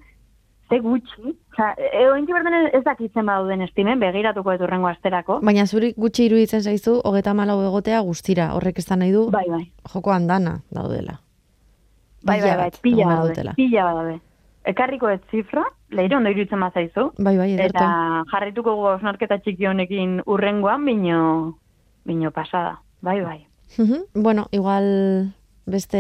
ze 0.69 0.79
gutxi, 0.85 1.23
oza, 1.53 1.75
ointi 2.13 2.33
berden 2.33 2.69
ez 2.73 2.85
dakitzen 2.85 3.27
badauden 3.27 3.63
estimen, 3.63 3.99
begiratuko 3.99 4.53
dut 4.53 4.61
urrengo 4.69 4.87
asterako. 4.87 5.41
Baina 5.43 5.67
zuri 5.67 5.93
gutxi 5.97 6.27
iruditzen 6.27 6.63
zaizu, 6.63 7.01
hogeta 7.05 7.35
malo 7.35 7.59
egotea 7.67 8.01
guztira, 8.01 8.53
horrek 8.55 8.79
esan 8.79 9.01
nahi 9.01 9.13
du, 9.13 9.31
Bai, 9.31 9.47
bai, 9.49 9.65
joko 9.93 10.13
handana 10.13 10.61
daudela. 10.71 11.19
bai, 12.23 12.41
bai, 12.41 12.57
bai, 12.57 12.71
pila 12.83 13.07
badaude, 13.07 13.53
pila 13.57 13.85
badaude. 13.85 14.21
Ekarriko 14.65 15.09
ez 15.09 15.21
zifra, 15.31 15.65
leire 15.91 16.17
ondo 16.17 16.31
iruditzen 16.31 16.61
bazaizu, 16.61 17.13
Bai, 17.19 17.37
bai, 17.39 17.53
ederto. 17.55 17.79
eta 17.79 18.25
jarrituko 18.33 18.75
gu 18.77 18.87
hausnarketa 18.93 19.39
txiki 19.39 19.67
honekin 19.67 20.21
urrengoan, 20.27 20.85
bino, 20.85 21.59
bino 22.05 22.31
pasada, 22.31 22.81
bai, 23.01 23.21
bai. 23.23 23.47
Bueno, 24.15 24.47
igual 24.53 25.35
beste, 25.67 25.99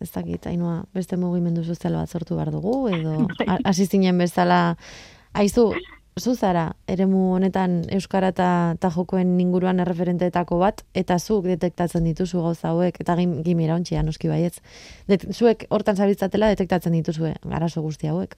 ez 0.00 0.10
dakit, 0.12 0.46
ainhoa, 0.46 0.82
beste 0.94 1.16
mugimendu 1.16 1.62
sozial 1.64 1.94
bat 1.96 2.08
sortu 2.12 2.36
behar 2.36 2.50
dugu, 2.52 2.88
edo 2.88 3.14
Bai. 3.38 3.46
ha- 3.48 3.58
hasi 3.64 3.86
zinen 3.86 4.18
bezala, 4.18 4.76
aizu, 5.32 5.72
zu 6.18 6.34
zara, 6.34 6.72
eremu 6.90 7.34
honetan 7.36 7.84
Euskara 7.94 8.32
eta 8.34 8.74
ta 8.80 8.90
jokoen 8.90 9.36
inguruan 9.40 9.78
erreferenteetako 9.80 10.58
bat, 10.58 10.82
eta 10.92 11.16
zuk 11.18 11.44
detektatzen 11.46 12.04
dituzu 12.04 12.42
gauza 12.42 12.72
hauek, 12.72 12.96
eta 13.00 13.14
gim, 13.16 13.36
gimira 13.46 13.76
ontsia, 13.78 14.02
noski 14.02 14.28
baietz. 14.28 14.58
Det, 15.06 15.20
zuek 15.32 15.64
hortan 15.70 15.96
zabitzatela 15.96 16.48
detektatzen 16.50 16.92
dituzue, 16.92 17.34
arazo 17.50 17.82
guzti 17.86 18.08
hauek. 18.10 18.34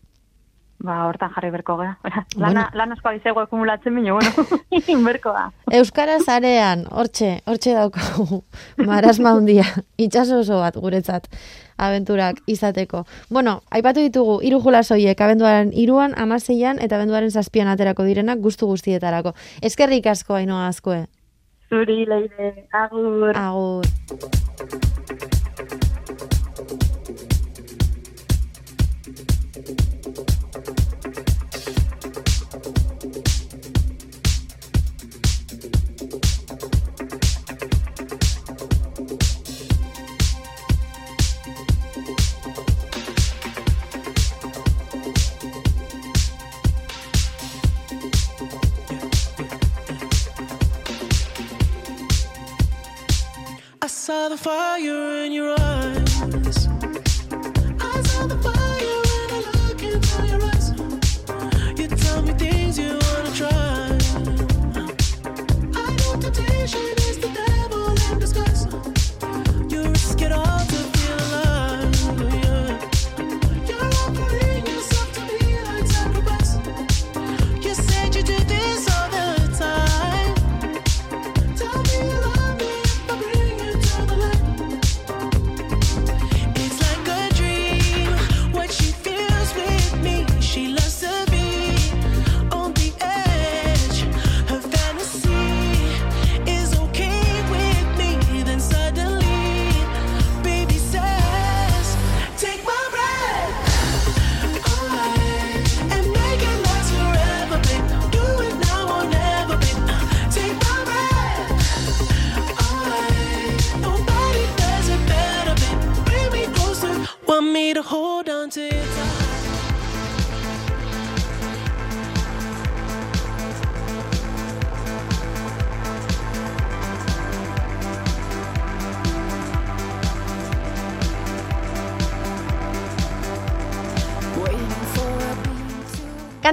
Ba, 0.80 0.94
hortan 1.04 1.28
jarri 1.34 1.50
berko 1.52 1.76
gara. 1.76 1.96
Bueno. 2.02 2.22
Lana, 2.40 2.62
lan 2.72 2.94
asko 2.94 3.10
abizego 3.10 3.42
akumulatzen 3.42 3.94
bine, 3.94 4.12
bueno, 4.16 4.30
berko 5.08 5.34
da. 5.36 5.50
Euskara 5.76 6.16
zarean, 6.24 6.86
hortxe, 6.88 7.42
hortxe 7.44 7.74
daukagu, 7.76 8.40
marasma 8.88 9.34
handia, 9.36 9.66
itxaso 10.00 10.40
oso 10.40 10.62
bat 10.62 10.78
guretzat, 10.80 11.28
abenturak 11.76 12.40
izateko. 12.48 13.04
Bueno, 13.28 13.60
aipatu 13.70 14.00
ditugu, 14.00 14.40
hiru 14.40 14.62
jolasoiek, 14.64 15.20
abenduaren 15.20 15.74
iruan, 15.76 16.16
amaseian, 16.16 16.80
eta 16.80 16.96
abenduaren 16.96 17.30
zazpian 17.30 17.68
aterako 17.68 18.08
direnak 18.08 18.40
guztu 18.40 18.70
guztietarako. 18.72 19.34
Eskerrik 19.60 20.08
asko, 20.08 20.38
hainoa 20.40 20.66
askoe. 20.72 21.04
Zuri, 21.68 22.06
leire, 22.08 22.54
agur. 22.72 23.36
Agur. 23.36 23.84
Fire 54.40 55.24
in 55.26 55.32
your 55.32 55.50
eyes. 55.50 55.59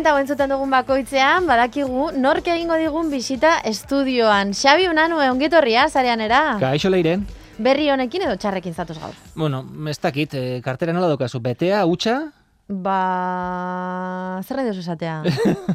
Hau 0.08 0.16
entzuten 0.22 0.47
dugun 0.47 0.72
bakoitzean, 0.72 1.43
badakigu, 1.49 2.14
nork 2.16 2.45
egingo 2.47 2.78
digun 2.80 3.10
bisita 3.12 3.58
estudioan. 3.68 4.53
Xabi 4.55 4.86
Unanue, 4.88 5.26
ongitorria, 5.34 5.89
zareanera. 5.91 6.55
Kaixo 6.62 6.88
leire. 6.88 7.18
Berri 7.60 7.89
honekin 7.91 8.24
edo 8.24 8.38
txarrekin 8.39 8.72
zatoz 8.74 8.95
gaur. 9.01 9.18
Bueno, 9.36 9.66
ez 9.91 9.97
dakit, 9.99 10.34
eh, 10.34 10.62
kartera 10.64 10.93
nola 10.95 11.10
daukazu, 11.12 11.41
betea, 11.43 11.86
utxa, 11.86 12.32
Ba, 12.68 14.41
zer 14.43 14.58
nahi 14.60 14.68
duzu 14.68 14.82
esatea? 14.84 15.22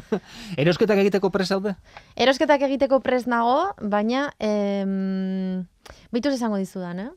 erosketak 0.61 0.99
egiteko 1.01 1.31
pres 1.33 1.47
zaude? 1.49 1.73
Erosketak 2.15 2.61
egiteko 2.69 2.99
prest 3.01 3.25
nago, 3.25 3.71
baina, 3.81 4.27
em, 4.37 5.65
bituz 6.13 6.35
esango 6.35 6.57
dizudan, 6.61 6.99
eh? 6.99 7.09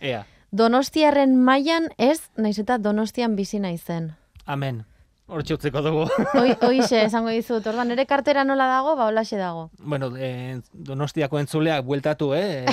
Ea, 0.00 0.22
Donostiarren 0.50 1.36
mailan 1.36 1.90
ez, 1.98 2.22
naiz 2.36 2.58
eta 2.58 2.78
Donostian 2.78 3.36
bizi 3.36 3.60
naizen. 3.60 4.14
amen. 4.46 4.84
Hortxe 5.28 5.58
utzeko 5.58 5.82
dugu. 5.84 6.06
Hoi, 6.40 6.54
hoixe 6.64 7.02
esango 7.04 7.28
dizut, 7.28 7.66
orduan 7.68 7.90
nire 7.92 8.06
kartera 8.08 8.46
nola 8.48 8.64
dago, 8.70 8.94
ba 8.96 9.10
holaxe 9.10 9.36
dago. 9.36 9.66
bueno, 9.78 10.08
eh, 10.16 10.58
donostiako 10.72 11.38
entzuleak 11.38 11.84
bueltatu, 11.84 12.32
eh? 12.32 12.64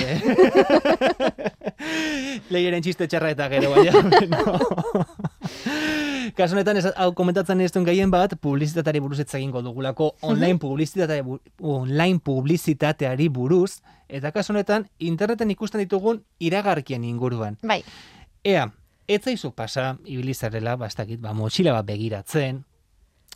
Leieren 2.50 2.82
txiste 2.82 3.08
txarra 3.08 3.30
eta 3.34 3.48
gero, 3.52 3.70
baina. 3.74 3.92
no. 4.32 4.40
Kasu 6.36 6.52
honetan, 6.56 6.80
hau 6.96 7.10
komentatzen 7.14 7.60
ez 7.60 7.72
gehien 7.72 8.10
bat, 8.10 8.34
publizitateari 8.40 9.00
buruz 9.04 9.20
ez 9.20 9.34
egingo 9.34 9.62
dugulako, 9.62 10.14
online 10.22 10.58
publizitate, 10.58 11.22
online 11.60 12.18
publizitateari 12.24 13.28
buruz, 13.28 13.82
eta 14.08 14.32
kasu 14.32 14.52
honetan, 14.54 14.88
interneten 14.98 15.50
ikusten 15.52 15.80
ditugun 15.84 16.24
iragarkien 16.40 17.04
inguruan. 17.04 17.58
Bai, 17.62 17.82
Ea, 18.46 18.68
ez 19.08 19.22
zaizu 19.22 19.52
pasa, 19.54 19.96
ibilizarela, 20.04 20.76
bastakit, 20.76 21.20
ba, 21.20 21.32
motxila 21.34 21.72
bat 21.76 21.86
begiratzen, 21.86 22.64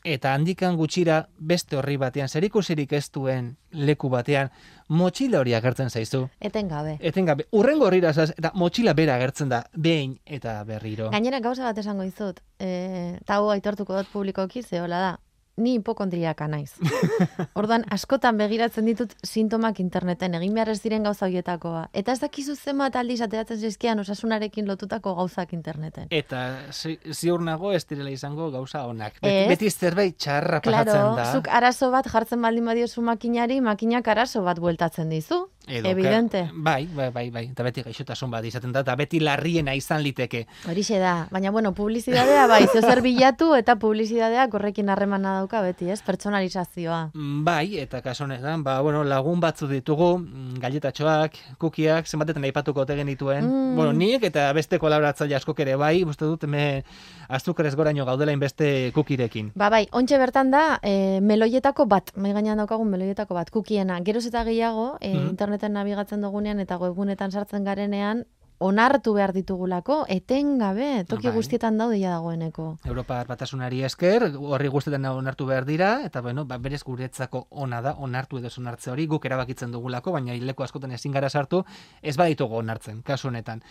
eta 0.04 0.32
handikan 0.34 0.76
gutxira 0.76 1.28
beste 1.36 1.76
horri 1.76 1.96
batean, 2.00 2.28
zerikusirik 2.28 2.92
ez 2.96 3.10
duen 3.12 3.54
leku 3.72 4.08
batean, 4.08 4.50
motxila 4.88 5.40
hori 5.40 5.54
agertzen 5.54 5.90
zaizu. 5.90 6.28
etengabe. 6.40 6.96
Etengabe, 7.00 7.46
urrengo 7.52 7.86
horrira 7.86 8.12
zaz, 8.12 8.30
eta 8.36 8.52
motxila 8.54 8.94
bera 8.94 9.16
agertzen 9.16 9.48
da, 9.48 9.64
behin 9.76 10.18
eta 10.24 10.62
berriro. 10.64 11.10
Gainera 11.10 11.40
gauza 11.40 11.64
bat 11.64 11.78
esango 11.78 12.02
dizut, 12.02 12.40
e, 12.58 13.16
eta 13.20 13.36
hau 13.36 13.50
aitortuko 13.50 13.96
dut 13.96 14.08
publikoki, 14.12 14.62
ze 14.62 14.80
hola 14.80 15.00
da. 15.00 15.18
Ni 15.61 15.76
hipokondriaka 15.78 16.48
naiz. 16.48 16.72
Ordan 17.61 17.84
askotan 17.94 18.38
begiratzen 18.40 18.86
ditut 18.88 19.12
sintomak 19.26 19.80
interneten 19.80 20.34
egin 20.38 20.54
behar 20.56 20.70
ez 20.72 20.80
diren 20.82 21.04
gauza 21.06 21.26
horietakoa. 21.26 21.86
Eta 21.92 22.12
ez 22.16 22.20
dakizu 22.22 22.56
zenbat 22.56 22.96
aldiz 22.96 23.20
ateratzen 23.26 23.58
zizkian 23.61 24.00
osasunarekin 24.02 24.66
lotutako 24.68 25.14
gauzak 25.20 25.52
interneten. 25.56 26.08
Eta 26.11 26.42
zi- 26.72 26.98
ziur 27.12 27.40
nago 27.42 27.72
ez 27.76 27.84
direla 27.86 28.11
izango 28.11 28.50
gauza 28.50 28.84
onak. 28.86 29.20
Beti, 29.22 29.48
beti 29.48 29.70
zerbait 29.70 30.16
txarra 30.16 30.61
Claro, 30.61 30.84
pasatzen 30.92 31.16
da. 31.16 31.32
zuk 31.32 31.48
arazo 31.48 31.90
bat 31.90 32.06
jartzen 32.11 32.42
baldin 32.42 32.64
badiozu 32.64 33.02
makinari, 33.02 33.61
makinak 33.61 34.08
arazo 34.08 34.42
bat 34.42 34.58
bueltatzen 34.58 35.08
dizu. 35.11 35.46
Edo, 35.70 35.88
Evidente. 35.88 36.44
ka- 36.46 36.52
bai, 36.54 36.86
bai, 36.86 37.10
bai, 37.10 37.30
bai. 37.30 37.44
Eta 37.52 37.62
beti 37.62 37.82
gaixotasun 37.86 38.30
bat 38.30 38.44
izaten 38.44 38.72
da, 38.72 38.80
eta 38.80 38.96
beti 38.96 39.20
larriena 39.20 39.74
izan 39.74 40.02
liteke. 40.02 40.46
Horixe 40.68 40.98
da, 40.98 41.28
baina 41.30 41.50
bueno, 41.50 41.72
publizidadea 41.74 42.46
bai, 42.50 42.64
zer 42.80 43.00
bilatu 43.02 43.54
eta 43.54 43.76
publizidadeak 43.76 44.54
horrekin 44.54 44.88
harremana 44.90 45.34
dauka 45.38 45.62
beti, 45.62 45.90
ez? 45.90 46.00
Pertsonalizazioa. 46.02 47.10
Mm, 47.14 47.44
Bai, 47.44 47.78
eta 47.78 48.00
kasu 48.02 48.24
honetan, 48.24 48.64
ba, 48.64 48.80
bueno, 48.80 49.04
lagun 49.04 49.40
batzu 49.40 49.66
ditugu, 49.68 50.18
mm, 50.18 50.58
galletatxoak, 50.60 51.32
kukiak, 51.58 52.06
zenbatetan 52.06 52.44
aipatuko 52.44 52.84
te 52.86 52.96
genituen. 52.96 53.44
Mm. 53.46 53.76
Bueno, 53.76 53.92
nik 53.92 54.24
eta 54.24 54.52
beste 54.52 54.78
kolaboratzaile 54.78 55.36
askok 55.36 55.60
ere 55.60 55.76
bai, 55.76 56.02
uste 56.04 56.24
dut 56.24 56.44
hemen 56.44 56.82
azukarez 57.28 57.74
goraino 57.76 58.04
gaudela 58.04 58.32
inbeste 58.32 58.90
kukirekin. 58.94 59.52
Ba 59.54 59.68
bai, 59.70 59.86
ontxe 59.92 60.18
bertan 60.18 60.50
da, 60.50 60.78
e, 60.82 61.20
meloietako 61.22 61.86
bat, 61.86 62.10
mai 62.16 62.32
gainean 62.32 62.58
daukagun 62.58 62.88
meloietako 62.90 63.34
bat, 63.34 63.50
kukiena. 63.50 64.00
Geroz 64.02 64.26
eta 64.26 64.42
gehiago, 64.44 64.96
e, 65.00 65.14
Mhm. 65.14 65.36
Interneten 65.61 65.76
nabigatzen 65.76 66.22
dugunean 66.22 66.61
eta 66.61 66.78
webgunetan 66.78 67.30
sartzen 67.32 67.64
garenean, 67.64 68.24
onartu 68.61 69.14
behar 69.14 69.32
ditugulako, 69.32 70.04
etengabe, 70.08 71.04
toki 71.08 71.28
Bai. 71.28 71.34
guztietan 71.34 71.78
daude 71.78 71.98
ja 72.00 72.11
dagoeneko. 72.11 72.78
Europar 72.84 73.26
batasunari 73.26 73.82
esker, 73.84 74.36
horri 74.36 74.68
guztetan 74.68 75.04
onartu 75.06 75.46
behar 75.46 75.64
dira, 75.64 76.02
eta 76.04 76.20
bueno, 76.20 76.44
ba, 76.44 76.58
berez 76.58 76.82
guretzako 76.84 77.46
ona 77.50 77.80
da, 77.80 77.94
onartu 77.94 78.38
edo 78.38 78.48
onartze 78.58 78.90
hori, 78.90 79.06
guk 79.06 79.24
erabakitzen 79.24 79.72
dugulako, 79.72 80.12
baina 80.12 80.34
hileko 80.34 80.64
askotan 80.64 80.92
ezin 80.92 81.12
gara 81.12 81.28
sartu, 81.30 81.64
ez 82.02 82.16
baditugu 82.16 82.56
onartzen, 82.56 83.02
kasu 83.02 83.28
honetan. 83.28 83.62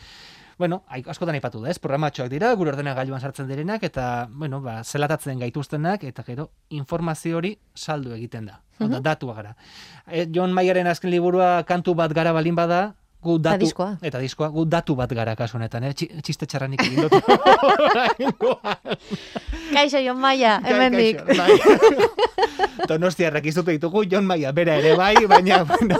Bueno, 0.57 0.83
askotan 0.89 1.35
aipatu 1.35 1.61
da, 1.61 1.69
ez? 1.69 1.79
Programatxoak 1.79 2.29
dira, 2.29 2.53
gure 2.55 2.73
ordenagailuan 2.73 3.21
sartzen 3.21 3.47
direnak, 3.47 3.83
eta, 3.83 4.27
bueno, 4.29 4.61
ba, 4.61 4.83
zelatatzen 4.83 5.39
gaituztenak, 5.39 6.03
eta 6.03 6.23
gero, 6.23 6.51
informazio 6.69 7.37
hori 7.37 7.57
saldu 7.75 8.13
egiten 8.13 8.49
da. 8.49 8.61
Hau 8.79 8.87
da, 8.87 8.99
datua 8.99 9.33
gara. 9.35 9.55
E, 10.07 10.25
John 10.31 10.51
Mayeren 10.53 10.87
azken 10.87 11.11
liburua 11.11 11.63
kantu 11.67 11.93
bat 11.95 12.13
gara 12.13 12.31
balin 12.33 12.55
bada, 12.55 12.93
gu 13.21 13.35
Eta 13.35 13.49
datu, 13.51 13.65
diskoa. 13.65 13.97
eta 14.01 14.19
diskoa, 14.23 14.47
gu 14.49 14.63
datu 14.65 14.95
bat 14.95 15.11
gara 15.11 15.35
kasu 15.35 15.57
honetan, 15.57 15.83
eh? 15.83 15.93
Txi- 15.93 16.21
Txiste 16.23 16.45
txarranik 16.47 16.81
egin 16.85 17.01
dut. 17.03 17.11
Kaixo, 19.73 19.99
Jon 19.99 20.17
Maia, 20.19 20.59
kaixo, 20.63 21.25
bai. 21.37 21.59
Donostiarrak 22.89 23.45
izutu 23.45 23.71
ditugu, 23.71 24.05
Jon 24.09 24.25
Maia 24.25 24.51
bera 24.55 24.75
ere 24.79 24.95
bai, 24.97 25.15
baina, 25.27 25.63
bueno, 25.69 25.99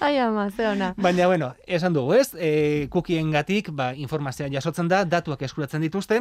Ai 0.00 0.16
ama, 0.18 0.48
ze 0.50 0.66
ona. 0.68 0.92
baina, 0.96 1.26
bueno, 1.26 1.54
esan 1.66 1.92
dugu, 1.92 2.14
ez? 2.14 2.34
E, 2.38 2.86
kukiengatik, 2.90 3.70
ba, 3.72 3.92
informazioa 3.94 4.48
jasotzen 4.52 4.88
da, 4.88 5.04
datuak 5.04 5.42
eskuratzen 5.42 5.82
dituzte, 5.82 6.20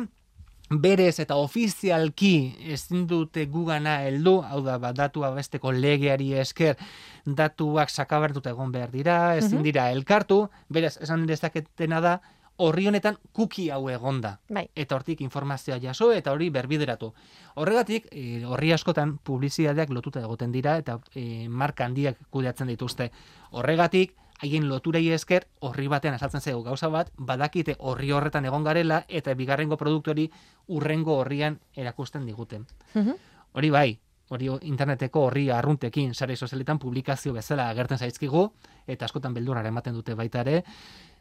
berez 0.69 1.19
eta 1.19 1.35
ofizialki 1.35 2.55
ezin 2.73 3.07
dute 3.09 3.45
gugana 3.49 3.99
heldu, 4.05 4.39
hau 4.45 4.61
da, 4.63 4.77
ba, 4.77 4.93
datua 4.93 5.31
besteko 5.33 5.71
legeari 5.73 6.33
esker, 6.37 6.77
datuak 7.25 7.89
sakabertuta 7.89 8.53
egon 8.53 8.71
behar 8.71 8.91
dira, 8.91 9.35
ezin 9.37 9.63
dira 9.65 9.89
elkartu, 9.91 10.47
berez, 10.69 10.97
esan 11.01 11.25
dezaketena 11.27 12.01
da, 12.01 12.19
horri 12.59 12.87
honetan 12.89 13.17
kuki 13.33 13.69
hau 13.71 13.89
egonda. 13.89 14.37
Bai. 14.49 14.67
eta 14.75 14.97
hortik 14.97 15.21
informazioa 15.21 15.79
jaso 15.79 16.11
eta 16.11 16.31
hori 16.35 16.49
berbideratu. 16.51 17.13
Horregatik, 17.55 18.09
e, 18.11 18.43
horri 18.45 18.73
askotan 18.75 19.17
publizitateak 19.23 19.89
lotuta 19.95 20.19
egoten 20.19 20.51
dira 20.51 20.75
eta 20.77 20.99
e, 21.15 21.47
marka 21.47 21.85
handiak 21.85 22.19
kudeatzen 22.29 22.67
dituzte. 22.67 23.11
Horregatik, 23.51 24.13
haien 24.41 24.67
loturei 24.69 25.09
esker 25.13 25.47
horri 25.59 25.87
batean 25.87 26.15
azaltzen 26.15 26.41
zego 26.41 26.63
gauza 26.63 26.89
bat, 26.89 27.11
badakite 27.17 27.75
horri 27.79 28.11
horretan 28.11 28.45
egon 28.45 28.63
garela 28.63 29.03
eta 29.07 29.33
bigarrengo 29.33 29.77
produktu 29.77 30.11
hori 30.11 30.29
urrengo 30.67 31.17
horrian 31.19 31.59
erakusten 31.75 32.25
diguten. 32.25 32.65
Mhm. 32.93 33.15
Hori 33.53 33.69
bai, 33.69 33.99
hori 34.29 34.49
interneteko 34.61 35.25
horri 35.27 35.49
arruntekin, 35.49 36.13
sare 36.13 36.35
sozialetan 36.35 36.79
publikazio 36.79 37.33
bezala 37.33 37.69
agertzen 37.69 37.97
zaizkigu, 37.97 38.51
eta 38.87 39.05
askotan 39.05 39.33
beldurra 39.33 39.65
ematen 39.67 39.93
dute 39.93 40.13
baita 40.15 40.41
ere, 40.41 40.63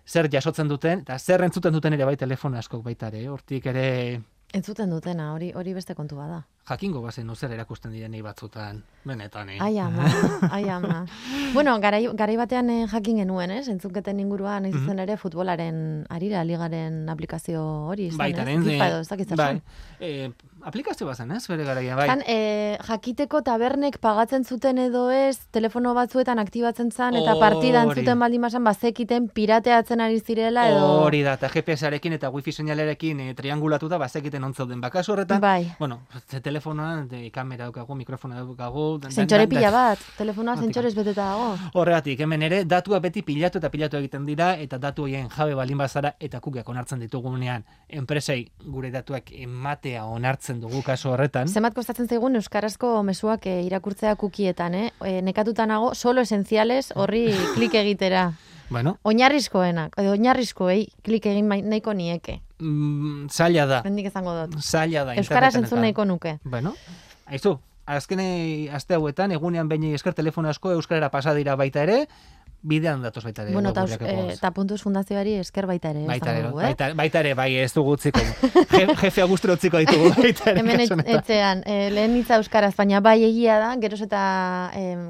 zer 0.07 0.29
jasotzen 0.33 0.69
duten, 0.69 1.01
eta 1.01 1.19
zer 1.19 1.45
entzuten 1.45 1.73
duten 1.73 1.93
ere 1.93 2.05
bai 2.05 2.17
telefono 2.17 2.59
askok 2.59 2.85
baita 2.85 3.09
ere, 3.09 3.29
hortik 3.29 3.67
ere 3.67 3.89
Entzuten 4.55 4.89
dutena, 4.89 5.35
hori 5.35 5.51
hori 5.55 5.75
beste 5.77 5.95
kontu 5.95 6.17
bada. 6.17 6.47
jakingo 6.69 7.01
bazen 7.01 7.29
zer 7.35 7.51
erakusten 7.53 7.93
direnei 7.93 8.21
batzutan, 8.23 8.83
benetan, 9.05 9.49
eh? 9.49 9.57
Ai 9.61 9.79
ama, 9.79 10.05
ai 10.53 10.69
ama. 10.69 11.07
bueno, 11.55 11.79
garai, 11.81 12.07
garai 12.15 12.37
batean 12.37 12.69
eh, 12.71 12.87
jakin 12.89 13.17
genuen, 13.23 13.51
ez? 13.51 13.69
Entzunketen 13.69 14.21
inguruan 14.21 14.65
Mhm. 14.65 14.69
izan 14.75 14.87
zen 14.87 14.99
ere 14.99 15.17
futbolaren 15.17 16.07
arira 16.11 16.45
ligaren 16.45 17.09
aplikazio 17.09 17.63
hori 17.89 18.07
izan, 18.09 18.19
Baitaren, 18.19 18.63
ez? 18.63 18.69
Eh, 18.69 18.87
edo, 18.89 19.01
ez 19.01 19.09
dakit 19.09 19.35
bai, 19.37 19.63
eh, 20.01 20.31
aplikazio 20.63 21.07
bazen, 21.07 21.31
ez? 21.33 21.47
Bere 21.49 21.65
garaia, 21.65 21.95
bai. 21.97 22.07
Zan, 22.09 22.23
eh, 22.27 22.79
jakiteko 22.87 23.43
tabernek 23.43 23.99
pagatzen 23.99 24.45
zuten 24.45 24.79
edo 24.79 25.11
ez, 25.11 25.39
telefono 25.51 25.95
batzuetan 25.95 26.39
aktibatzen 26.39 26.91
zan, 26.93 27.15
eta 27.17 27.35
partida 27.39 27.83
Hori. 27.83 27.91
entzuten 27.91 28.19
baldin 28.19 28.41
basan, 28.43 28.65
bazekiten 28.65 29.29
pirateatzen 29.29 30.01
ari 30.01 30.21
zirela 30.21 30.69
edo... 30.69 30.87
Hori 31.05 31.23
da, 31.23 31.35
eta 31.35 31.49
GPS-arekin 31.49 32.13
eta 32.19 32.31
wifi 32.31 32.53
seinalerekin 32.53 33.21
e, 33.21 33.35
triangulatuta 33.35 33.99
bazekiten 33.99 34.45
ontzauden. 34.45 34.81
Bakasu 34.81 35.13
horretan, 35.13 35.41
Bai. 35.41 35.75
bueno, 35.79 36.01
ze 36.29 36.41
telefonoan 36.41 37.07
de, 37.09 37.31
kamera 37.31 37.65
daukagu, 37.65 37.95
mikrofona 37.95 38.37
daukagu. 38.37 38.99
dan- 38.99 39.27
dan- 39.27 39.49
pila 39.49 39.71
bat, 39.71 39.99
telefonoa 40.17 40.57
zentsores 40.57 40.95
beteta 40.95 41.25
dago. 41.31 41.57
Horregatik, 41.75 42.21
hemen 42.21 42.43
ere, 42.43 42.65
datua 42.65 42.99
beti 43.01 43.23
pilatu 43.23 43.59
eta 43.59 43.71
pilatu 43.71 43.97
egiten 43.97 44.27
dira, 44.27 44.55
eta 44.59 44.79
datu 44.79 45.03
horien 45.05 45.29
jabe 45.29 45.55
balin 45.55 45.79
bazara, 45.79 46.15
eta 46.19 46.41
kukiak 46.41 46.69
onartzen 46.69 46.99
ditugunean, 47.01 47.65
enpresei 47.89 48.51
gure 48.65 48.91
datuak 48.91 49.31
ematea 49.33 50.05
onartzen 50.05 50.48
dugu 50.57 50.81
kasu 50.83 51.11
horretan. 51.13 51.49
Zenbat 51.49 51.75
kostatzen 51.77 52.09
zaigun 52.09 52.37
euskarazko 52.41 53.03
mezuak 53.05 53.47
eh, 53.47 53.61
irakurtzea 53.67 54.15
kukietan, 54.17 54.75
eh? 54.75 54.91
E, 55.05 55.21
nekatuta 55.23 55.67
nago, 55.67 55.93
solo 55.95 56.21
esenciales 56.25 56.93
horri 56.97 57.29
klik 57.55 57.75
egitera. 57.75 58.33
Bueno, 58.71 58.99
Oinarrizkoenak, 59.09 59.95
edo 59.97 60.11
oinarrizkoei 60.13 60.89
klik 61.03 61.27
egin 61.27 61.49
nahiko 61.49 61.93
nieke. 61.95 62.41
mm, 62.59 63.29
zaila 63.31 63.67
da. 63.67 63.83
Hendik 63.85 64.07
izango 64.11 64.35
dut. 64.47 64.61
Zaila 64.61 65.05
da. 65.05 65.15
Euskaraz 65.15 65.55
entzun 65.57 65.81
nahiko 65.81 66.05
nuke. 66.05 66.39
Bueno, 66.45 66.75
aizu, 67.27 67.59
azkene 67.87 68.69
aste 68.77 68.95
hauetan, 68.95 69.33
egunean 69.33 69.69
behin 69.69 69.95
esker 69.95 70.13
telefono 70.15 70.49
asko 70.51 70.73
euskarara 70.73 71.09
pasa 71.11 71.33
dira 71.35 71.57
baita 71.57 71.83
ere, 71.87 72.03
bidean 72.63 73.03
datoz 73.03 73.23
baita 73.25 73.43
ere. 73.45 73.53
Bueno, 73.53 73.71
eta 73.71 74.49
eh, 74.49 74.51
puntuz 74.55 74.81
fundazioari 74.83 75.35
esker 75.39 75.67
baita 75.67 75.91
ere. 75.91 76.05
Baita 76.09 76.33
ere, 76.35 76.49
dugu, 76.49 76.61
eh? 76.61 76.71
baita, 76.71 76.89
baita 76.99 77.21
ere, 77.21 77.35
bai, 77.39 77.53
ez 77.63 77.73
dugu 77.75 77.93
utziko. 77.95 78.21
Je, 78.73 78.87
jefe 78.99 79.23
Agustro 79.23 79.55
utziko 79.55 79.79
ditugu, 79.79 80.11
baita 80.23 80.51
ere. 80.51 80.65
Hemen 80.65 81.05
etxean, 81.05 81.63
e, 81.67 81.91
lehen 81.95 82.17
hitza 82.19 82.39
euskaraz, 82.41 82.75
baina 82.77 83.01
bai 83.05 83.23
egia 83.29 83.59
da, 83.63 83.71
geroz 83.81 84.01
eta 84.05 84.23
em, 84.75 85.05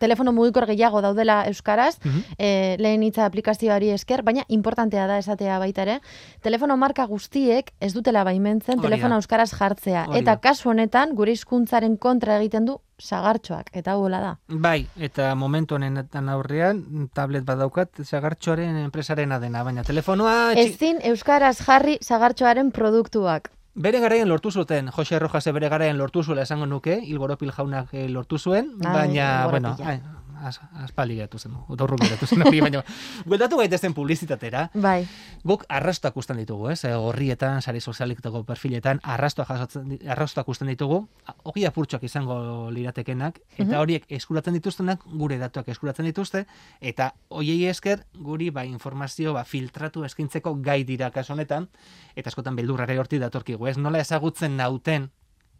telefono 0.00 0.32
mugikor 0.36 0.66
gehiago 0.68 1.00
daudela 1.04 1.44
euskaraz, 1.48 1.98
Mhm. 2.04 2.22
e, 2.38 2.76
lehen 2.78 3.02
hitza 3.02 3.24
aplikazioari 3.26 3.90
esker, 3.90 4.22
baina 4.22 4.44
importantea 4.48 5.06
da 5.06 5.18
esatea 5.18 5.58
baita 5.58 5.82
ere, 5.82 6.00
telefono 6.42 6.76
marka 6.76 7.06
guztiek 7.06 7.72
ez 7.80 7.92
dutela 7.94 8.24
baimentzen 8.24 8.80
telefono 8.80 9.16
euskaraz 9.16 9.50
jartzea. 9.56 10.06
Hori 10.08 10.20
eta 10.20 10.36
kasu 10.40 10.70
honetan, 10.70 11.14
gure 11.16 11.32
hizkuntzaren 11.32 11.96
kontra 11.96 12.36
egiten 12.38 12.66
du 12.66 12.78
sagartxoak, 12.98 13.70
eta 13.72 13.96
hola 13.96 14.20
da. 14.20 14.32
Bai, 14.48 14.86
eta 14.96 15.34
momentu 15.38 15.76
honetan 15.78 16.28
aurrean, 16.28 17.08
tablet 17.14 17.44
badaukat, 17.46 18.02
zagartxoaren 18.04 18.76
enpresarena 18.84 19.38
dena, 19.38 19.62
baina 19.64 19.84
telefonoa... 19.86 20.52
Ezin 20.58 20.98
euskaraz 21.12 21.56
jarri 21.62 21.98
sagartxoaren 22.02 22.72
produktuak. 22.74 23.52
Bere 23.78 24.00
garaian 24.02 24.28
lortu 24.28 24.50
zuten, 24.50 24.88
Jose 24.90 25.18
Rojase 25.22 25.52
bere 25.54 25.68
garaian 25.70 25.98
lortu 25.98 26.24
zuela 26.24 26.42
esango 26.42 26.66
nuke, 26.66 26.96
Ilgoropil 27.06 27.52
jaunak 27.54 27.92
eh, 27.94 28.08
lortu 28.10 28.38
zuen, 28.38 28.72
Ai, 28.82 28.94
baina, 28.94 29.28
bueno, 29.46 29.76
ai, 29.84 30.00
az, 30.02 30.17
aspaldi 30.46 31.16
geratu 31.16 31.38
zen, 31.38 31.52
utorru 31.68 31.96
geratu 32.00 32.26
zen 32.26 32.44
baina, 32.60 32.82
bueltatu 33.26 33.56
gaitezen 33.58 33.94
publizitatera, 33.94 34.70
Bai, 34.74 35.06
guk 35.44 35.64
arrastoak 35.68 36.16
usten 36.16 36.36
ditugu, 36.36 36.70
ez? 36.70 36.84
Horrietan, 36.84 37.62
sare 37.62 37.80
sozialetako 37.80 38.44
perfiletan, 38.44 39.00
arrastoak 39.02 39.48
jasotzen, 39.48 39.98
arrastoak 40.08 40.48
usten 40.48 40.68
ditugu, 40.68 41.08
hori 41.44 41.64
apurtxoak 41.66 42.02
izango 42.04 42.70
liratekenak, 42.70 43.40
eta 43.56 43.64
Mhm. 43.72 43.78
horiek 43.80 44.04
eskuratzen 44.08 44.54
dituztenak, 44.54 45.02
gure 45.04 45.38
datuak 45.38 45.68
eskuratzen 45.68 46.06
dituzte, 46.06 46.46
eta 46.80 47.14
hoiei 47.28 47.66
esker, 47.68 48.04
guri 48.14 48.50
ba, 48.50 48.64
informazio 48.64 49.32
ba, 49.32 49.44
filtratu 49.44 50.04
eskintzeko 50.04 50.54
gai 50.62 50.84
dira 50.84 51.10
kasu 51.10 51.32
honetan, 51.32 51.68
eta 52.16 52.28
askotan 52.30 52.56
beldurrare 52.56 52.98
horti 52.98 53.18
datorkigu, 53.18 53.66
ez? 53.66 53.76
Nola 53.78 53.98
ezagutzen 54.00 54.56
nauten, 54.56 55.10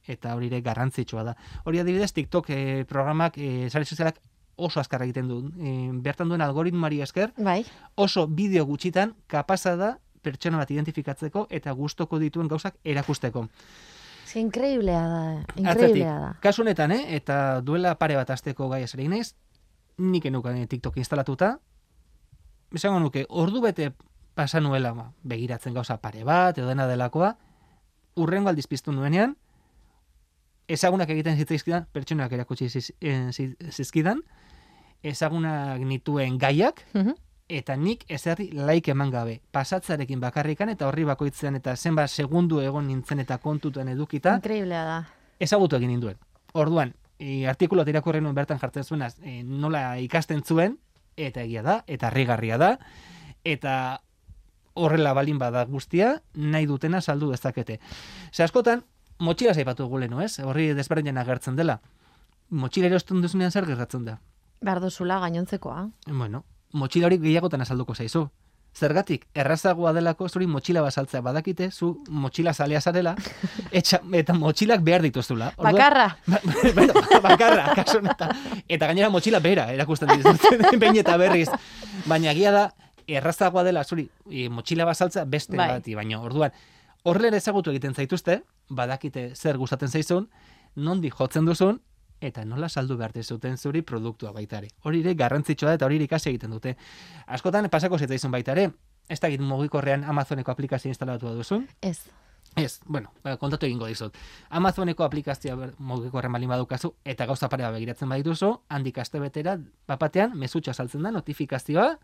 eta 0.08 0.34
hori 0.34 0.46
ere 0.46 0.60
garrantzitsua 0.64 1.22
da. 1.22 1.36
Hori 1.64 1.80
adibidez, 1.80 2.12
TikTok 2.16 2.46
eh, 2.50 2.84
programak, 2.88 3.36
eh, 3.36 3.68
sare 3.70 3.84
sozialak 3.84 4.20
oso 4.58 4.80
azkar 4.80 5.02
egiten 5.06 5.28
du. 5.30 5.38
Eh, 5.62 5.90
bertan 6.04 6.28
duen 6.28 6.42
algoritmari 6.42 7.00
esker, 7.04 7.32
bai. 7.38 7.62
oso 7.94 8.26
bideo 8.26 8.66
gutxitan 8.66 9.14
kapasa 9.26 9.76
da 9.76 9.98
pertsona 10.22 10.58
bat 10.58 10.70
identifikatzeko 10.70 11.46
eta 11.50 11.72
gustoko 11.72 12.18
dituen 12.18 12.48
gauzak 12.50 12.74
erakusteko. 12.84 13.46
Ze 14.26 14.40
inkreiblea 14.40 15.04
da, 15.08 15.20
inkreiblea 15.56 16.18
da. 16.20 16.32
kasu 16.42 16.62
honetan, 16.62 16.92
eh, 16.92 17.16
eta 17.16 17.60
duela 17.62 17.94
pare 17.98 18.16
bat 18.18 18.28
asteko 18.30 18.68
gai 18.68 18.82
eseri 18.82 19.06
naiz, 19.08 19.34
nik 19.96 20.26
enukan 20.26 20.58
TikTok 20.68 20.98
instalatuta, 21.00 21.60
esango 22.74 23.00
nuke, 23.00 23.24
ordu 23.28 23.62
bete 23.62 23.92
pasa 24.34 24.60
nuela 24.60 24.92
ba, 24.92 25.12
begiratzen 25.22 25.72
gauza 25.74 25.96
pare 26.02 26.24
bat, 26.24 26.58
edo 26.58 26.68
dena 26.68 26.86
delakoa, 26.86 27.36
urrengo 28.16 28.48
aldiz 28.50 28.66
piztu 28.66 28.92
nuenean, 28.92 29.36
ezagunak 30.68 31.08
egiten 31.10 31.36
zitzaizkidan, 31.40 31.86
pertsonak 31.92 32.32
erakutsi 32.32 32.68
ziz- 32.68 32.92
eh, 33.00 33.30
ziz- 33.32 33.56
zizkidan, 33.72 34.20
ezagunak 35.02 35.80
nituen 35.80 36.38
gaiak, 36.38 36.82
Mhm. 36.94 37.14
eta 37.48 37.76
nik 37.76 38.04
ezerri 38.08 38.50
laik 38.52 38.88
eman 38.88 39.10
gabe. 39.10 39.40
Pasatzarekin 39.52 40.20
bakarrikan 40.20 40.68
eta 40.68 40.86
horri 40.88 41.04
bakoitzean 41.04 41.54
eta 41.56 41.76
zenbat 41.76 42.10
segundu 42.10 42.60
egon 42.60 42.86
nintzen 42.86 43.20
eta 43.20 43.38
kontutan 43.38 43.88
edukita, 43.88 44.34
Inkreiblea 44.34 44.84
da. 44.84 44.98
ezagutu 45.40 45.76
egin 45.76 45.88
ninduen. 45.88 46.16
Orduan, 46.52 46.94
e, 47.18 47.46
artikulo 47.48 47.84
irakurri 47.88 48.20
nuen 48.20 48.34
bertan 48.34 48.58
jartzen 48.58 48.84
zuenaz, 48.84 49.16
e, 49.22 49.42
nola 49.42 49.98
ikasten 49.98 50.42
zuen, 50.42 50.78
eta 51.16 51.40
egia 51.42 51.62
da, 51.62 51.84
eta 51.86 52.06
harrigarria 52.08 52.58
da, 52.58 52.78
eta 53.44 54.00
horrela 54.74 55.12
balin 55.14 55.38
bada 55.38 55.64
guztia, 55.64 56.22
nahi 56.34 56.66
dutena 56.66 57.00
saldu 57.00 57.30
dezakete. 57.30 57.80
Ze 58.32 58.42
askotan, 58.44 58.84
motxila 59.18 59.54
zaipatu 59.54 59.82
dugu 59.84 59.98
lehenu, 59.98 60.20
ez? 60.20 60.38
Horri 60.38 60.74
desberdinen 60.74 61.18
agertzen 61.18 61.56
dela. 61.56 61.80
Motxila 62.50 62.86
erosten 62.86 63.20
duzunean 63.22 63.50
zer 63.50 63.66
gertatzen 63.66 64.04
da. 64.04 64.18
Behar 64.60 64.80
gainontzekoa. 65.20 65.88
Bueno, 66.06 66.44
motxila 66.72 67.06
hori 67.06 67.18
gehiagotan 67.18 67.60
azalduko 67.60 67.94
zaizu. 67.94 68.28
Zergatik, 68.78 69.24
errazagoa 69.34 69.92
delako 69.96 70.28
zuri 70.28 70.46
motxila 70.46 70.82
basaltzea 70.84 71.20
badakite, 71.24 71.70
zu 71.72 72.02
motxila 72.10 72.52
zalea 72.54 72.80
zarela, 72.80 73.14
etxa, 73.72 74.00
eta 74.12 74.34
motxilak 74.34 74.82
behar 74.86 75.02
dituzula. 75.02 75.52
Orduan- 75.56 75.72
Bakarra. 75.74 76.16
Ba- 76.26 76.40
bueno, 76.74 76.92
bakarra, 77.22 77.74
kasu 77.74 77.98
honetan. 77.98 78.30
Eta 78.68 78.86
gainera 78.86 79.08
motxila 79.10 79.40
bera, 79.40 79.70
erakusten 79.72 80.08
dizut, 80.12 80.44
behin 80.82 81.00
eta 81.00 81.16
berriz. 81.16 81.48
Baina 82.06 82.30
egia 82.36 82.52
da, 82.52 82.66
errazagoa 83.08 83.64
dela, 83.64 83.84
zuri, 83.84 84.08
e, 84.30 84.48
motxila 84.52 84.84
basaltza 84.84 85.24
beste 85.24 85.56
Bai. 85.56 85.68
bati, 85.78 85.94
baina 85.96 86.20
orduan, 86.20 86.52
horrela 87.08 87.38
ezagutu 87.40 87.70
egiten 87.72 87.94
zaituzte, 87.94 88.42
badakite 88.68 89.30
zer 89.34 89.56
gustatzen 89.58 89.88
zaizun, 89.88 90.28
nondi 90.76 91.10
jotzen 91.10 91.46
duzun, 91.48 91.80
eta 92.20 92.44
nola 92.44 92.68
saldu 92.68 92.96
behar 92.96 93.12
zuten 93.22 93.56
zuri 93.56 93.82
produktua 93.82 94.32
baita 94.32 94.58
ere. 94.58 94.68
Hori 94.82 95.00
ere 95.00 95.14
garrantzitsua 95.14 95.70
da 95.70 95.74
eta 95.74 95.86
hori 95.86 96.02
ikasi 96.02 96.30
egiten 96.30 96.50
dute. 96.50 96.76
Askotan 97.26 97.68
pasako 97.70 97.98
zitzaizun 97.98 98.30
baita 98.30 98.52
ere, 98.52 98.70
ez 99.08 99.20
da 99.20 99.28
mugikorrean 99.28 100.04
Amazoneko 100.04 100.50
aplikazio 100.50 100.88
instalatu 100.88 101.34
duzun, 101.34 101.68
Ez. 101.80 102.08
Ez, 102.56 102.80
bueno, 102.86 103.12
ba, 103.22 103.36
kontatu 103.36 103.66
egingo 103.66 103.86
dizut. 103.86 104.16
Amazoneko 104.50 105.04
aplikazioa 105.04 105.70
mugikorren 105.78 106.32
balin 106.32 106.48
badukazu 106.48 106.94
eta 107.04 107.26
gauza 107.26 107.48
pare 107.48 107.68
begiratzen 107.70 108.08
badituzu, 108.08 108.50
handik 108.68 108.98
aste 108.98 109.20
betera, 109.20 109.58
bapatean, 109.86 110.34
mezutxa 110.38 110.74
saltzen 110.74 111.02
da, 111.02 111.12
notifikazioa, 111.14 111.98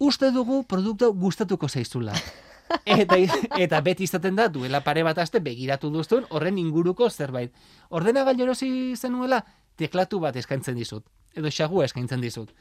uste 0.00 0.32
dugu 0.32 0.64
produktu 0.64 1.12
gustatuko 1.12 1.68
zaizula. 1.68 2.16
eta, 2.84 3.16
eta 3.58 3.80
beti 3.80 4.04
izaten 4.04 4.36
da, 4.36 4.48
duela 4.48 4.82
pare 4.86 5.02
bat 5.06 5.18
aste 5.18 5.40
begiratu 5.40 5.90
duzun, 5.90 6.26
horren 6.30 6.58
inguruko 6.58 7.10
zerbait. 7.10 7.54
Ordenagailu 7.90 8.46
erosi 8.48 8.70
zenuela, 8.96 9.42
teklatu 9.76 10.20
bat 10.20 10.36
eskaintzen 10.36 10.76
dizut. 10.78 11.06
Edo 11.34 11.50
xagua 11.50 11.86
eskaintzen 11.86 12.20
dizut. 12.20 12.52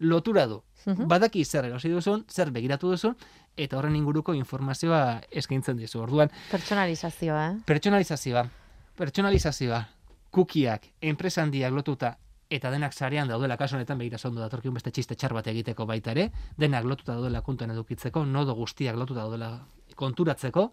Lotura 0.00 0.46
du. 0.46 0.62
Mhm. 0.86 1.08
Badaki 1.08 1.44
zer 1.44 1.66
erosi 1.68 1.90
duzun, 1.92 2.24
zer 2.28 2.50
begiratu 2.50 2.88
duzun, 2.90 3.16
eta 3.56 3.76
horren 3.76 3.96
inguruko 3.96 4.34
informazioa 4.34 5.20
eskaintzen 5.30 5.76
dizu. 5.76 6.00
Orduan, 6.00 6.30
Pertsonalizazioa, 6.50 7.46
eh? 7.50 7.56
pertsonalizazioa, 7.66 8.46
pertsonalizazioa, 8.96 9.84
kukiak, 10.30 10.86
enpresa 11.00 11.42
handiak 11.42 11.72
lotuta, 11.72 12.16
eta 12.50 12.70
denak 12.70 12.92
sarean 12.92 13.30
daudela, 13.30 13.56
kasu 13.56 13.76
honetan 13.76 13.98
begira 13.98 14.18
ondo 14.26 14.42
datorkiun 14.42 14.74
beste 14.74 14.90
txiste 14.90 15.14
txar 15.14 15.32
bat 15.36 15.46
egiteko 15.46 15.86
baita 15.86 16.10
ere, 16.10 16.30
denak 16.58 16.84
lotuta 16.84 17.14
daudela 17.14 17.42
kontuan 17.46 17.70
edukitzeko, 17.70 18.24
nodo 18.26 18.56
guztiak 18.58 18.98
lotuta 18.98 19.22
daudela 19.22 19.52
konturatzeko, 19.96 20.66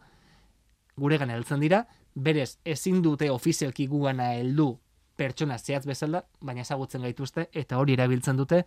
guregan 0.97 1.29
heltzen 1.29 1.61
dira, 1.61 1.83
berez 2.15 2.57
ezin 2.65 3.03
dute 3.05 3.29
ofizialki 3.31 3.85
gugana 3.87 4.31
heldu 4.39 4.71
pertsona 5.17 5.57
zehatz 5.57 5.85
bezala, 5.85 6.23
baina 6.41 6.65
ezagutzen 6.65 7.05
gaituzte, 7.05 7.47
eta 7.53 7.77
hori 7.77 7.93
erabiltzen 7.97 8.37
dute, 8.37 8.63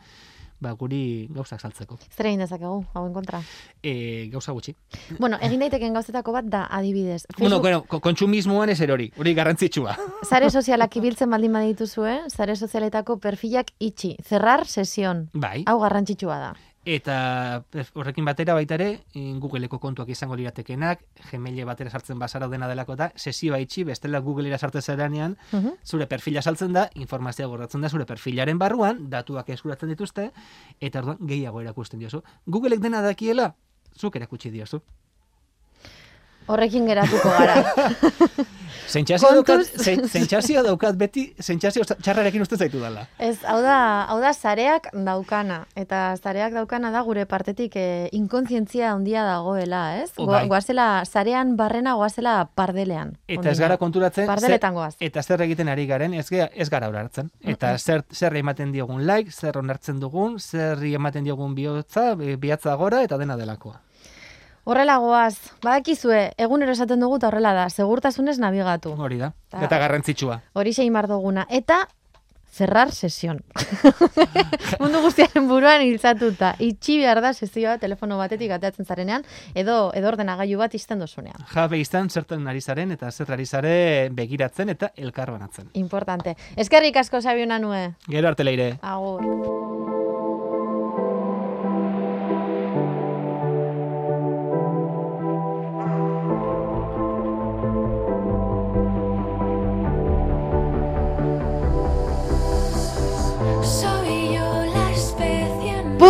ba, 0.61 0.73
guri 0.77 1.27
gauzak 1.33 1.61
saltzeko. 1.61 1.99
Zer 2.15 2.27
egin 2.31 2.41
dezakegu, 2.45 2.85
hauen 2.95 3.13
kontra. 3.15 3.41
E, 3.83 4.29
gauza 4.33 4.53
gutxi. 4.53 4.75
Bueno, 5.19 5.39
egin 5.41 5.61
daiteken 5.65 5.95
gauzetako 5.97 6.33
bat 6.37 6.45
da 6.53 6.67
adibidez. 6.71 7.25
Bueno, 7.39 7.57
Facebook, 7.57 7.63
bueno, 7.63 7.83
ko- 7.89 8.01
kontsumismoan 8.01 8.69
ez 8.71 8.81
erori, 8.81 9.11
hori 9.17 9.35
garrantzitsua. 9.35 9.97
Zare 10.31 10.51
sozialak 10.51 10.97
ibiltzen 11.01 11.31
baldin 11.31 11.53
badituzue, 11.53 12.19
zare 12.29 12.57
sozialetako 12.57 13.19
perfilak 13.19 13.73
itxi. 13.79 14.17
Zerrar 14.23 14.67
sesion. 14.67 15.29
Bai. 15.33 15.65
Hau 15.67 15.79
garrantzitsua 15.81 16.39
da. 16.39 16.53
Eta 16.85 17.63
horrekin 17.93 18.25
batera 18.25 18.55
baita 18.57 18.75
ere, 18.79 19.03
Googleeko 19.15 19.79
kontuak 19.79 20.09
izango 20.09 20.37
liratekenak, 20.39 21.03
Gmail 21.31 21.65
batera 21.69 21.91
sartzen 21.91 22.19
bazara 22.19 22.49
dena 22.49 22.69
delako 22.69 22.97
da, 22.97 23.11
sesioa 23.17 23.59
itxi, 23.61 23.85
bestela 23.85 24.21
Googleera 24.25 24.57
sartzen 24.59 24.83
zeranean, 24.83 25.37
Mhm. 25.53 25.75
zure 25.85 26.07
perfila 26.07 26.41
saltzen 26.43 26.73
da, 26.73 26.89
informazioa 26.95 27.49
gordatzen 27.49 27.83
da 27.83 27.91
zure 27.91 28.07
perfilaren 28.07 28.59
barruan, 28.59 29.11
datuak 29.11 29.51
eskuratzen 29.51 29.91
dituzte, 29.91 30.31
eta 30.81 30.99
orduan 31.01 31.19
gehiago 31.21 31.61
erakusten 31.61 32.01
diozu. 32.01 32.23
Googleek 32.47 32.81
dena 32.81 33.03
dakiela, 33.03 33.55
zuk 33.99 34.17
erakutsi 34.17 34.51
diozu. 34.51 34.81
Horrekin 36.51 36.87
geratuko 36.91 37.31
gara. 37.31 37.63
Sentsazio 38.91 39.29
daukat, 39.31 39.61
Kontuz. 39.61 39.85
zen- 39.85 40.09
sentsazioa 40.11 40.63
daukat 40.67 40.97
beti, 40.99 41.23
sentsazio 41.39 41.85
txarrarekin 41.87 42.43
uste 42.43 42.57
zaitu 42.59 42.81
dela. 42.83 43.05
Ez, 43.23 43.37
hau 43.47 43.61
da, 43.63 43.77
hau 44.11 44.17
da 44.19 44.33
zareak 44.35 44.89
daukana. 45.07 45.61
Eta 45.79 46.17
zareak 46.19 46.57
daukana 46.57 46.91
da 46.91 47.03
gure 47.07 47.23
partetik 47.31 47.77
eh, 47.79 48.09
inkontzientzia 48.19 48.89
handia 48.91 49.23
dagoela, 49.29 49.83
ez? 50.03 50.09
Oh, 50.17 50.25
Go- 50.27 50.33
bai. 50.33 50.49
Goazela, 50.51 50.89
zarean 51.07 51.55
barrena 51.61 51.95
goazela 52.01 52.49
pardelean. 52.59 53.13
Eta 53.29 53.53
ez 53.53 53.61
gara 53.63 53.77
konturatzen, 53.79 54.27
Pardeletan 54.27 54.73
zer- 54.75 54.81
goaz. 54.81 54.95
eta 54.99 55.23
zer 55.23 55.45
egiten 55.47 55.69
ari 55.71 55.87
garen, 55.87 56.15
ez, 56.19 56.27
gea- 56.33 56.51
ez 56.53 56.67
gara 56.69 56.91
hartzen. 56.91 57.31
Eta 57.47 57.77
zer, 57.79 58.03
zer 58.11 58.35
ematen 58.43 58.73
diogun 58.75 59.07
like, 59.07 59.31
zer 59.31 59.57
onartzen 59.59 60.01
dugun, 60.03 60.41
zer 60.41 60.83
ematen 60.83 61.23
diogun 61.31 61.55
bihotza, 61.55 62.17
bi- 62.17 62.35
bihatza 62.35 62.75
gora, 62.75 63.05
eta 63.07 63.19
dena 63.23 63.37
delakoa. 63.37 63.79
Horrela 64.71 64.99
goaz, 65.03 65.35
badakizue, 65.65 66.29
egunero 66.39 66.71
esaten 66.77 67.01
dugu 67.03 67.17
eta 67.19 67.27
horrela 67.33 67.51
da, 67.57 67.65
segurtasunez 67.71 68.37
nabigatu. 68.39 68.93
Hori 68.95 69.19
da. 69.19 69.33
Ta- 69.51 69.65
Eta 69.67 69.79
garrantzitsua. 69.83 70.37
Hori 70.55 70.73
sein 70.77 70.93
bar 70.95 71.09
duguna. 71.11 71.45
Eta 71.51 71.89
cerrar 72.55 72.91
sesion. 72.95 73.41
Mundu 74.81 75.01
guztiaren 75.03 75.47
buruan 75.51 75.83
hiltzatuta. 75.87 76.53
Itxi 76.63 76.99
behar 77.03 77.21
da 77.23 77.33
sesioa 77.35 77.77
telefono 77.83 78.19
batetik 78.19 78.51
ateatzen 78.55 78.87
zarenean, 78.87 79.27
edo, 79.55 79.91
edo 79.95 80.09
ordenagailu 80.11 80.59
bat 80.63 80.75
izten 80.79 81.03
dozunean. 81.03 81.39
Jabe 81.55 81.79
izan 81.83 82.11
zertan 82.11 82.47
ari 82.51 82.61
zaren 82.63 82.93
eta 82.95 83.11
zer 83.11 83.31
ari 83.35 83.47
zare 83.47 83.75
begiratzen 84.13 84.69
eta 84.77 84.93
elkar 84.97 85.31
banatzen. 85.35 85.71
Importante. 85.75 86.37
Eskerrik 86.57 86.97
asko 87.03 87.23
Sabiona 87.23 87.59
nue. 87.59 87.89
Gero 88.09 88.29
arte 88.29 88.45
leire. 88.47 88.77
Agur. 88.83 90.00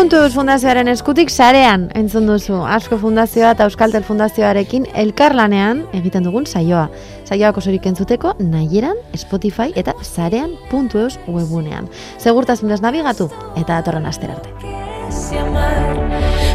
Puntuz 0.00 0.32
fundazioaren 0.32 0.88
eskutik 0.88 1.28
sarean 1.28 1.82
entzun 1.98 2.24
duzu. 2.24 2.62
Asko 2.64 2.96
fundazioa 3.02 3.50
eta 3.52 3.66
Euskaltel 3.68 4.00
fundazioarekin 4.06 4.86
elkarlanean 5.02 5.82
egiten 5.98 6.24
dugun 6.24 6.46
saioa. 6.48 6.86
Saioak 7.28 7.60
osorik 7.60 7.84
entzuteko 7.90 8.32
nahieran, 8.40 8.96
Spotify 9.12 9.76
eta 9.76 9.92
sarean.eus 10.00 11.18
webunean. 11.28 11.92
Segurtasunez 12.16 12.80
nabigatu 12.80 13.28
eta 13.60 13.74
datorren 13.74 14.08
asterarte. 14.08 14.48
que 14.56 15.38
amar. 15.38 16.08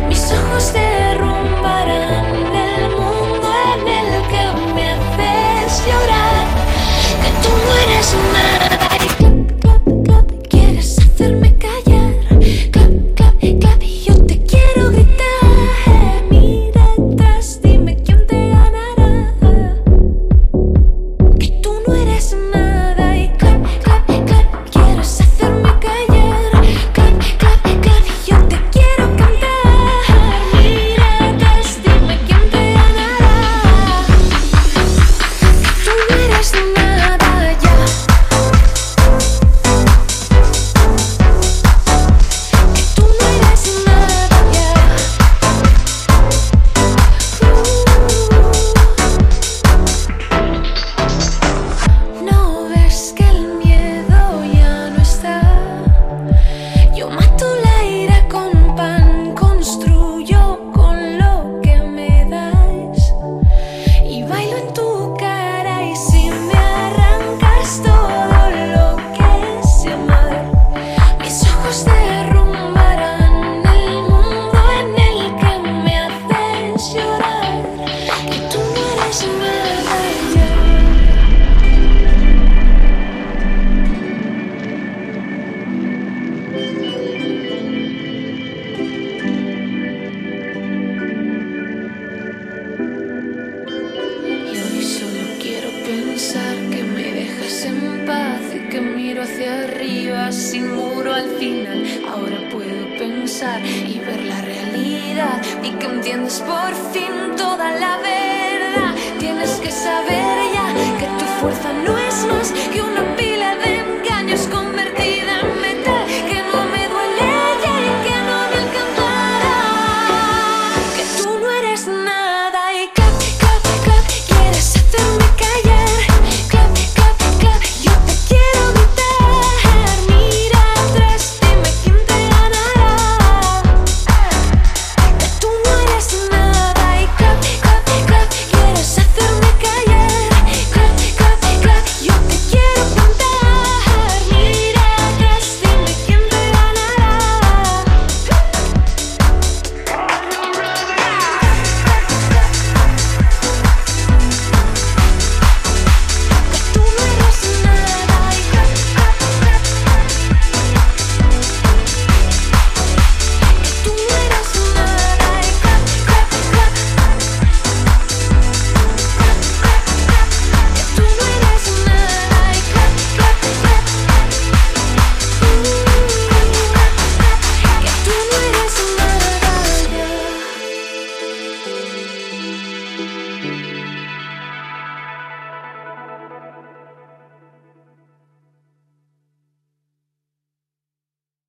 Mis 0.09 0.25
ojos 0.31 0.73
derrumbarán 0.73 2.49
el 2.49 2.89
mundo 2.97 3.49
en 3.75 3.87
el 3.93 4.21
que 4.31 4.73
me 4.73 4.89
haces 4.89 5.85
llorar. 5.85 6.47
Que 7.21 7.29
tú 7.43 7.53
no 7.53 7.73
eres 7.83 8.15
nada. 8.33 8.74